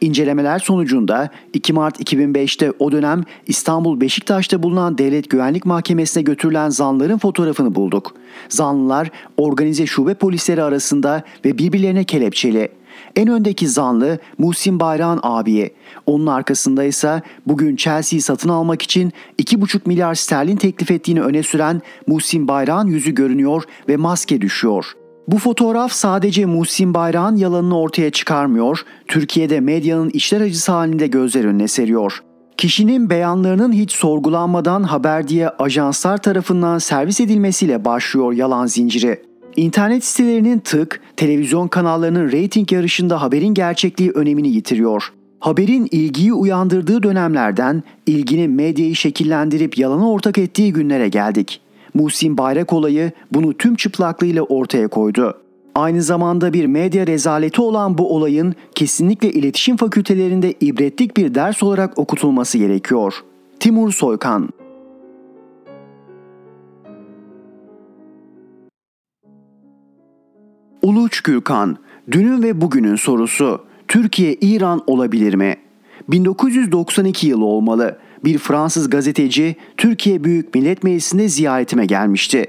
İncelemeler 0.01 0.59
sonucunda 0.59 1.29
2 1.53 1.73
Mart 1.73 2.13
2005'te 2.13 2.71
o 2.79 2.91
dönem 2.91 3.23
İstanbul 3.47 4.01
Beşiktaş'ta 4.01 4.63
bulunan 4.63 4.97
Devlet 4.97 5.29
Güvenlik 5.29 5.65
Mahkemesi'ne 5.65 6.23
götürülen 6.23 6.69
zanlıların 6.69 7.17
fotoğrafını 7.17 7.75
bulduk. 7.75 8.15
Zanlılar 8.49 9.11
organize 9.37 9.85
şube 9.85 10.13
polisleri 10.13 10.63
arasında 10.63 11.23
ve 11.45 11.57
birbirlerine 11.57 12.03
kelepçeli. 12.03 12.69
En 13.15 13.27
öndeki 13.27 13.67
zanlı 13.67 14.19
Muhsin 14.37 14.79
Bayrak'ın 14.79 15.19
abiye. 15.23 15.73
Onun 16.05 16.27
arkasında 16.27 16.83
ise 16.83 17.21
bugün 17.47 17.75
Chelsea'yi 17.75 18.21
satın 18.21 18.49
almak 18.49 18.81
için 18.81 19.13
2,5 19.39 19.79
milyar 19.85 20.15
sterlin 20.15 20.55
teklif 20.55 20.91
ettiğini 20.91 21.21
öne 21.21 21.43
süren 21.43 21.81
Muhsin 22.07 22.47
Bayrak'ın 22.47 22.87
yüzü 22.87 23.15
görünüyor 23.15 23.63
ve 23.89 23.97
maske 23.97 24.41
düşüyor. 24.41 24.85
Bu 25.27 25.37
fotoğraf 25.37 25.91
sadece 25.91 26.45
Muhsin 26.45 26.93
Bayrak'ın 26.93 27.35
yalanını 27.35 27.79
ortaya 27.79 28.09
çıkarmıyor, 28.09 28.81
Türkiye'de 29.07 29.59
medyanın 29.59 30.09
içler 30.09 30.41
acısı 30.41 30.71
halinde 30.71 31.07
gözler 31.07 31.43
önüne 31.45 31.67
seriyor. 31.67 32.23
Kişinin 32.57 33.09
beyanlarının 33.09 33.71
hiç 33.71 33.91
sorgulanmadan 33.91 34.83
haber 34.83 35.27
diye 35.27 35.49
ajanslar 35.49 36.17
tarafından 36.17 36.77
servis 36.77 37.21
edilmesiyle 37.21 37.85
başlıyor 37.85 38.33
yalan 38.33 38.65
zinciri. 38.65 39.21
İnternet 39.56 40.03
sitelerinin 40.03 40.60
tık, 40.60 41.01
televizyon 41.18 41.68
kanallarının 41.68 42.32
reyting 42.32 42.72
yarışında 42.72 43.22
haberin 43.22 43.53
gerçekliği 43.53 44.12
önemini 44.12 44.49
yitiriyor. 44.49 45.14
Haberin 45.39 45.88
ilgiyi 45.91 46.34
uyandırdığı 46.34 47.03
dönemlerden 47.03 47.84
ilginin 48.06 48.51
medyayı 48.51 48.95
şekillendirip 48.95 49.78
yalana 49.78 50.12
ortak 50.12 50.38
ettiği 50.38 50.74
günlere 50.74 51.10
geldik. 51.10 51.62
Muhsin 51.93 52.38
Bayrak 52.38 52.74
olayı 52.74 53.12
bunu 53.32 53.53
tüm 53.53 53.76
çıplaklığıyla 53.76 54.43
ortaya 54.43 54.88
koydu. 54.88 55.38
Aynı 55.76 56.01
zamanda 56.01 56.53
bir 56.53 56.66
medya 56.66 57.08
rezaleti 57.08 57.62
olan 57.62 57.97
bu 57.97 58.16
olayın 58.16 58.56
kesinlikle 58.76 59.32
iletişim 59.32 59.78
fakültelerinde 59.78 60.53
ibretlik 60.62 61.18
bir 61.18 61.36
ders 61.36 61.64
olarak 61.64 61.99
okutulması 61.99 62.58
gerekiyor. 62.58 63.14
Timur 63.60 63.91
Soykan 63.91 64.49
Uluç 70.86 71.21
Gürkan, 71.21 71.77
dünün 72.11 72.43
ve 72.43 72.61
bugünün 72.61 72.95
sorusu. 72.95 73.61
Türkiye 73.88 74.33
İran 74.33 74.83
olabilir 74.88 75.33
mi? 75.33 75.55
1992 76.09 77.27
yılı 77.27 77.45
olmalı. 77.45 77.99
Bir 78.23 78.38
Fransız 78.38 78.89
gazeteci 78.89 79.55
Türkiye 79.77 80.23
Büyük 80.23 80.55
Millet 80.55 80.83
Meclisi'nde 80.83 81.27
ziyaretime 81.27 81.86
gelmişti. 81.86 82.45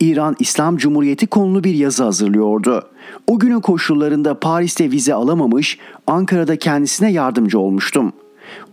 İran 0.00 0.36
İslam 0.38 0.76
Cumhuriyeti 0.76 1.26
konulu 1.26 1.64
bir 1.64 1.74
yazı 1.74 2.04
hazırlıyordu. 2.04 2.90
O 3.26 3.38
günün 3.38 3.60
koşullarında 3.60 4.40
Paris'te 4.40 4.90
vize 4.90 5.14
alamamış, 5.14 5.78
Ankara'da 6.06 6.56
kendisine 6.56 7.12
yardımcı 7.12 7.58
olmuştum. 7.58 8.12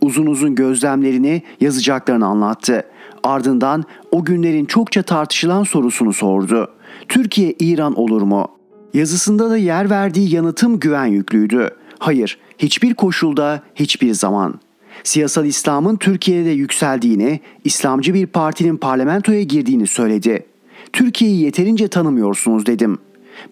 Uzun 0.00 0.26
uzun 0.26 0.54
gözlemlerini, 0.54 1.42
yazacaklarını 1.60 2.26
anlattı. 2.26 2.84
Ardından 3.24 3.84
o 4.10 4.24
günlerin 4.24 4.64
çokça 4.64 5.02
tartışılan 5.02 5.62
sorusunu 5.62 6.12
sordu. 6.12 6.68
Türkiye 7.08 7.54
İran 7.60 7.94
olur 7.94 8.22
mu? 8.22 8.57
Yazısında 8.94 9.50
da 9.50 9.56
yer 9.56 9.90
verdiği 9.90 10.34
yanıtım 10.34 10.80
güven 10.80 11.06
yüklüydü. 11.06 11.70
Hayır, 11.98 12.38
hiçbir 12.58 12.94
koşulda, 12.94 13.62
hiçbir 13.74 14.14
zaman. 14.14 14.60
Siyasal 15.04 15.46
İslam'ın 15.46 15.96
Türkiye'de 15.96 16.50
yükseldiğini, 16.50 17.40
İslamcı 17.64 18.14
bir 18.14 18.26
partinin 18.26 18.76
parlamentoya 18.76 19.42
girdiğini 19.42 19.86
söyledi. 19.86 20.46
Türkiye'yi 20.92 21.40
yeterince 21.40 21.88
tanımıyorsunuz 21.88 22.66
dedim. 22.66 22.98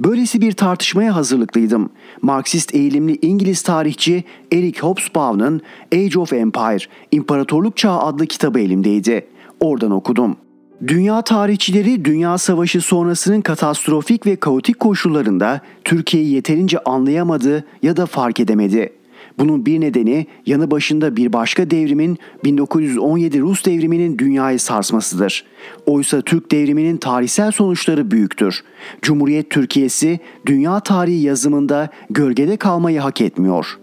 Böylesi 0.01 0.41
bir 0.41 0.53
tartışmaya 0.53 1.17
hazırlıklıydım. 1.17 1.91
Marksist 2.23 2.75
eğilimli 2.75 3.19
İngiliz 3.23 3.63
tarihçi 3.63 4.25
Eric 4.53 4.81
Hobsbawm'ın 4.81 5.61
Age 5.95 6.19
of 6.19 6.33
Empire, 6.33 6.87
İmparatorluk 7.13 7.77
Çağı 7.77 7.99
adlı 7.99 8.27
kitabı 8.27 8.61
elimdeydi. 8.61 9.27
Oradan 9.61 9.91
okudum. 9.91 10.37
Dünya 10.87 11.23
tarihçileri 11.23 12.05
Dünya 12.05 12.39
Savaşı 12.39 12.81
sonrasının 12.81 13.41
katastrofik 13.41 14.27
ve 14.27 14.37
kaotik 14.37 14.81
koşullarında 14.81 15.61
Türkiye'yi 15.85 16.33
yeterince 16.35 16.79
anlayamadı 16.79 17.65
ya 17.83 17.97
da 17.97 18.07
fark 18.07 18.41
edemedi. 18.41 18.93
Bunun 19.39 19.67
bir 19.67 19.81
nedeni 19.81 20.27
yanı 20.47 20.71
başında 20.71 21.17
bir 21.17 21.33
başka 21.33 21.71
devrimin 21.71 22.19
1917 22.45 23.41
Rus 23.41 23.65
devriminin 23.65 24.19
dünyayı 24.19 24.61
sarsmasıdır. 24.61 25.45
Oysa 25.87 26.21
Türk 26.21 26.53
devriminin 26.53 26.97
tarihsel 26.97 27.51
sonuçları 27.51 28.11
büyüktür. 28.11 28.65
Cumhuriyet 29.03 29.51
Türkiye'si 29.51 30.21
dünya 30.47 30.81
tarihi 30.81 31.23
yazımında 31.23 31.89
gölgede 32.11 32.57
kalmayı 32.57 33.01
hak 33.01 33.21
etmiyor. 33.21 33.79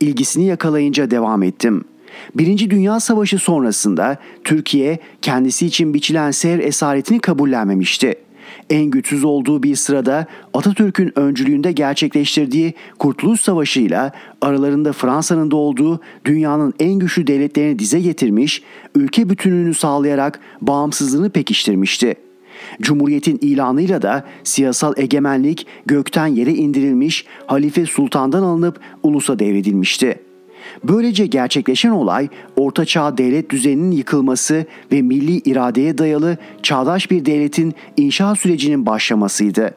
İlgisini 0.00 0.44
yakalayınca 0.44 1.10
devam 1.10 1.42
ettim.'' 1.42 1.95
Birinci 2.34 2.70
Dünya 2.70 3.00
Savaşı 3.00 3.38
sonrasında 3.38 4.16
Türkiye 4.44 4.98
kendisi 5.22 5.66
için 5.66 5.94
biçilen 5.94 6.30
seyir 6.30 6.58
esaretini 6.58 7.20
kabullenmemişti. 7.20 8.14
En 8.70 8.84
güçsüz 8.84 9.24
olduğu 9.24 9.62
bir 9.62 9.76
sırada 9.76 10.26
Atatürk'ün 10.54 11.18
öncülüğünde 11.18 11.72
gerçekleştirdiği 11.72 12.74
Kurtuluş 12.98 13.40
Savaşı 13.40 13.80
ile 13.80 14.12
aralarında 14.40 14.92
Fransa'nın 14.92 15.50
da 15.50 15.56
olduğu 15.56 16.00
dünyanın 16.24 16.74
en 16.80 16.94
güçlü 16.94 17.26
devletlerini 17.26 17.78
dize 17.78 18.00
getirmiş, 18.00 18.62
ülke 18.94 19.30
bütünlüğünü 19.30 19.74
sağlayarak 19.74 20.40
bağımsızlığını 20.60 21.30
pekiştirmişti. 21.30 22.14
Cumhuriyetin 22.80 23.38
ilanıyla 23.42 24.02
da 24.02 24.24
siyasal 24.44 24.92
egemenlik 24.96 25.66
gökten 25.86 26.26
yere 26.26 26.54
indirilmiş, 26.54 27.24
halife 27.46 27.86
sultandan 27.86 28.42
alınıp 28.42 28.80
ulusa 29.02 29.38
devredilmişti.'' 29.38 30.25
Böylece 30.84 31.26
gerçekleşen 31.26 31.90
olay 31.90 32.28
Orta 32.56 32.84
Çağ 32.84 33.18
devlet 33.18 33.50
düzeninin 33.50 33.90
yıkılması 33.90 34.66
ve 34.92 35.02
milli 35.02 35.36
iradeye 35.50 35.98
dayalı 35.98 36.36
çağdaş 36.62 37.10
bir 37.10 37.24
devletin 37.24 37.74
inşa 37.96 38.34
sürecinin 38.34 38.86
başlamasıydı. 38.86 39.74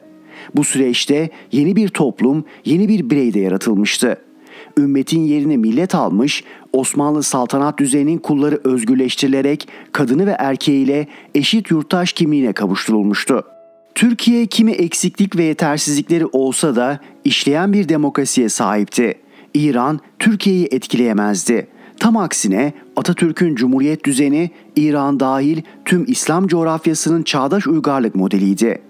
Bu 0.54 0.64
süreçte 0.64 1.30
yeni 1.52 1.76
bir 1.76 1.88
toplum, 1.88 2.44
yeni 2.64 2.88
bir 2.88 3.10
birey 3.10 3.34
de 3.34 3.40
yaratılmıştı. 3.40 4.16
Ümmetin 4.78 5.20
yerini 5.20 5.58
millet 5.58 5.94
almış, 5.94 6.44
Osmanlı 6.72 7.22
saltanat 7.22 7.78
düzeninin 7.78 8.18
kulları 8.18 8.60
özgürleştirilerek 8.64 9.68
kadını 9.92 10.26
ve 10.26 10.36
erkeğiyle 10.38 11.06
eşit 11.34 11.70
yurttaş 11.70 12.12
kimliğine 12.12 12.52
kavuşturulmuştu. 12.52 13.44
Türkiye 13.94 14.46
kimi 14.46 14.72
eksiklik 14.72 15.36
ve 15.36 15.44
yetersizlikleri 15.44 16.26
olsa 16.26 16.76
da 16.76 17.00
işleyen 17.24 17.72
bir 17.72 17.88
demokrasiye 17.88 18.48
sahipti. 18.48 19.14
İran 19.54 20.00
Türkiye'yi 20.18 20.68
etkileyemezdi. 20.70 21.68
Tam 21.98 22.16
aksine 22.16 22.72
Atatürk'ün 22.96 23.54
cumhuriyet 23.54 24.04
düzeni 24.04 24.50
İran 24.76 25.20
dahil 25.20 25.62
tüm 25.84 26.04
İslam 26.08 26.46
coğrafyasının 26.46 27.22
çağdaş 27.22 27.66
uygarlık 27.66 28.14
modeliydi. 28.14 28.82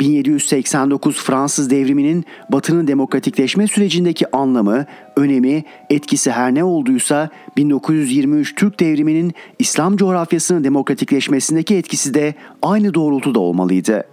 1789 0.00 1.16
Fransız 1.16 1.70
devriminin 1.70 2.24
Batı'nın 2.52 2.86
demokratikleşme 2.86 3.66
sürecindeki 3.66 4.36
anlamı, 4.36 4.86
önemi, 5.16 5.64
etkisi 5.90 6.30
her 6.30 6.54
ne 6.54 6.64
olduysa 6.64 7.30
1923 7.56 8.54
Türk 8.54 8.80
devriminin 8.80 9.32
İslam 9.58 9.96
coğrafyasının 9.96 10.64
demokratikleşmesindeki 10.64 11.76
etkisi 11.76 12.14
de 12.14 12.34
aynı 12.62 12.94
doğrultuda 12.94 13.40
olmalıydı. 13.40 14.04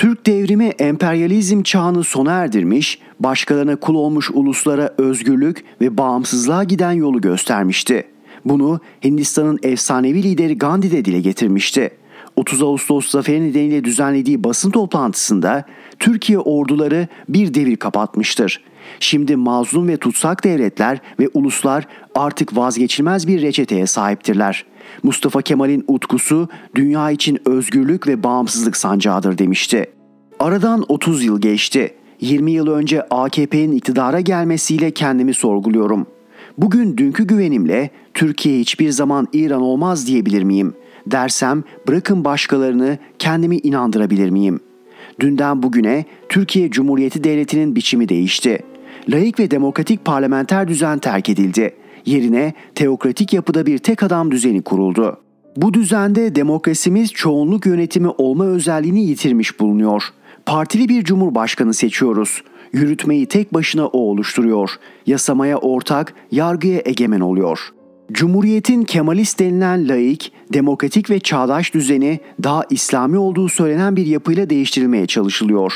Türk 0.00 0.26
devrimi 0.26 0.64
emperyalizm 0.64 1.62
çağını 1.62 2.04
sona 2.04 2.32
erdirmiş, 2.32 2.98
başkalarına 3.20 3.76
kul 3.76 3.94
olmuş 3.94 4.30
uluslara 4.30 4.94
özgürlük 4.98 5.64
ve 5.80 5.98
bağımsızlığa 5.98 6.64
giden 6.64 6.92
yolu 6.92 7.20
göstermişti. 7.20 8.04
Bunu 8.44 8.80
Hindistan'ın 9.04 9.58
efsanevi 9.62 10.22
lideri 10.22 10.58
Gandhi 10.58 10.90
de 10.92 11.04
dile 11.04 11.20
getirmişti. 11.20 11.90
30 12.36 12.62
Ağustos 12.62 13.10
zaferi 13.10 13.48
nedeniyle 13.48 13.84
düzenlediği 13.84 14.44
basın 14.44 14.70
toplantısında 14.70 15.64
Türkiye 15.98 16.38
orduları 16.38 17.08
bir 17.28 17.54
devir 17.54 17.76
kapatmıştır. 17.76 18.62
Şimdi 19.00 19.36
mazlum 19.36 19.88
ve 19.88 19.96
tutsak 19.96 20.44
devletler 20.44 21.00
ve 21.20 21.28
uluslar 21.34 21.86
artık 22.14 22.56
vazgeçilmez 22.56 23.26
bir 23.26 23.42
reçeteye 23.42 23.86
sahiptirler. 23.86 24.64
Mustafa 25.02 25.42
Kemal'in 25.42 25.84
utkusu 25.88 26.48
dünya 26.74 27.10
için 27.10 27.38
özgürlük 27.44 28.06
ve 28.06 28.22
bağımsızlık 28.22 28.76
sancağıdır 28.76 29.38
demişti. 29.38 29.86
Aradan 30.38 30.84
30 30.88 31.24
yıl 31.24 31.40
geçti. 31.40 31.94
20 32.20 32.50
yıl 32.50 32.66
önce 32.66 33.02
AKP'nin 33.02 33.72
iktidara 33.72 34.20
gelmesiyle 34.20 34.90
kendimi 34.90 35.34
sorguluyorum. 35.34 36.06
Bugün 36.58 36.96
dünkü 36.96 37.26
güvenimle 37.26 37.90
Türkiye 38.14 38.60
hiçbir 38.60 38.90
zaman 38.90 39.28
İran 39.32 39.62
olmaz 39.62 40.06
diyebilir 40.06 40.42
miyim? 40.42 40.74
Dersem 41.06 41.64
bırakın 41.88 42.24
başkalarını 42.24 42.98
kendimi 43.18 43.56
inandırabilir 43.56 44.30
miyim? 44.30 44.60
Dünden 45.20 45.62
bugüne 45.62 46.04
Türkiye 46.28 46.70
Cumhuriyeti 46.70 47.24
Devleti'nin 47.24 47.76
biçimi 47.76 48.08
değişti. 48.08 48.62
Laik 49.10 49.38
ve 49.38 49.50
demokratik 49.50 50.04
parlamenter 50.04 50.68
düzen 50.68 50.98
terk 50.98 51.28
edildi 51.28 51.74
Yerine 52.06 52.54
teokratik 52.74 53.32
yapıda 53.32 53.66
bir 53.66 53.78
tek 53.78 54.02
adam 54.02 54.30
düzeni 54.30 54.62
kuruldu. 54.62 55.16
Bu 55.56 55.74
düzende 55.74 56.34
demokrasimiz 56.34 57.12
çoğunluk 57.12 57.66
yönetimi 57.66 58.08
olma 58.08 58.46
özelliğini 58.46 59.04
yitirmiş 59.04 59.60
bulunuyor. 59.60 60.02
Partili 60.46 60.88
bir 60.88 61.04
cumhurbaşkanı 61.04 61.74
seçiyoruz. 61.74 62.42
Yürütmeyi 62.72 63.26
tek 63.26 63.54
başına 63.54 63.86
o 63.86 63.98
oluşturuyor. 63.98 64.70
Yasamaya 65.06 65.58
ortak, 65.58 66.14
yargıya 66.30 66.82
egemen 66.84 67.20
oluyor. 67.20 67.58
Cumhuriyetin 68.12 68.82
Kemalist 68.82 69.40
denilen 69.40 69.88
laik, 69.88 70.32
demokratik 70.52 71.10
ve 71.10 71.20
çağdaş 71.20 71.74
düzeni 71.74 72.20
daha 72.42 72.64
İslami 72.70 73.18
olduğu 73.18 73.48
söylenen 73.48 73.96
bir 73.96 74.06
yapıyla 74.06 74.50
değiştirilmeye 74.50 75.06
çalışılıyor. 75.06 75.72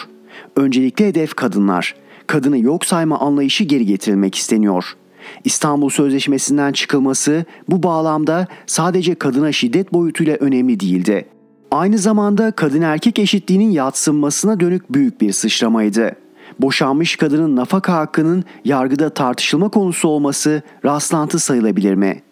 Öncelikle 0.57 1.07
hedef 1.07 1.35
kadınlar. 1.35 1.95
Kadını 2.27 2.59
yok 2.59 2.85
sayma 2.85 3.18
anlayışı 3.18 3.64
geri 3.64 3.87
getirilmek 3.87 4.35
isteniyor. 4.35 4.97
İstanbul 5.45 5.89
Sözleşmesi'nden 5.89 6.72
çıkılması 6.72 7.45
bu 7.68 7.83
bağlamda 7.83 8.47
sadece 8.66 9.14
kadına 9.14 9.53
şiddet 9.53 9.93
boyutuyla 9.93 10.37
önemli 10.37 10.81
değildi. 10.81 11.29
Aynı 11.70 11.99
zamanda 11.99 12.51
kadın 12.51 12.83
erkek 12.83 13.18
eşitliğinin 13.18 13.70
yatsınmasına 13.70 14.61
dönük 14.61 14.93
büyük 14.93 15.20
bir 15.20 15.33
sıçramaydı. 15.33 16.12
Boşanmış 16.59 17.16
kadının 17.16 17.57
nafaka 17.57 17.93
hakkının 17.93 18.45
yargıda 18.64 19.11
tartışılma 19.11 19.68
konusu 19.68 20.09
olması 20.09 20.62
rastlantı 20.85 21.39
sayılabilir 21.39 21.95
mi? 21.95 22.22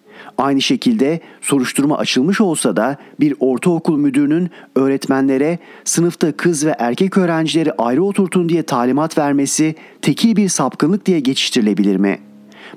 Aynı 0.43 0.62
şekilde 0.62 1.20
soruşturma 1.40 1.99
açılmış 1.99 2.40
olsa 2.40 2.76
da 2.76 2.97
bir 3.20 3.34
ortaokul 3.40 3.97
müdürünün 3.97 4.51
öğretmenlere 4.76 5.59
sınıfta 5.84 6.32
kız 6.32 6.66
ve 6.66 6.74
erkek 6.78 7.18
öğrencileri 7.18 7.72
ayrı 7.72 8.05
oturtun 8.05 8.49
diye 8.49 8.62
talimat 8.62 9.18
vermesi 9.18 9.74
tekil 10.03 10.36
bir 10.36 10.49
sapkınlık 10.49 11.07
diye 11.07 11.20
geçiştirilebilir 11.20 11.97
mi? 11.97 12.18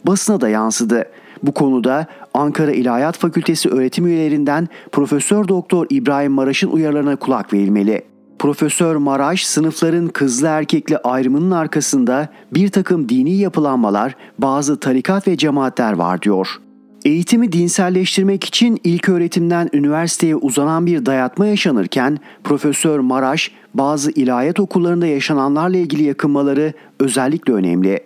Basına 0.03 0.41
da 0.41 0.49
yansıdı. 0.49 1.05
Bu 1.43 1.53
konuda 1.53 2.07
Ankara 2.33 2.71
İlahiyat 2.71 3.17
Fakültesi 3.17 3.69
öğretim 3.69 4.07
üyelerinden 4.07 4.67
Profesör 4.91 5.47
Doktor 5.47 5.87
İbrahim 5.89 6.31
Maraş'ın 6.31 6.71
uyarılarına 6.71 7.15
kulak 7.15 7.53
verilmeli. 7.53 8.01
Profesör 8.39 8.95
Maraş 8.95 9.45
sınıfların 9.45 10.07
kızlı 10.07 10.47
erkekli 10.47 10.97
ayrımının 10.97 11.51
arkasında 11.51 12.29
bir 12.53 12.69
takım 12.69 13.09
dini 13.09 13.37
yapılanmalar, 13.37 14.15
bazı 14.39 14.79
tarikat 14.79 15.27
ve 15.27 15.37
cemaatler 15.37 15.93
var 15.93 16.21
diyor. 16.21 16.64
Eğitimi 17.05 17.51
dinselleştirmek 17.51 18.43
için 18.43 18.79
ilk 18.83 19.09
öğretimden 19.09 19.69
üniversiteye 19.73 20.35
uzanan 20.35 20.85
bir 20.85 21.05
dayatma 21.05 21.45
yaşanırken 21.45 22.19
Profesör 22.43 22.99
Maraş 22.99 23.51
bazı 23.73 24.11
ilahiyat 24.11 24.59
okullarında 24.59 25.07
yaşananlarla 25.07 25.77
ilgili 25.77 26.03
yakınmaları 26.03 26.73
özellikle 26.99 27.53
önemli. 27.53 27.99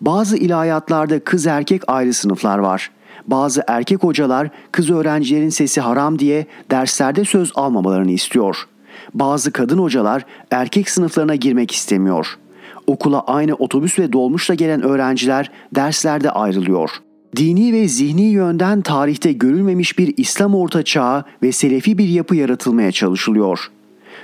Bazı 0.00 0.36
ilahiyatlarda 0.36 1.20
kız 1.24 1.46
erkek 1.46 1.82
ayrı 1.86 2.14
sınıflar 2.14 2.58
var. 2.58 2.90
Bazı 3.26 3.62
erkek 3.66 4.02
hocalar 4.02 4.50
kız 4.72 4.90
öğrencilerin 4.90 5.48
sesi 5.48 5.80
haram 5.80 6.18
diye 6.18 6.46
derslerde 6.70 7.24
söz 7.24 7.52
almamalarını 7.54 8.10
istiyor. 8.10 8.68
Bazı 9.14 9.52
kadın 9.52 9.78
hocalar 9.78 10.24
erkek 10.50 10.90
sınıflarına 10.90 11.34
girmek 11.34 11.72
istemiyor. 11.72 12.38
Okula 12.86 13.20
aynı 13.20 13.54
otobüs 13.54 13.98
ve 13.98 14.12
dolmuşla 14.12 14.54
gelen 14.54 14.82
öğrenciler 14.82 15.50
derslerde 15.74 16.30
ayrılıyor. 16.30 16.90
Dini 17.36 17.72
ve 17.72 17.88
zihni 17.88 18.22
yönden 18.22 18.82
tarihte 18.82 19.32
görülmemiş 19.32 19.98
bir 19.98 20.14
İslam 20.16 20.54
orta 20.54 20.82
çağı 20.82 21.24
ve 21.42 21.52
selefi 21.52 21.98
bir 21.98 22.08
yapı 22.08 22.36
yaratılmaya 22.36 22.92
çalışılıyor.'' 22.92 23.78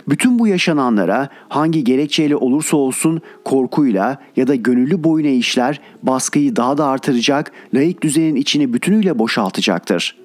Bütün 0.09 0.39
bu 0.39 0.49
yaşananlara 0.49 1.29
hangi 1.49 1.85
gerekçeyle 1.85 2.37
olursa 2.37 2.77
olsun 2.77 3.21
korkuyla 3.45 4.19
ya 4.37 4.47
da 4.47 4.55
gönüllü 4.55 5.05
boyun 5.05 5.27
eğişler 5.27 5.81
baskıyı 6.03 6.57
daha 6.57 6.79
da 6.79 6.87
artıracak, 6.87 7.53
laik 7.75 8.03
düzenin 8.03 8.37
içini 8.37 8.73
bütünüyle 8.73 9.19
boşaltacaktır. 9.19 10.17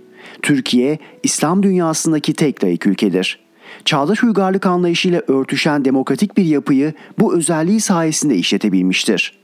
Türkiye, 0.41 0.97
İslam 1.23 1.63
dünyasındaki 1.63 2.33
tek 2.33 2.63
laik 2.63 2.87
ülkedir. 2.87 3.39
Çağdaş 3.85 4.23
uygarlık 4.23 4.65
anlayışıyla 4.65 5.21
örtüşen 5.27 5.85
demokratik 5.85 6.37
bir 6.37 6.45
yapıyı 6.45 6.93
bu 7.19 7.35
özelliği 7.35 7.81
sayesinde 7.81 8.35
işletebilmiştir. 8.35 9.38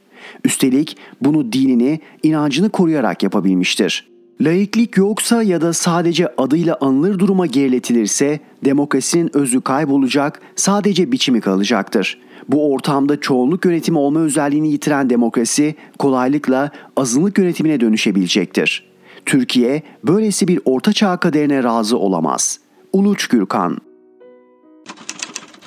Üstelik 0.46 0.98
bunu 1.22 1.52
dinini, 1.52 2.00
inancını 2.24 2.70
koruyarak 2.70 3.24
yapabilmiştir. 3.24 4.08
Laiklik 4.42 4.98
yoksa 4.98 5.44
ya 5.44 5.62
da 5.62 5.74
sadece 5.74 6.28
adıyla 6.38 6.78
anılır 6.82 7.20
duruma 7.20 7.46
geriletilirse 7.46 8.40
demokrasinin 8.66 9.38
özü 9.38 9.62
kaybolacak, 9.62 10.42
sadece 10.56 11.12
biçimi 11.12 11.42
kalacaktır. 11.42 12.20
Bu 12.50 12.74
ortamda 12.74 13.20
çoğunluk 13.20 13.66
yönetimi 13.66 13.98
olma 13.98 14.20
özelliğini 14.20 14.72
yitiren 14.72 15.10
demokrasi 15.10 15.76
kolaylıkla 16.00 16.72
azınlık 16.98 17.38
yönetimine 17.38 17.80
dönüşebilecektir. 17.80 18.84
Türkiye 19.26 19.82
böylesi 20.04 20.48
bir 20.48 20.60
orta 20.66 20.94
çağ 20.94 21.18
kaderine 21.18 21.64
razı 21.64 21.98
olamaz. 21.98 22.60
Uluç 22.94 23.28
Gürkan 23.28 23.78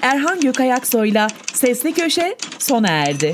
Erhan 0.02 0.40
Gökayaksoy'la 0.40 1.26
Sesli 1.52 1.92
Köşe 1.92 2.36
sona 2.58 2.88
erdi. 2.88 3.32